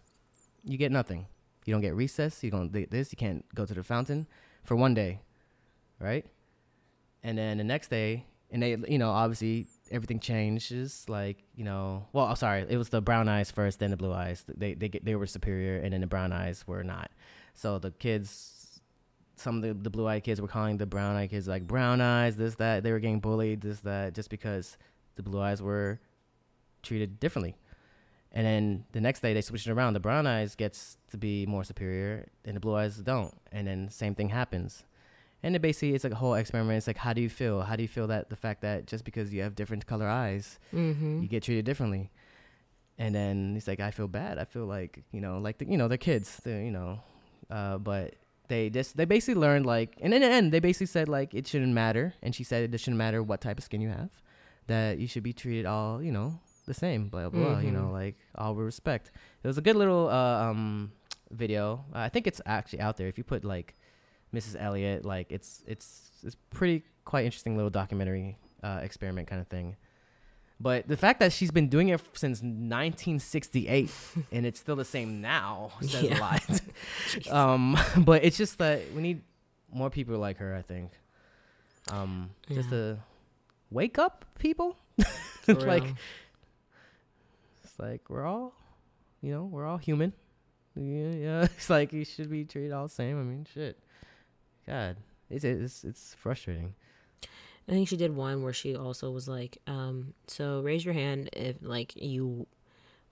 you 0.63 0.77
get 0.77 0.91
nothing. 0.91 1.27
You 1.65 1.73
don't 1.73 1.81
get 1.81 1.95
recess. 1.95 2.43
You 2.43 2.51
don't 2.51 2.71
get 2.71 2.91
this. 2.91 3.11
You 3.11 3.17
can't 3.17 3.45
go 3.55 3.65
to 3.65 3.73
the 3.73 3.83
fountain 3.83 4.27
for 4.63 4.75
one 4.75 4.93
day, 4.93 5.21
right? 5.99 6.25
And 7.23 7.37
then 7.37 7.57
the 7.57 7.63
next 7.63 7.89
day, 7.89 8.25
and 8.51 8.61
they, 8.61 8.77
you 8.87 8.97
know, 8.97 9.09
obviously 9.09 9.67
everything 9.91 10.19
changes. 10.19 11.05
Like, 11.07 11.43
you 11.55 11.63
know, 11.63 12.07
well, 12.13 12.25
I'm 12.25 12.35
sorry, 12.35 12.65
it 12.67 12.77
was 12.77 12.89
the 12.89 13.01
brown 13.01 13.27
eyes 13.27 13.51
first, 13.51 13.79
then 13.79 13.91
the 13.91 13.97
blue 13.97 14.13
eyes. 14.13 14.43
They 14.47 14.73
they 14.73 14.89
they 14.89 15.15
were 15.15 15.27
superior, 15.27 15.79
and 15.79 15.93
then 15.93 16.01
the 16.01 16.07
brown 16.07 16.31
eyes 16.31 16.65
were 16.67 16.83
not. 16.83 17.11
So 17.53 17.79
the 17.79 17.91
kids, 17.91 18.81
some 19.35 19.57
of 19.57 19.61
the, 19.61 19.73
the 19.73 19.89
blue 19.89 20.07
eyed 20.07 20.23
kids 20.23 20.41
were 20.41 20.47
calling 20.47 20.77
the 20.77 20.85
brown 20.85 21.15
eyed 21.15 21.29
kids 21.29 21.47
like 21.47 21.65
brown 21.67 22.01
eyes, 22.01 22.35
this 22.35 22.55
that. 22.55 22.83
They 22.83 22.91
were 22.91 22.99
getting 22.99 23.19
bullied, 23.19 23.61
this 23.61 23.79
that, 23.81 24.13
just 24.13 24.29
because 24.29 24.77
the 25.15 25.23
blue 25.23 25.41
eyes 25.41 25.61
were 25.61 25.99
treated 26.83 27.19
differently. 27.19 27.55
And 28.31 28.45
then 28.45 28.85
the 28.91 28.99
next 28.99 29.21
day 29.21 29.33
they 29.33 29.41
switch 29.41 29.65
it 29.65 29.71
around. 29.71 29.93
The 29.93 30.01
brown 30.01 30.27
eyes 30.27 30.55
gets 30.55 30.97
to 31.11 31.17
be 31.17 31.45
more 31.45 31.63
superior, 31.63 32.27
and 32.43 32.55
the 32.55 32.59
blue 32.59 32.75
eyes 32.75 32.97
don't. 32.97 33.33
And 33.51 33.67
then 33.67 33.89
same 33.89 34.13
thing 34.13 34.29
happens. 34.29 34.83
And 35.45 35.55
it 35.55 35.61
basically 35.61 35.93
it's 35.95 36.03
like 36.03 36.13
a 36.13 36.21
whole 36.23 36.33
experiment. 36.35 36.77
It's 36.79 36.87
like 36.87 36.97
how 36.97 37.13
do 37.13 37.21
you 37.21 37.29
feel? 37.29 37.61
How 37.61 37.75
do 37.77 37.83
you 37.83 37.87
feel 37.97 38.07
that 38.07 38.29
the 38.33 38.35
fact 38.45 38.59
that 38.61 38.87
just 38.87 39.03
because 39.05 39.31
you 39.33 39.41
have 39.45 39.53
different 39.55 39.85
color 39.85 40.07
eyes, 40.23 40.59
Mm-hmm. 40.73 41.21
you 41.21 41.27
get 41.27 41.43
treated 41.43 41.65
differently? 41.65 42.09
And 42.97 43.13
then 43.13 43.53
he's 43.55 43.67
like, 43.67 43.79
I 43.79 43.91
feel 43.91 44.07
bad. 44.07 44.37
I 44.39 44.45
feel 44.45 44.65
like 44.65 45.03
you 45.11 45.21
know, 45.21 45.37
like 45.39 45.57
the, 45.59 45.65
you 45.65 45.77
know, 45.77 45.87
they're 45.87 45.97
kids. 46.11 46.41
They're 46.43 46.63
you 46.63 46.71
know, 46.71 46.99
uh, 47.49 47.77
but 47.77 48.15
they 48.47 48.69
just 48.69 48.95
they 48.97 49.05
basically 49.05 49.39
learned 49.41 49.65
like, 49.65 49.97
and 50.01 50.13
in 50.13 50.21
the 50.21 50.27
end, 50.27 50.51
they 50.53 50.59
basically 50.59 50.87
said 50.87 51.07
like 51.09 51.33
it 51.33 51.45
shouldn't 51.47 51.73
matter. 51.73 52.13
And 52.23 52.33
she 52.33 52.43
said 52.43 52.73
it 52.73 52.79
shouldn't 52.79 52.97
matter 52.97 53.21
what 53.21 53.41
type 53.41 53.57
of 53.57 53.63
skin 53.65 53.81
you 53.81 53.89
have, 53.89 54.11
that 54.67 54.97
you 54.97 55.07
should 55.07 55.23
be 55.23 55.33
treated 55.33 55.65
all 55.65 56.01
you 56.01 56.11
know 56.11 56.39
the 56.65 56.73
same. 56.73 57.09
Blah 57.09 57.29
blah. 57.29 57.41
blah 57.53 57.59
You 57.59 57.71
know, 57.71 57.89
Mhm. 57.89 57.91
like 58.01 58.15
all 58.35 58.55
with 58.55 58.65
respect. 58.65 59.11
It 59.43 59.47
was 59.47 59.57
a 59.57 59.61
good 59.61 59.75
little 59.75 60.07
uh, 60.09 60.49
um 60.49 60.91
video. 61.31 61.85
Uh, 61.93 61.99
I 61.99 62.09
think 62.09 62.25
it's 62.27 62.41
actually 62.45 62.79
out 62.79 62.95
there. 62.97 63.07
If 63.09 63.17
you 63.17 63.23
put 63.25 63.43
like 63.43 63.75
Mrs. 64.35 64.55
Elliott, 64.59 65.05
like 65.05 65.31
it's 65.31 65.63
it's 65.65 66.11
it's 66.23 66.35
pretty 66.49 66.83
quite 67.05 67.25
interesting 67.25 67.55
little 67.55 67.69
documentary 67.69 68.37
uh, 68.63 68.79
experiment 68.83 69.27
kind 69.27 69.41
of 69.41 69.47
thing. 69.47 69.75
But 70.59 70.87
the 70.87 70.95
fact 70.97 71.19
that 71.19 71.33
she's 71.33 71.51
been 71.51 71.67
doing 71.67 71.89
it 71.89 71.99
since 72.13 72.41
1968 72.41 73.89
and 74.31 74.45
it's 74.45 74.57
still 74.59 74.77
the 74.77 74.85
same 74.85 75.19
now 75.21 75.71
says 75.81 76.03
Yeah. 76.03 76.17
a 76.17 76.19
lot. 76.19 76.61
um, 77.31 77.77
but 77.97 78.23
it's 78.23 78.37
just 78.37 78.57
that 78.59 78.81
we 78.95 79.01
need 79.01 79.21
more 79.73 79.89
people 79.89 80.17
like 80.17 80.37
her. 80.37 80.55
I 80.55 80.61
think. 80.61 80.91
Um, 81.91 82.31
just 82.49 82.69
to 82.69 82.97
wake 83.69 83.99
up, 83.99 84.25
people. 84.39 84.77
For 85.43 85.53
like 85.53 85.83
it's 87.63 87.77
like 87.77 88.09
we're 88.09 88.25
all, 88.25 88.53
you 89.21 89.31
know, 89.33 89.43
we're 89.43 89.65
all 89.65 89.77
human. 89.77 90.13
Yeah, 90.75 91.11
yeah. 91.11 91.43
It's 91.43 91.69
like 91.69 91.93
you 91.93 92.03
should 92.05 92.29
be 92.29 92.43
treated 92.45 92.71
all 92.71 92.83
the 92.87 92.93
same. 92.93 93.19
I 93.19 93.23
mean, 93.23 93.45
shit. 93.53 93.77
God, 94.67 94.97
it's 95.29 95.43
it's 95.43 95.83
it's 95.83 96.15
frustrating. 96.19 96.73
I 97.67 97.71
think 97.71 97.87
she 97.87 97.97
did 97.97 98.15
one 98.15 98.43
where 98.43 98.53
she 98.53 98.75
also 98.75 99.09
was 99.09 99.27
like, 99.27 99.57
um, 99.65 100.13
so 100.27 100.61
raise 100.61 100.85
your 100.85 100.93
hand 100.93 101.29
if 101.33 101.57
like 101.61 101.93
you 101.95 102.45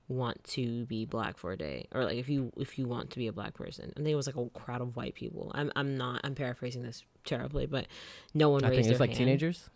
want 0.09 0.43
to 0.43 0.85
be 0.85 1.05
black 1.05 1.37
for 1.37 1.51
a 1.53 1.57
day 1.57 1.87
or 1.93 2.03
like 2.03 2.17
if 2.17 2.29
you 2.29 2.51
if 2.57 2.77
you 2.77 2.85
want 2.87 3.09
to 3.11 3.17
be 3.17 3.27
a 3.27 3.33
black 3.33 3.53
person. 3.55 3.91
I 3.95 3.99
think 3.99 4.09
it 4.09 4.15
was 4.15 4.27
like 4.27 4.35
a 4.35 4.49
crowd 4.49 4.81
of 4.81 4.95
white 4.95 5.15
people. 5.15 5.51
I'm 5.55 5.71
I'm 5.75 5.97
not 5.97 6.21
I'm 6.23 6.35
paraphrasing 6.35 6.83
this 6.83 7.03
terribly, 7.25 7.65
but 7.65 7.87
no 8.33 8.49
one 8.49 8.63
I 8.63 8.69
raised 8.69 8.81
think 8.83 8.91
it's 8.91 8.99
like 8.99 9.09
hand. 9.11 9.17
teenagers. 9.19 9.69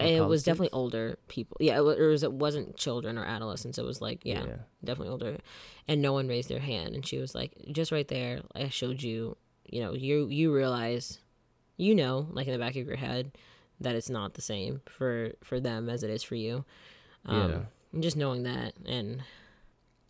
It 0.00 0.20
was 0.20 0.42
definitely 0.42 0.70
older 0.72 1.16
people. 1.28 1.56
Yeah, 1.60 1.76
it 1.76 1.84
was, 1.84 1.96
was- 1.98 2.22
it 2.24 2.32
wasn't 2.32 2.76
children 2.76 3.18
or 3.18 3.24
adolescents. 3.24 3.78
It 3.78 3.84
was 3.84 4.00
like 4.00 4.22
yeah, 4.24 4.44
definitely 4.82 5.10
older, 5.12 5.36
and 5.86 6.02
no 6.02 6.12
one 6.12 6.26
raised 6.26 6.48
their 6.48 6.58
hand. 6.58 6.94
And 6.94 7.06
she 7.06 7.18
was 7.18 7.34
like, 7.36 7.52
just 7.70 7.92
right 7.92 8.08
there, 8.08 8.40
I 8.54 8.68
showed 8.68 9.02
you. 9.02 9.36
You 9.72 9.80
know, 9.82 9.92
you 9.94 10.28
you 10.28 10.52
realize, 10.54 11.18
you 11.78 11.94
know, 11.94 12.28
like 12.30 12.46
in 12.46 12.52
the 12.52 12.58
back 12.58 12.76
of 12.76 12.86
your 12.86 12.96
head, 12.96 13.32
that 13.80 13.94
it's 13.96 14.10
not 14.10 14.34
the 14.34 14.42
same 14.42 14.82
for 14.86 15.32
for 15.42 15.58
them 15.58 15.88
as 15.88 16.02
it 16.02 16.10
is 16.10 16.22
for 16.22 16.34
you. 16.36 16.64
Um, 17.24 17.50
Yeah. 17.50 17.60
and 17.92 18.02
just 18.02 18.16
knowing 18.16 18.42
that, 18.44 18.74
and 18.86 19.22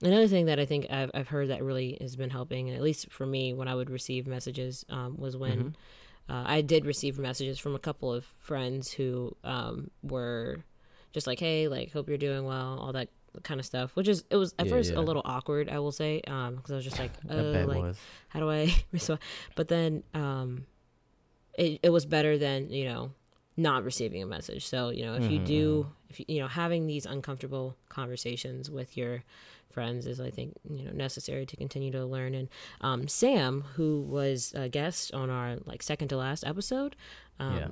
another 0.03 0.27
thing 0.29 0.47
that 0.47 0.59
I 0.59 0.67
think 0.67 0.87
I've 0.91 1.11
I've 1.15 1.29
heard 1.29 1.49
that 1.49 1.63
really 1.63 1.97
has 2.01 2.17
been 2.17 2.31
helping, 2.31 2.69
and 2.69 2.77
at 2.77 2.83
least 2.83 3.11
for 3.13 3.25
me, 3.25 3.55
when 3.55 3.69
I 3.69 3.75
would 3.75 3.89
receive 3.91 4.27
messages, 4.27 4.85
um, 4.89 5.17
was 5.17 5.37
when. 5.37 5.59
Mhm. 5.59 5.75
Uh, 6.29 6.45
I 6.47 6.61
did 6.63 6.87
receive 6.87 7.19
messages 7.19 7.59
from 7.59 7.75
a 7.75 7.81
couple 7.81 8.13
of 8.15 8.25
friends 8.25 8.93
who 8.93 9.37
um, 9.43 9.91
were 10.03 10.65
just 11.13 11.27
like, 11.27 11.41
"Hey, 11.41 11.67
like, 11.67 11.93
hope 11.93 12.09
you're 12.09 12.17
doing 12.17 12.45
well," 12.45 12.79
all 12.79 12.93
that 12.93 13.09
kind 13.43 13.59
of 13.61 13.67
stuff. 13.67 13.95
Which 13.97 14.09
is, 14.09 14.25
it 14.31 14.37
was 14.37 14.55
at 14.59 14.67
Yeah, 14.67 14.71
first 14.71 14.93
yeah. 14.93 14.99
a 14.99 15.03
little 15.03 15.23
awkward, 15.25 15.69
I 15.69 15.79
will 15.79 15.93
say, 15.93 16.21
um, 16.27 16.57
because 16.57 16.71
I 16.73 16.77
was 16.77 16.85
just 16.85 16.99
like, 16.99 17.13
it 17.29 17.67
like, 17.67 17.83
was. 17.83 17.99
how 18.29 18.41
do 18.41 18.51
I 18.51 18.73
respond? 18.93 19.21
But 19.55 19.69
then, 19.69 20.03
um, 20.15 20.67
it 21.59 21.81
it 21.83 21.91
was 21.91 22.07
better 22.07 22.39
than 22.39 22.71
you 22.71 22.85
know 22.87 23.13
not 23.57 23.85
receiving 23.85 24.23
a 24.23 24.27
message. 24.27 24.67
So 24.67 24.91
you 24.91 25.03
know, 25.05 25.15
if 25.15 25.29
you 25.31 25.39
Mhm, 25.39 25.45
do, 25.45 25.87
if 26.09 26.21
you, 26.21 26.27
you 26.29 26.41
know, 26.41 26.49
having 26.49 26.87
these 26.87 27.05
uncomfortable 27.07 27.77
conversations 27.89 28.71
with 28.71 28.97
your 28.97 29.23
friends 29.71 30.07
is, 30.07 30.21
I 30.21 30.31
think, 30.31 30.55
you 30.69 30.85
know, 30.85 30.93
necessary 30.93 31.47
to 31.47 31.57
continue 31.57 31.91
to 31.93 32.05
learn. 32.05 32.35
And 32.35 32.49
um, 32.81 33.09
Sam, 33.09 33.63
who 33.77 34.01
was 34.03 34.53
a 34.55 34.69
guest 34.69 35.13
on 35.15 35.31
our 35.31 35.57
like 35.67 35.83
second 35.83 36.09
to 36.09 36.17
last 36.17 36.45
episode, 36.47 36.95
um, 37.39 37.57
Yeah. 37.57 37.69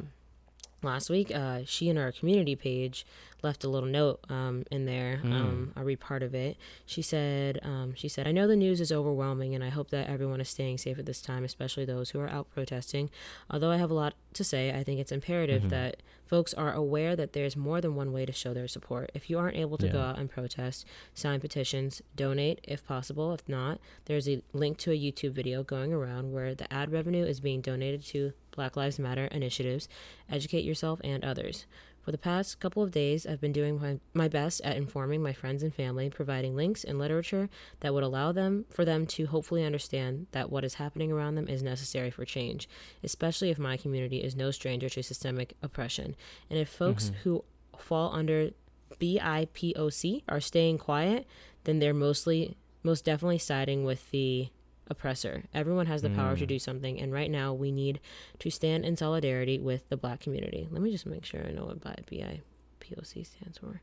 last 0.83 1.11
week, 1.11 1.35
uh, 1.35 1.61
she 1.67 1.89
and 1.89 1.99
our 1.99 2.13
community 2.13 2.57
page 2.57 3.05
left 3.43 3.65
a 3.65 3.69
little 3.69 3.89
note 3.89 4.21
um, 4.29 4.65
in 4.71 4.85
there. 4.87 5.21
Mm. 5.25 5.33
Um, 5.33 5.73
I'll 5.77 5.85
read 5.85 6.01
part 6.01 6.23
of 6.23 6.35
it. 6.35 6.57
She 6.87 7.03
said, 7.03 7.59
um, 7.63 7.95
"She 7.95 8.09
said, 8.09 8.27
I 8.27 8.33
know 8.33 8.47
the 8.47 8.57
news 8.57 8.81
is 8.81 8.93
overwhelming, 8.93 9.55
and 9.55 9.63
I 9.65 9.69
hope 9.69 9.91
that 9.91 10.09
everyone 10.09 10.41
is 10.41 10.49
staying 10.49 10.79
safe 10.79 10.99
at 10.99 11.07
this 11.07 11.21
time, 11.23 11.45
especially 11.45 11.85
those 11.85 12.11
who 12.11 12.21
are 12.21 12.29
out 12.29 12.51
protesting. 12.53 13.11
Although 13.51 13.71
I 13.71 13.77
have 13.79 13.91
a 13.91 13.95
lot 13.95 14.15
to 14.35 14.45
say, 14.45 14.71
I 14.73 14.85
think 14.85 15.01
it's 15.01 15.13
imperative 15.13 15.63
Mhm. 15.65 15.71
that 15.71 15.97
folks 16.27 16.55
are 16.55 16.73
aware 16.73 17.17
that 17.17 17.33
there's 17.33 17.57
more 17.57 17.81
than 17.81 17.97
one 17.97 18.13
way 18.13 18.25
to 18.25 18.33
show 18.33 18.55
their 18.55 18.69
support. 18.69 19.11
If 19.15 19.29
you 19.29 19.37
aren't 19.39 19.57
able 19.57 19.77
to 19.79 19.89
go 19.89 20.01
out 20.01 20.17
and 20.17 20.31
protest, 20.31 20.87
sign 21.13 21.41
petitions, 21.41 22.03
donate 22.15 22.61
if 22.63 22.87
possible. 22.87 23.33
If 23.33 23.49
not, 23.49 23.81
there's 24.05 24.29
a 24.29 24.41
link 24.53 24.79
to 24.79 24.93
a 24.93 24.95
YouTube 24.99 25.33
video 25.33 25.65
going 25.65 25.93
around 25.93 26.31
where 26.33 26.55
the 26.55 26.73
ad 26.73 26.93
revenue 26.93 27.25
is 27.25 27.41
being 27.41 27.61
donated 27.61 28.05
to 28.07 28.33
Black 28.53 28.77
Lives 28.77 28.99
Matter 29.01 29.25
initiatives. 29.27 29.89
Educate 30.29 30.65
yourself 30.65 31.01
and 31.03 31.25
others. 31.25 31.67
For 32.03 32.13
the 32.13 32.19
past 32.19 32.61
couple 32.61 32.83
of 32.83 32.91
days, 32.91 33.27
I've 33.27 33.41
been 33.41 33.53
doing 33.53 33.81
my, 33.81 33.99
my 34.15 34.29
best 34.29 34.61
at 34.63 34.77
informing 34.77 35.23
my 35.23 35.33
friends 35.33 35.63
and 35.63 35.75
family, 35.75 36.09
providing 36.09 36.57
links 36.57 36.83
and 36.83 36.99
literature 36.99 37.51
that 37.81 37.93
would 37.93 38.03
allow 38.03 38.33
them 38.33 38.65
for 38.71 38.85
them 38.85 39.07
to 39.09 39.27
hopefully 39.27 39.65
understand 39.65 40.27
that 40.33 40.51
what 40.51 40.65
is 40.65 40.75
happening 40.75 41.13
around 41.13 41.35
them 41.35 41.47
is 41.47 41.63
necessary 41.63 42.11
for 42.11 42.25
change, 42.25 42.69
especially 43.03 43.51
if 43.51 43.59
my 43.59 43.77
community 43.77 44.23
is 44.23 44.35
no 44.35 44.51
stranger 44.51 44.89
to 44.89 45.03
systemic 45.03 45.55
oppression. 45.63 46.17
And 46.49 46.59
if 46.59 46.69
folks 46.69 47.07
mm-hmm. 47.07 47.17
who 47.23 47.45
fall 47.79 48.13
under 48.15 48.51
BIPOC 48.99 50.23
are 50.29 50.41
staying 50.41 50.79
quiet, 50.79 51.27
then 51.65 51.79
they're 51.79 51.95
mostly 51.95 52.57
most 52.83 53.05
definitely 53.05 53.39
siding 53.39 53.85
with 53.85 54.11
the 54.11 54.49
oppressor. 54.91 55.45
Everyone 55.55 55.87
has 55.87 56.03
the 56.03 56.11
power 56.11 56.37
to 56.37 56.45
do 56.45 56.59
something, 56.59 57.01
and 57.01 57.13
right 57.13 57.31
now 57.31 57.55
we 57.55 57.71
need 57.71 58.01
to 58.41 58.51
stand 58.51 58.85
in 58.85 58.97
solidarity 58.97 59.59
with 59.59 59.89
the 59.89 59.97
black 59.97 60.21
community. 60.21 60.69
Let 60.71 60.83
me 60.83 60.91
just 60.91 61.07
make 61.07 61.25
sure 61.25 61.43
I 61.47 61.53
know 61.53 61.67
what 61.67 61.81
bi- 61.81 61.97
BIPOC 62.11 63.25
stands 63.27 63.59
for. 63.59 63.81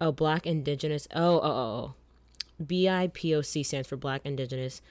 Oh, 0.00 0.12
Black 0.12 0.46
Indigenous. 0.46 1.08
Oh, 1.14 1.40
oh, 1.40 1.42
oh, 1.42 1.50
oh. 1.50 1.94
BIPOC 2.62 3.64
stands 3.64 3.88
for 3.88 3.96
Black 3.96 4.20
Indigenous 4.24 4.82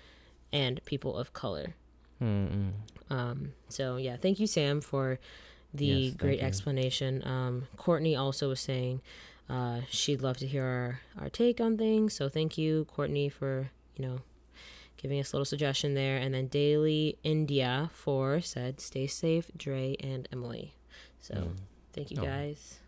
and 0.52 0.84
People 0.86 1.16
of 1.16 1.34
Color. 1.34 1.76
Mm-mm. 2.22 2.72
Um, 3.10 3.54
so 3.70 3.98
yeah, 3.98 4.18
thank 4.18 4.40
you, 4.40 4.48
Sam, 4.48 4.82
for 4.82 5.20
the 5.74 5.86
Yes, 5.86 6.16
great 6.16 6.40
explanation. 6.42 7.26
Um, 7.26 7.68
Courtney 7.78 8.16
also 8.16 8.50
was 8.50 8.60
saying 8.60 9.02
uh, 9.50 9.82
she'd 9.90 10.22
love 10.22 10.38
to 10.38 10.48
hear 10.48 10.64
our, 10.64 11.02
our 11.20 11.30
take 11.30 11.62
on 11.62 11.78
things. 11.78 12.14
So 12.14 12.28
thank 12.30 12.58
you, 12.58 12.86
Courtney, 12.86 13.30
for 13.30 13.72
you 13.96 14.06
know 14.06 14.20
giving 15.02 15.20
us 15.20 15.32
a 15.32 15.36
little 15.36 15.46
suggestion 15.46 15.94
there. 15.96 16.18
And 16.18 16.34
then 16.34 16.48
Daily 16.48 17.18
India 17.24 17.90
for 17.94 18.42
said, 18.42 18.80
"Stay 18.80 19.08
safe, 19.08 19.50
Dre 19.58 19.96
and 20.02 20.28
Emily." 20.32 20.76
So 21.20 21.34
Mm. 21.36 21.56
thank 21.94 22.12
you 22.12 22.18
Oh. 22.22 22.26
guys. 22.26 22.80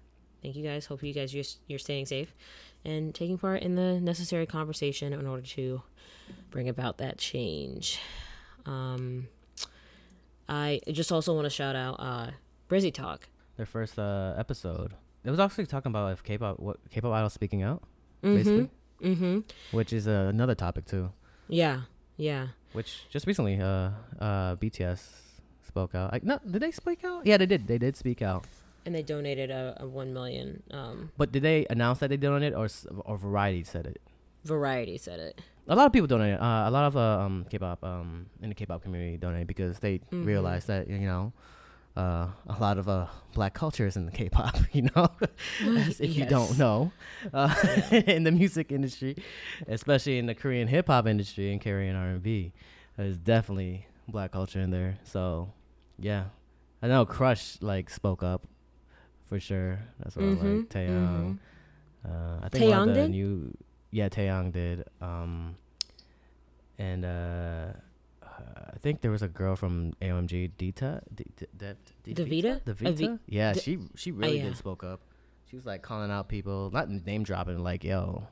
Thank 0.43 0.55
you 0.55 0.64
guys. 0.64 0.86
Hope 0.88 1.01
you 1.03 1.14
guys 1.14 1.34
you're, 1.34 1.45
you're 1.68 1.80
staying 1.80 2.05
safe 2.07 2.34
and 2.84 3.14
taking 3.16 3.38
part 3.38 3.62
in 3.62 3.76
the 3.76 3.99
necessary 4.01 4.45
conversation 4.45 5.14
in 5.14 5.26
order 5.28 5.43
to 5.43 5.82
bring 6.49 6.68
about 6.68 6.97
that 6.97 7.18
change. 7.18 7.99
Um, 8.66 9.28
I 10.49 10.82
just 10.91 11.12
also 11.12 11.34
want 11.34 11.45
to 11.45 11.49
shout 11.49 11.76
out 11.76 11.95
uh, 11.99 12.32
Brizzy 12.70 12.93
Talk. 12.93 13.30
Their 13.57 13.66
first 13.66 13.97
uh, 13.99 14.34
episode. 14.38 14.93
It 15.24 15.30
was 15.30 15.39
actually 15.39 15.68
talking 15.68 15.91
about 15.91 16.12
if 16.14 16.24
K-pop, 16.24 16.59
what 16.59 16.78
K-pop 16.89 17.12
idols 17.14 17.34
speaking 17.34 17.62
out, 17.64 17.84
Mm-hmm. 18.24 18.36
basically, 18.36 18.70
Mm-hmm. 19.01 19.39
which 19.76 19.93
is 19.93 20.07
uh, 20.07 20.28
another 20.30 20.53
topic 20.55 20.86
too. 20.86 21.12
Yeah. 21.47 21.82
Yeah. 22.22 22.54
Which 22.78 23.10
just 23.10 23.26
recently, 23.26 23.60
uh, 23.60 23.90
uh, 24.22 24.56
BTS 24.62 25.02
spoke 25.66 25.96
out. 25.96 26.14
Like, 26.14 26.24
no, 26.24 26.38
did 26.46 26.62
they 26.62 26.70
speak 26.72 27.04
out? 27.04 27.26
Yeah, 27.26 27.38
they 27.38 27.48
did. 27.50 27.66
They 27.66 27.80
did 27.82 27.98
speak 27.98 28.22
out. 28.22 28.46
And 28.86 28.94
they 28.94 29.02
donated 29.02 29.50
a, 29.50 29.76
a 29.82 29.88
one 29.88 30.14
million. 30.14 30.62
Um, 30.70 31.12
But 31.18 31.32
did 31.32 31.42
they 31.42 31.66
announce 31.70 32.00
that 32.00 32.10
they 32.10 32.18
donated, 32.18 32.54
or 32.54 32.68
or 33.06 33.18
Variety 33.18 33.64
said 33.64 33.86
it? 33.90 34.02
Variety 34.46 34.98
said 34.98 35.20
it. 35.20 35.42
A 35.68 35.76
lot 35.76 35.86
of 35.86 35.94
people 35.94 36.08
donated. 36.08 36.40
Uh, 36.40 36.66
a 36.70 36.72
lot 36.72 36.86
of 36.86 36.94
uh, 36.98 37.26
um 37.26 37.46
K-pop 37.50 37.84
um 37.84 38.26
in 38.42 38.50
the 38.50 38.56
K-pop 38.56 38.82
community 38.82 39.18
donated 39.18 39.48
because 39.48 39.80
they 39.80 40.00
Mhm. 40.14 40.26
realized 40.26 40.68
that 40.68 40.88
you 40.90 41.06
know. 41.10 41.34
Uh, 41.96 42.28
a 42.48 42.56
lot 42.62 42.78
of 42.78 42.88
uh, 42.88 43.06
black 43.34 43.54
cultures 43.54 43.98
in 43.98 44.06
the 44.06 44.12
K-pop, 44.14 44.56
you 44.72 44.84
know, 44.96 45.10
if 45.60 46.16
you 46.16 46.26
don't 46.26 46.58
know, 46.58 46.94
uh, 47.34 47.54
in 48.08 48.24
the 48.24 48.32
music 48.32 48.72
industry, 48.72 49.16
especially 49.68 50.18
in 50.18 50.26
the 50.26 50.34
Korean 50.34 50.70
hip 50.70 50.88
hop 50.88 51.06
industry 51.06 51.52
and 51.52 51.60
Korean 51.62 51.96
R 51.98 52.08
and 52.12 52.24
B, 52.24 52.54
there's 52.98 53.18
definitely 53.18 53.88
black 54.08 54.32
culture 54.32 54.62
in 54.62 54.72
there. 54.72 55.00
So, 55.04 55.52
yeah, 56.00 56.26
I 56.82 56.88
know 56.88 57.06
Crush 57.06 57.58
like 57.62 57.89
spoke 57.89 58.24
up 58.24 58.48
for 59.26 59.39
sure. 59.39 59.80
That's 60.00 60.16
what 60.16 60.24
I 60.26 60.28
Mhm, 60.30 60.60
like 60.62 60.70
Taeyong. 60.70 61.39
Uh, 62.06 62.39
I 62.42 62.50
think 62.50 62.70
one 62.70 62.80
of 62.80 62.86
the 62.96 63.02
did? 63.02 63.10
new, 63.10 63.58
yeah, 63.92 64.08
Taeyong 64.10 64.52
did. 64.54 64.86
Um, 65.02 65.56
and 66.80 67.04
uh, 67.06 67.68
I 68.74 68.78
think 68.80 69.02
there 69.02 69.12
was 69.12 69.22
a 69.22 69.28
girl 69.28 69.56
from 69.56 69.94
AOMG, 70.02 70.52
Dita, 70.58 71.02
D- 71.14 71.26
D- 71.38 71.46
De- 71.58 71.78
D- 72.04 72.14
DeVita? 72.14 72.62
DeVita. 72.64 72.88
Avi- 72.88 73.20
yeah, 73.28 73.54
she 73.54 73.80
she 73.96 74.12
really 74.12 74.38
yeah. 74.38 74.46
did 74.46 74.58
spoke 74.58 74.84
up. 74.84 75.02
She 75.50 75.56
was 75.56 75.66
like 75.66 75.82
calling 75.82 76.12
out 76.12 76.30
people, 76.30 76.70
not 76.72 76.89
name 76.89 77.24
dropping, 77.24 77.60
like 77.60 77.84
yo, 77.84 78.28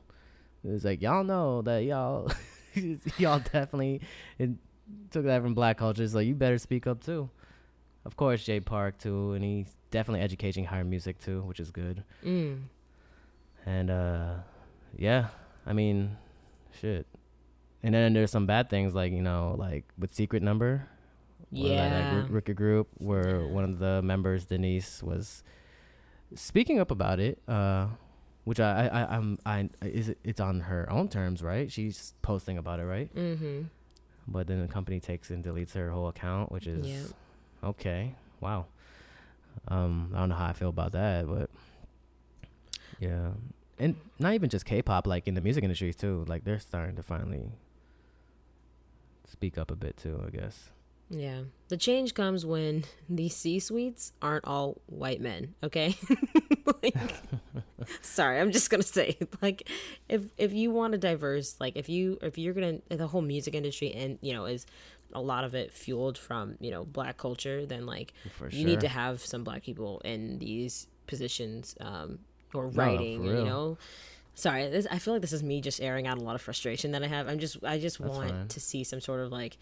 it 0.64 0.70
was 0.70 0.84
like 0.84 1.02
y'all 1.02 1.24
know 1.24 1.62
that 1.62 1.84
y'all 1.84 2.30
y'all 3.18 3.40
definitely 3.40 4.00
it 4.38 4.50
took 5.10 5.24
that 5.24 5.42
from 5.42 5.54
black 5.54 5.78
culture, 5.78 6.06
so 6.08 6.18
you 6.18 6.34
better 6.34 6.58
speak 6.58 6.86
up 6.86 7.02
too. 7.02 7.28
Of 8.04 8.16
course, 8.16 8.44
Jay 8.44 8.60
Park 8.60 8.98
too, 8.98 9.32
and 9.32 9.44
he's 9.44 9.74
definitely 9.90 10.22
educating 10.22 10.66
H1GHR 10.66 10.86
Music 10.86 11.18
too, 11.18 11.42
which 11.42 11.60
is 11.60 11.70
good. 11.70 12.02
Mm. 12.24 12.62
And 13.66 13.90
uh 13.90 14.34
yeah, 14.96 15.28
I 15.66 15.72
mean, 15.72 16.16
shit. 16.80 17.06
And 17.82 17.94
then 17.94 18.12
there's 18.12 18.30
some 18.30 18.46
bad 18.46 18.68
things 18.68 18.94
like, 18.94 19.12
you 19.12 19.22
know, 19.22 19.54
like 19.58 19.84
with 19.98 20.14
Secret 20.14 20.42
Number. 20.42 20.86
or 21.52 21.58
that, 21.58 21.64
Yeah. 21.68 22.20
Like, 22.22 22.30
Ricky 22.30 22.52
Group 22.54 22.88
where 22.98 23.46
one 23.46 23.64
of 23.64 23.78
the 23.78 24.02
members, 24.02 24.44
Denise, 24.46 25.02
was 25.02 25.42
speaking 26.34 26.78
up 26.78 26.90
about 26.90 27.18
it. 27.20 27.40
Uh 27.48 27.88
which 28.44 28.58
I, 28.58 28.86
I, 28.86 29.00
I 29.02 29.16
I'm 29.16 29.38
I 29.44 29.68
is 29.82 30.08
it 30.08 30.18
it's 30.24 30.40
on 30.40 30.60
her 30.60 30.90
own 30.90 31.08
terms, 31.08 31.42
right? 31.42 31.70
She's 31.70 32.14
posting 32.22 32.56
about 32.58 32.80
it, 32.80 32.84
right? 32.84 33.14
Mm-hmm. 33.14 33.62
But 34.28 34.46
then 34.46 34.60
the 34.62 34.68
company 34.68 34.98
takes 35.00 35.30
and 35.30 35.44
deletes 35.44 35.74
her 35.74 35.90
whole 35.90 36.08
account, 36.08 36.50
which 36.52 36.66
is 36.66 36.86
Yeah. 36.86 37.68
okay. 37.68 38.14
Wow. 38.40 38.66
Um, 39.68 40.12
I 40.14 40.20
don't 40.20 40.28
know 40.30 40.36
how 40.36 40.46
I 40.46 40.52
feel 40.54 40.68
about 40.70 40.92
that, 40.92 41.26
but 41.26 41.50
yeah, 42.98 43.30
and 43.78 43.96
not 44.18 44.34
even 44.34 44.48
just 44.48 44.64
K-pop, 44.64 45.06
like 45.06 45.26
in 45.26 45.34
the 45.34 45.40
music 45.40 45.62
industries 45.64 45.96
too. 45.96 46.24
Like 46.28 46.44
they're 46.44 46.58
starting 46.60 46.96
to 46.96 47.02
finally 47.02 47.50
speak 49.30 49.56
up 49.58 49.70
a 49.70 49.76
bit 49.76 49.96
too. 49.96 50.22
I 50.26 50.30
guess. 50.30 50.70
Yeah. 51.10 51.40
The 51.68 51.76
change 51.76 52.14
comes 52.14 52.46
when 52.46 52.84
these 53.08 53.34
C 53.34 53.58
suites 53.58 54.12
aren't 54.22 54.44
all 54.44 54.80
white 54.86 55.20
men, 55.20 55.54
okay? 55.62 55.96
like, 56.82 56.94
sorry, 58.00 58.40
I'm 58.40 58.52
just 58.52 58.70
gonna 58.70 58.82
say, 58.82 59.18
like, 59.42 59.68
if 60.08 60.22
if 60.38 60.52
you 60.52 60.70
want 60.70 60.94
a 60.94 60.98
diverse, 60.98 61.56
like, 61.60 61.76
if 61.76 61.88
you 61.88 62.18
if 62.22 62.38
you're 62.38 62.54
gonna 62.54 62.78
the 62.88 63.08
whole 63.08 63.22
music 63.22 63.54
industry 63.54 63.92
and 63.92 64.18
you 64.22 64.32
know 64.32 64.46
is 64.46 64.66
a 65.12 65.20
lot 65.20 65.42
of 65.42 65.56
it 65.56 65.72
fueled 65.72 66.16
from 66.16 66.54
you 66.60 66.70
know 66.70 66.84
black 66.84 67.18
culture, 67.18 67.66
then 67.66 67.84
like 67.84 68.14
you 68.50 68.64
need 68.64 68.80
to 68.80 68.88
have 68.88 69.20
some 69.20 69.42
black 69.42 69.64
people 69.64 70.00
in 70.04 70.38
these 70.38 70.86
positions 71.08 71.74
um, 71.80 72.20
or 72.54 72.68
writing, 72.68 73.24
for 73.24 73.34
you 73.34 73.44
know. 73.44 73.78
Sorry, 74.40 74.70
this, 74.70 74.86
I 74.90 74.98
feel 74.98 75.12
like 75.12 75.20
this 75.20 75.34
is 75.34 75.42
me 75.42 75.60
just 75.60 75.82
airing 75.82 76.06
out 76.06 76.16
a 76.16 76.22
lot 76.22 76.34
of 76.34 76.40
frustration 76.40 76.92
that 76.92 77.02
I 77.02 77.08
have. 77.08 77.28
I'm 77.28 77.38
just, 77.38 77.62
I 77.62 77.78
just 77.78 77.98
That's 77.98 78.10
want 78.10 78.30
fine. 78.30 78.48
to 78.48 78.58
see 78.58 78.84
some 78.84 78.98
sort 79.02 79.20
of 79.20 79.30
like, 79.30 79.58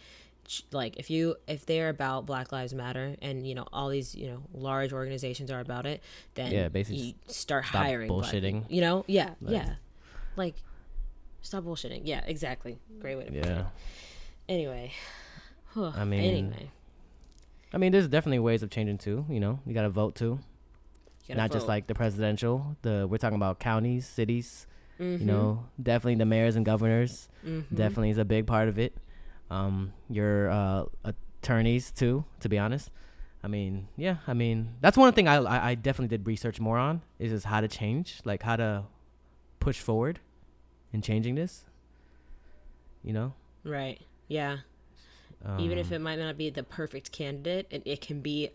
like 0.70 0.96
if 0.98 1.10
you 1.10 1.34
if 1.48 1.66
they're 1.66 1.88
about 1.88 2.26
Black 2.26 2.52
Lives 2.52 2.72
Matter 2.72 3.16
and 3.20 3.44
you 3.44 3.54
know 3.56 3.66
all 3.72 3.88
these 3.88 4.14
you 4.14 4.28
know 4.28 4.42
large 4.54 4.92
organizations 4.92 5.50
are 5.50 5.58
about 5.58 5.84
it, 5.84 6.00
then 6.34 6.52
Yeah, 6.52 6.68
basically 6.68 7.00
you 7.02 7.14
start 7.26 7.64
hiring 7.64 8.08
bullshitting. 8.08 8.66
You 8.70 8.80
know, 8.80 9.04
yeah, 9.08 9.34
Like- 9.40 9.52
yeah, 9.52 9.74
like 10.36 10.54
stop 11.42 11.64
bullshitting. 11.64 12.02
Yeah, 12.04 12.22
exactly. 12.24 12.78
Great 13.00 13.16
way 13.16 13.24
to 13.24 13.30
put 13.32 13.38
it. 13.40 13.46
Yeah. 13.46 13.64
Anyway, 14.48 14.92
I 15.76 16.04
mean, 16.04 16.20
anyway, 16.20 16.70
I 17.72 17.78
mean, 17.78 17.90
there's 17.90 18.06
definitely 18.08 18.38
ways 18.38 18.62
of 18.62 18.70
changing 18.70 18.98
too. 18.98 19.26
You 19.28 19.40
know, 19.40 19.58
you 19.66 19.74
got 19.74 19.82
to 19.82 19.90
vote 19.90 20.14
too. 20.14 20.38
Not 21.36 21.52
just 21.52 21.68
like 21.68 21.86
the 21.86 21.94
presidential. 21.94 22.76
The 22.82 23.06
we're 23.08 23.18
talking 23.18 23.36
about 23.36 23.58
counties, 23.60 24.06
cities. 24.06 24.66
Mhm. 24.98 25.20
You 25.20 25.26
know, 25.26 25.64
definitely 25.80 26.16
the 26.16 26.26
mayors 26.26 26.56
and 26.56 26.64
governors. 26.64 27.28
Mhm. 27.44 27.66
definitely 27.74 28.10
is 28.10 28.18
a 28.18 28.24
big 28.24 28.46
part 28.46 28.68
of 28.68 28.78
it. 28.78 28.96
Um, 29.50 29.92
your 30.10 30.50
uh, 30.50 30.84
attorneys 31.04 31.90
too, 31.92 32.24
to 32.40 32.48
be 32.48 32.58
honest. 32.58 32.90
I 33.42 33.46
mean, 33.48 33.86
yeah, 33.96 34.16
I 34.26 34.34
mean 34.34 34.74
that's 34.80 34.96
one 34.96 35.12
thing 35.12 35.28
I, 35.28 35.36
I 35.36 35.70
I 35.70 35.74
definitely 35.76 36.08
did 36.16 36.26
research 36.26 36.58
more 36.60 36.76
on 36.78 37.02
is 37.18 37.30
just 37.30 37.46
how 37.46 37.60
to 37.60 37.68
change, 37.68 38.20
like 38.24 38.42
how 38.42 38.56
to 38.56 38.84
push 39.60 39.78
forward 39.80 40.18
in 40.92 41.00
changing 41.02 41.36
this. 41.36 41.64
You 43.04 43.12
know, 43.12 43.34
Right. 43.64 44.00
Yeah. 44.26 44.58
um, 45.44 45.60
Even 45.60 45.78
if 45.78 45.92
it 45.92 46.00
might 46.00 46.18
not 46.18 46.36
be 46.36 46.50
the 46.50 46.62
perfect 46.64 47.12
candidate, 47.12 47.66
it, 47.70 47.82
it 47.84 48.00
can 48.00 48.20
be 48.20 48.50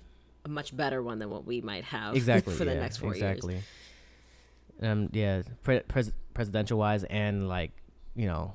a 0.46 0.50
much 0.50 0.76
better 0.76 1.02
one 1.02 1.20
than 1.20 1.30
what 1.30 1.46
we 1.46 1.62
might 1.62 1.84
have 1.86 2.16
exactly 2.16 2.54
for 2.58 2.66
the 2.66 2.74
yeah, 2.74 2.80
next 2.82 2.98
four 2.98 3.12
exactly. 3.14 3.62
Um, 4.82 5.10
yeah, 5.14 5.44
pre- 5.64 5.80
pres- 5.82 6.12
presidential 6.34 6.78
wise 6.78 7.04
and 7.06 7.48
like 7.48 7.72
you 8.16 8.28
know, 8.28 8.54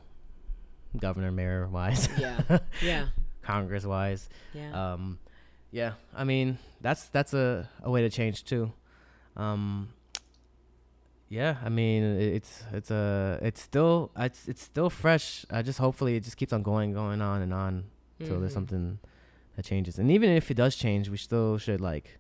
governor 0.99 1.33
mayor 1.33 1.67
wise. 1.69 2.09
Yeah. 2.19 2.59
Yeah. 2.83 3.07
Congress 3.43 3.85
wise. 3.87 4.29
Yeah. 4.53 4.93
um 4.93 5.19
yeah 5.71 5.93
i 6.15 6.25
mean 6.25 6.59
that's 6.81 7.09
that's 7.09 7.35
a, 7.35 7.69
a 7.83 7.91
way 7.91 8.01
to 8.01 8.09
change 8.09 8.45
too 8.45 8.73
um 9.37 9.89
yeah 11.29 11.57
i 11.63 11.69
mean 11.69 12.03
it's 12.03 12.65
it's 12.73 12.91
a 12.91 13.39
it's 13.43 13.61
still 13.61 14.11
it's 14.17 14.49
it's 14.49 14.63
still 14.63 14.89
fresh 14.89 15.45
i 15.51 15.61
just 15.61 15.79
hopefully 15.79 16.17
it 16.17 16.25
just 16.25 16.39
keeps 16.39 16.55
on 16.55 16.63
going 16.63 16.93
going 16.95 17.21
on 17.21 17.43
and 17.43 17.53
on 17.53 17.85
until 18.19 18.41
there's 18.41 18.53
Mhm. 18.53 18.55
something 18.55 18.99
that 19.59 19.65
changes 19.65 19.99
and 19.99 20.09
even 20.09 20.31
if 20.31 20.51
it 20.53 20.55
does 20.55 20.77
change 20.77 21.09
we 21.09 21.17
still 21.17 21.59
should 21.59 21.81
like 21.81 22.19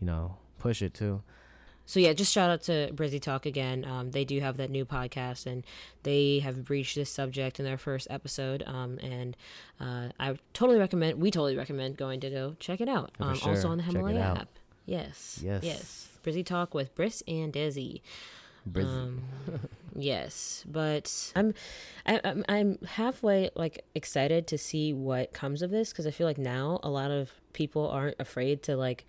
you 0.00 0.06
know 0.06 0.36
push 0.60 0.80
it 0.82 0.94
too 0.94 1.20
So 1.86 1.98
yeah, 1.98 2.12
just 2.12 2.30
shout 2.32 2.50
out 2.50 2.62
to 2.70 2.92
Brizzy 2.94 3.20
Talk 3.20 3.46
again. 3.46 3.84
Um, 3.84 4.12
they 4.12 4.24
do 4.24 4.38
have 4.38 4.58
that 4.58 4.70
new 4.70 4.84
podcast, 4.84 5.44
and 5.44 5.64
they 6.04 6.38
have 6.38 6.64
breached 6.64 6.94
this 6.94 7.10
subject 7.10 7.58
in 7.58 7.64
their 7.64 7.76
first 7.78 8.06
episode. 8.08 8.62
Um, 8.64 9.00
and 9.02 9.36
uh, 9.80 10.10
I 10.20 10.38
totally 10.52 10.78
recommend. 10.78 11.20
We 11.20 11.32
totally 11.32 11.56
recommend 11.56 11.96
going 11.96 12.20
to 12.20 12.30
go 12.30 12.54
check 12.60 12.80
it 12.80 12.88
out. 12.88 13.10
Um, 13.18 13.34
sure. 13.34 13.48
Also 13.48 13.68
on 13.70 13.78
the 13.78 13.82
Himalaya 13.82 14.20
app. 14.20 14.48
Yes. 14.86 15.40
Yes. 15.42 15.64
Yes. 15.64 16.08
Brizzy 16.22 16.46
Talk 16.46 16.74
with 16.74 16.94
Briss 16.94 17.24
and 17.26 17.52
Desi. 17.52 18.02
Brizzy. 18.70 18.84
Um, 18.86 19.22
yes, 19.96 20.64
but 20.68 21.32
I'm, 21.36 21.54
I, 22.06 22.20
I'm 22.24 22.44
I'm 22.48 22.78
halfway 22.86 23.50
like 23.54 23.84
excited 23.94 24.46
to 24.48 24.58
see 24.58 24.92
what 24.92 25.32
comes 25.32 25.62
of 25.62 25.70
this 25.70 25.90
because 25.90 26.06
I 26.06 26.10
feel 26.10 26.26
like 26.26 26.38
now 26.38 26.80
a 26.82 26.90
lot 26.90 27.10
of 27.10 27.30
people 27.52 27.88
aren't 27.88 28.16
afraid 28.18 28.62
to 28.64 28.76
like 28.76 29.06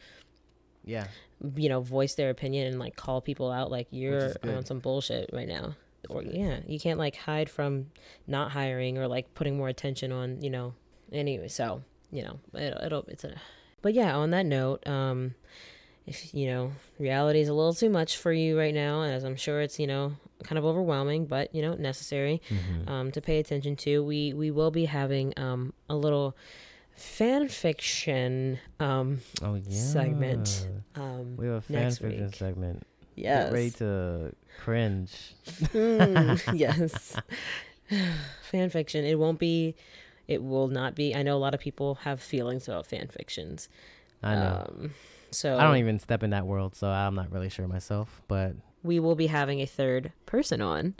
yeah. 0.83 1.07
you 1.55 1.69
know 1.69 1.81
voice 1.81 2.15
their 2.15 2.29
opinion 2.29 2.67
and 2.67 2.79
like 2.79 2.95
call 2.95 3.21
people 3.21 3.51
out 3.51 3.71
like 3.71 3.87
you're 3.91 4.33
on 4.43 4.65
some 4.65 4.79
bullshit 4.79 5.29
right 5.33 5.47
now. 5.47 5.75
Or 6.09 6.23
yeah 6.23 6.59
you 6.67 6.79
can't 6.79 6.97
like 6.97 7.15
hide 7.15 7.49
from 7.49 7.91
not 8.27 8.51
hiring 8.51 8.97
or 8.97 9.07
like 9.07 9.33
putting 9.33 9.55
more 9.55 9.69
attention 9.69 10.11
on 10.11 10.41
you 10.41 10.49
know 10.49 10.73
anyway 11.11 11.47
so 11.47 11.83
you 12.11 12.23
know 12.23 12.39
it'll, 12.53 12.83
it'll 12.83 13.03
it's 13.07 13.23
a 13.23 13.35
but 13.81 13.93
yeah 13.93 14.15
on 14.15 14.31
that 14.31 14.45
note 14.45 14.85
um 14.87 15.35
if 16.07 16.33
you 16.33 16.47
know 16.47 16.71
reality 16.99 17.39
is 17.39 17.49
a 17.49 17.53
little 17.53 17.73
too 17.73 17.89
much 17.89 18.17
for 18.17 18.33
you 18.33 18.57
right 18.57 18.73
now 18.73 19.03
as 19.03 19.23
i'm 19.23 19.35
sure 19.35 19.61
it's 19.61 19.79
you 19.79 19.87
know 19.87 20.13
kind 20.43 20.57
of 20.59 20.65
overwhelming 20.65 21.25
but 21.25 21.53
you 21.55 21.61
know 21.61 21.73
necessary 21.75 22.41
Mhm. 22.49 22.89
um, 22.89 23.11
to 23.11 23.21
pay 23.21 23.39
attention 23.39 23.75
to. 23.77 24.03
We 24.03 24.33
we 24.33 24.51
will 24.51 24.71
be 24.71 24.85
having 24.85 25.33
um, 25.37 25.73
a 25.89 25.95
little 25.95 26.35
fan 26.95 27.47
fiction 27.47 28.59
um, 28.79 29.21
oh 29.41 29.55
yeah 29.55 29.79
segment. 29.79 30.67
Um, 30.95 31.35
we 31.37 31.47
have 31.47 31.55
a 31.55 31.61
fan 31.61 31.83
next 31.83 31.97
fiction 31.99 32.25
week. 32.25 32.35
segment 32.35 32.83
yes. 33.15 33.45
get 33.45 33.53
ready 33.53 33.69
to 33.71 34.35
cringe 34.59 35.35
Mm, 35.73 36.53
yes. 36.59 37.15
fan 38.49 38.69
fiction. 38.69 39.05
It 39.05 39.17
won't 39.19 39.39
be. 39.39 39.75
it 40.27 40.41
will 40.43 40.67
not 40.67 40.95
be. 40.95 41.13
I 41.15 41.23
know 41.23 41.35
a 41.35 41.39
lot 41.39 41.53
of 41.53 41.59
people 41.59 41.95
have 42.03 42.21
feelings 42.21 42.67
about 42.67 42.85
fan 42.87 43.07
fictions. 43.07 43.67
I 44.23 44.35
know. 44.35 44.65
Um, 44.69 44.93
so 45.31 45.57
I 45.57 45.63
don't 45.63 45.77
even 45.77 45.99
step 45.99 46.23
in 46.23 46.29
that 46.31 46.45
world, 46.45 46.75
so 46.75 46.87
I'm 46.89 47.15
not 47.15 47.31
really 47.31 47.49
sure 47.49 47.67
myself. 47.67 48.21
But 48.27 48.53
we 48.83 48.99
will 48.99 49.15
be 49.15 49.27
having 49.27 49.59
a 49.61 49.65
third 49.65 50.11
person 50.25 50.61
on. 50.61 50.95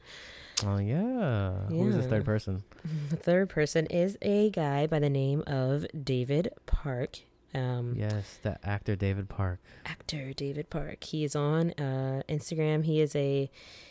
oh 0.66 0.78
yeah, 0.80 1.54
who's 1.70 1.96
this 1.96 2.06
third 2.08 2.26
person? 2.26 2.64
The 3.10 3.16
third 3.16 3.50
person 3.50 3.86
is 3.88 4.18
a 4.24 4.50
guy 4.50 4.88
by 4.88 4.98
the 5.00 5.10
name 5.10 5.44
of 5.46 5.86
David 6.04 6.50
Park. 6.66 7.20
Um, 7.54 7.94
Yes, 7.96 8.40
the 8.42 8.58
actor 8.68 8.96
David 8.96 9.30
Park. 9.30 9.60
actor 9.86 10.34
David 10.34 10.70
Park. 10.70 11.04
He 11.04 11.24
is 11.24 11.36
on 11.36 11.72
uh, 11.78 12.24
Instagram. 12.30 12.84
He 12.86 13.02
is 13.02 13.16
a 13.16 13.50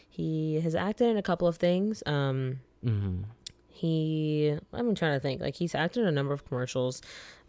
he 0.09 0.61
has 0.61 0.74
acted 0.74 1.09
in 1.09 1.16
a 1.16 1.22
couple 1.22 1.47
of 1.47 1.57
things. 1.57 2.03
Um, 2.07 2.61
hmm 2.82 3.22
he 3.68 4.57
I'm 4.72 4.95
trying 4.95 5.14
to 5.16 5.20
think. 5.20 5.41
Like 5.41 5.57
he's 5.57 5.74
acted 5.74 6.03
in 6.03 6.09
a 6.09 6.12
number 6.12 6.32
of 6.34 6.45
commercials. 6.47 7.01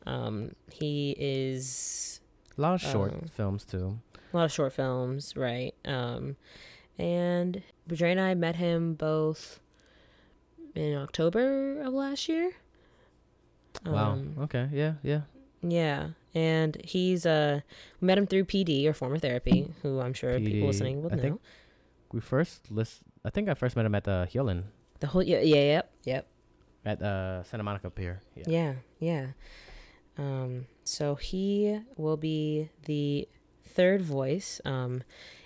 Um, 0.06 0.52
he 0.72 1.16
is 1.20 2.20
A 2.58 2.62
lot 2.62 2.76
of 2.76 2.82
short 2.82 3.14
Oh. 3.16 3.28
films 3.28 3.66
too. 3.66 4.00
A 4.34 4.38
lot 4.38 4.46
of 4.46 4.52
short 4.52 4.74
films, 4.74 5.36
right? 5.36 5.74
Um, 5.86 6.36
and 6.98 7.62
Dre 7.88 8.12
and 8.12 8.22
I 8.22 8.34
met 8.36 8.56
him 8.58 8.94
both 8.94 9.60
in 10.76 10.96
October 10.96 11.82
of 11.82 11.94
last 11.94 12.30
year. 12.30 12.52
Wow. 13.86 14.12
Um, 14.14 14.36
Okay. 14.42 14.70
Yeah. 14.72 14.94
Yeah. 15.04 15.22
Yeah, 15.64 16.10
and 16.34 16.76
he's 16.84 17.24
uh 17.24 17.62
met 18.02 18.18
him 18.18 18.26
through 18.26 18.46
PD 18.46 18.88
or 18.88 18.94
former 18.94 19.20
therapy, 19.20 19.72
who 19.84 20.00
I'm 20.00 20.14
sure 20.14 20.32
PD, 20.40 20.46
people 20.46 20.68
listening 20.68 21.04
will 21.04 21.12
I 21.14 21.16
know. 21.18 21.22
think- 21.22 21.42
We 22.12 22.20
first 22.20 22.72
list. 22.72 23.04
I 23.24 23.30
think 23.30 23.48
I 23.48 23.54
first 23.54 23.76
met 23.76 23.86
him 23.86 23.94
at 23.94 24.04
the 24.06 24.26
Healing 24.30 24.64
the 25.02 25.08
whole 25.08 25.22
yeah 25.22 25.40
yeah 25.42 25.62
yep 25.78 25.92
yep 26.04 26.28
at 26.84 27.00
uh, 27.02 27.44
Santa 27.44 27.62
Monica 27.64 27.92
Pier. 27.92 28.24
Yeah. 28.36 28.44
yeah 28.48 28.74
yeah. 29.00 29.26
Um, 30.18 30.66
so 30.84 31.14
he 31.16 31.80
will 31.96 32.18
be 32.18 32.70
the 32.86 33.28
third 33.66 34.02
voice. 34.02 34.60
Um, 34.66 35.04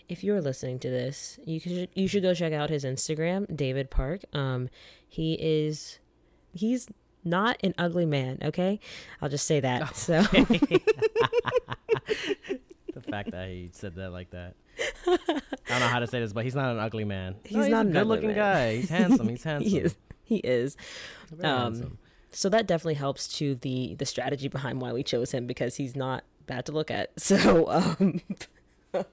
if 0.07 0.23
you're 0.23 0.41
listening 0.41 0.79
to 0.79 0.89
this, 0.89 1.39
you 1.45 1.59
could 1.59 1.89
you 1.93 2.07
should 2.07 2.21
go 2.23 2.33
check 2.33 2.53
out 2.53 2.69
his 2.69 2.83
Instagram, 2.85 3.55
David 3.55 3.89
Park. 3.89 4.21
Um, 4.33 4.69
he 5.07 5.33
is 5.39 5.99
he's 6.53 6.87
not 7.23 7.57
an 7.63 7.73
ugly 7.77 8.05
man. 8.05 8.37
Okay, 8.43 8.79
I'll 9.21 9.29
just 9.29 9.47
say 9.47 9.59
that. 9.61 9.95
So. 9.95 10.21
the 12.93 13.01
fact 13.09 13.31
that 13.31 13.49
he 13.49 13.69
said 13.71 13.95
that 13.95 14.11
like 14.11 14.29
that. 14.31 14.55
I 15.07 15.17
don't 15.67 15.79
know 15.79 15.87
how 15.87 15.99
to 15.99 16.07
say 16.07 16.19
this, 16.19 16.33
but 16.33 16.43
he's 16.43 16.55
not 16.55 16.71
an 16.71 16.79
ugly 16.79 17.05
man. 17.05 17.35
He's 17.43 17.67
not 17.67 17.85
a 17.87 17.89
good-looking 17.89 18.33
guy. 18.33 18.77
He's 18.77 18.89
handsome. 18.97 19.29
He's 19.29 19.43
handsome. 19.43 19.69
he 19.69 19.77
is 19.79 19.95
he 20.23 20.37
is 20.37 20.75
Um, 21.43 21.73
handsome. 21.73 21.97
so 22.31 22.49
that 22.49 22.67
definitely 22.67 22.95
helps 22.95 23.27
to 23.39 23.55
the 23.55 23.95
the 23.95 24.05
strategy 24.05 24.47
behind 24.47 24.81
why 24.81 24.91
we 24.93 25.03
chose 25.03 25.31
him 25.31 25.47
because 25.47 25.75
he's 25.77 25.95
not 25.95 26.23
bad 26.45 26.65
to 26.65 26.71
look 26.71 26.89
at 26.91 27.11
so 27.19 27.69
um 27.69 28.21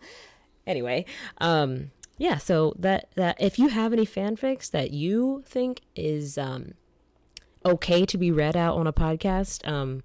anyway 0.67 1.05
um 1.39 1.91
yeah 2.19 2.37
so 2.39 2.75
that 2.79 3.09
that 3.17 3.37
if 3.41 3.59
you 3.59 3.69
have 3.69 3.93
any 3.93 4.07
fanfics 4.07 4.71
that 4.71 4.91
you 4.91 5.43
think 5.47 5.81
is 5.97 6.39
um 6.39 6.73
okay 7.65 8.05
to 8.05 8.17
be 8.19 8.31
read 8.31 8.57
out 8.57 8.77
on 8.77 8.87
a 8.87 8.93
podcast 8.93 9.67
um 9.69 10.03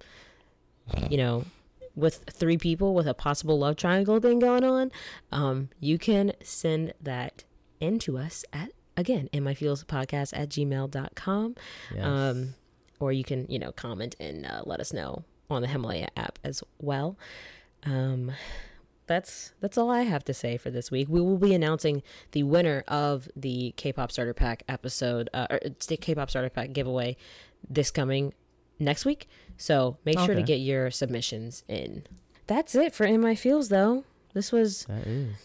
you 1.10 1.18
know 1.18 1.44
with 1.96 2.24
three 2.30 2.58
people 2.58 2.94
with 2.94 3.08
a 3.08 3.14
possible 3.14 3.60
love 3.60 3.76
triangle 3.76 4.20
thing 4.20 4.40
going 4.40 4.64
on 4.64 4.92
um 5.32 5.70
you 5.80 5.98
can 5.98 6.32
send 6.44 6.94
that 7.02 7.44
in 7.80 8.00
to 8.00 8.18
us 8.18 8.46
at 8.54 8.72
again 8.96 9.30
in 9.32 9.44
my 9.44 9.54
feels 9.54 9.84
podcast 9.84 10.32
at 10.36 10.50
gmail.com 10.50 11.56
Yes. 11.94 12.04
um, 12.06 12.54
or 13.00 13.12
you 13.12 13.24
can, 13.24 13.46
you 13.48 13.60
know, 13.60 13.72
comment 13.72 14.16
and 14.20 14.44
uh, 14.44 14.64
let 14.66 14.80
us 14.80 14.92
know 14.92 15.24
on 15.50 15.62
the 15.62 15.68
Himalaya 15.68 16.08
app 16.16 16.40
as 16.44 16.64
well. 16.80 17.18
Um, 17.84 18.32
that's 19.06 19.54
that's 19.62 19.78
all 19.78 19.90
I 19.90 20.02
have 20.02 20.26
to 20.26 20.34
say 20.34 20.58
for 20.58 20.70
this 20.70 20.92
week. 20.92 21.08
We 21.10 21.22
will 21.22 21.38
be 21.38 21.54
announcing 21.54 22.04
the 22.32 22.44
winner 22.44 22.84
of 22.88 23.30
the 23.36 23.74
K-pop 23.78 24.12
Starter 24.12 24.34
Pack 24.34 24.64
episode, 24.68 25.30
uh, 25.34 25.48
or 25.50 25.60
it's 25.62 25.86
the 25.86 25.98
K-pop 25.98 26.30
Starter 26.30 26.50
Pack 26.50 26.74
giveaway, 26.74 27.16
this 27.70 27.90
coming 27.90 28.34
next 28.80 29.06
week. 29.06 29.28
So 29.56 29.98
make 30.06 30.20
sure 30.20 30.36
to 30.36 30.44
get 30.44 30.58
your 30.58 30.92
submissions 30.92 31.64
in. 31.68 32.04
That's 32.48 32.76
it 32.76 32.94
for 32.94 33.06
In 33.06 33.22
My 33.22 33.36
Feels, 33.36 33.70
though. 33.70 34.04
This 34.34 34.52
was 34.52 34.86
that 34.86 35.08
is. 35.08 35.36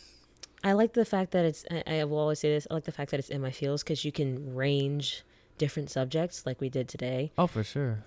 I 0.64 0.72
like 0.72 0.92
the 0.92 1.05
fact 1.05 1.32
that 1.32 1.44
it's. 1.44 1.64
I, 1.70 2.00
I 2.00 2.05
will 2.05 2.18
always 2.18 2.40
say 2.40 2.53
this. 2.53 2.66
I 2.70 2.74
like 2.74 2.84
the 2.84 2.92
fact 2.92 3.11
that 3.11 3.18
it's 3.18 3.30
in 3.30 3.40
my 3.40 3.50
feels 3.50 3.82
because 3.82 4.05
you 4.05 4.12
can 4.12 4.55
range 4.55 5.24
different 5.59 5.90
subjects 5.90 6.46
like 6.46 6.61
we 6.61 6.68
did 6.68 6.88
today. 6.88 7.32
Oh, 7.38 7.46
for 7.46 7.64
sure. 7.64 8.05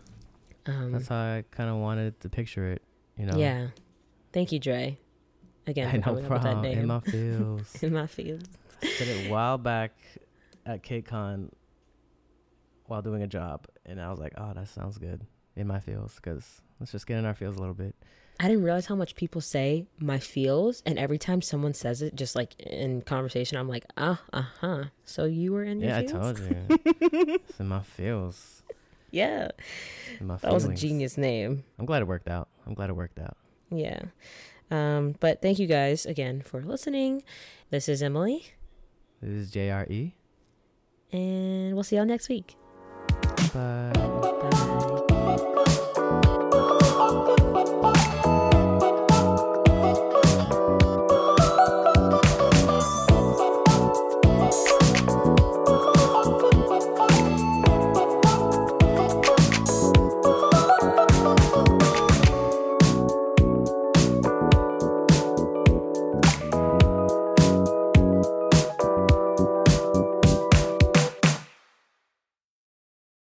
Um, 0.68 0.92
That's 0.92 1.08
how 1.08 1.16
I 1.16 1.44
kind 1.52 1.70
of 1.70 1.78
wanted 1.78 2.20
to 2.22 2.30
picture 2.30 2.72
it. 2.72 2.82
You 3.18 3.28
know. 3.28 3.38
Yeah. 3.38 3.68
Thank 4.34 4.52
you, 4.52 4.60
Dre. 4.60 4.98
Again, 5.68 5.88
I 5.88 5.98
know 5.98 6.22
problem. 6.22 6.62
name. 6.62 6.78
In 6.80 6.88
my 6.88 7.00
feels. 7.00 7.84
in 7.84 7.94
my 7.94 8.08
feels. 8.08 8.44
Said 8.82 9.08
it 9.08 9.28
a 9.28 9.32
while 9.32 9.58
back 9.58 9.94
at 10.66 10.84
KCON 10.84 11.50
while 12.86 13.02
doing 13.02 13.24
a 13.24 13.28
job, 13.28 13.66
and 13.86 14.00
I 14.00 14.10
was 14.10 14.20
like, 14.20 14.34
"Oh, 14.38 14.52
that 14.54 14.68
sounds 14.68 14.98
good." 14.98 15.26
In 15.56 15.68
my 15.68 15.80
feels, 15.80 16.16
because 16.16 16.62
let's 16.80 16.92
just 16.92 17.08
get 17.08 17.18
in 17.18 17.26
our 17.26 17.34
feels 17.34 17.56
a 17.56 17.60
little 17.60 17.74
bit. 17.74 17.96
I 18.40 18.50
didn't 18.50 18.64
realize 18.64 18.86
how 18.86 18.96
much 18.96 19.16
people 19.16 19.40
say 19.40 19.88
my 19.98 20.20
feels, 20.20 20.84
and 20.86 21.00
every 21.00 21.18
time 21.18 21.42
someone 21.42 21.74
says 21.74 22.02
it, 22.02 22.16
just 22.16 22.36
like 22.36 22.60
in 22.60 23.02
conversation, 23.02 23.58
I'm 23.58 23.70
like, 23.70 23.86
uh, 23.96 24.18
uh 24.34 24.44
huh. 24.60 24.84
So 25.06 25.24
you 25.24 25.54
were 25.54 25.64
in 25.64 25.80
your 25.80 25.90
yeah, 25.90 26.00
I 26.00 26.04
told 26.04 26.40
you. 26.40 26.66
it's 26.70 27.60
in 27.60 27.68
my 27.68 27.82
feels. 27.82 28.64
Yeah, 29.16 29.48
that 30.20 30.52
was 30.54 30.66
a 30.66 30.74
genius 30.74 31.18
name. 31.18 31.64
I'm 31.80 31.86
glad 31.86 32.02
it 32.02 32.08
worked 32.08 32.28
out. 32.28 32.50
I'm 32.68 32.74
glad 32.74 32.90
it 32.90 32.94
worked 32.98 33.18
out. 33.20 33.38
Yeah. 33.72 34.00
Um, 34.72 35.16
but 35.22 35.42
thank 35.42 35.58
you 35.60 35.68
guys 35.68 36.06
again 36.06 36.42
for 36.42 36.62
listening. 36.62 37.24
This 37.70 37.88
is 37.88 38.04
Emily, 38.04 38.46
This 39.22 39.48
is 39.48 39.52
Dre. 39.52 40.14
and 41.14 41.74
we'll 41.76 41.84
see 41.84 41.96
y'all 41.96 42.06
next 42.06 42.28
week. 42.28 42.56
Bye. 43.54 43.92
Bye. 43.96 44.92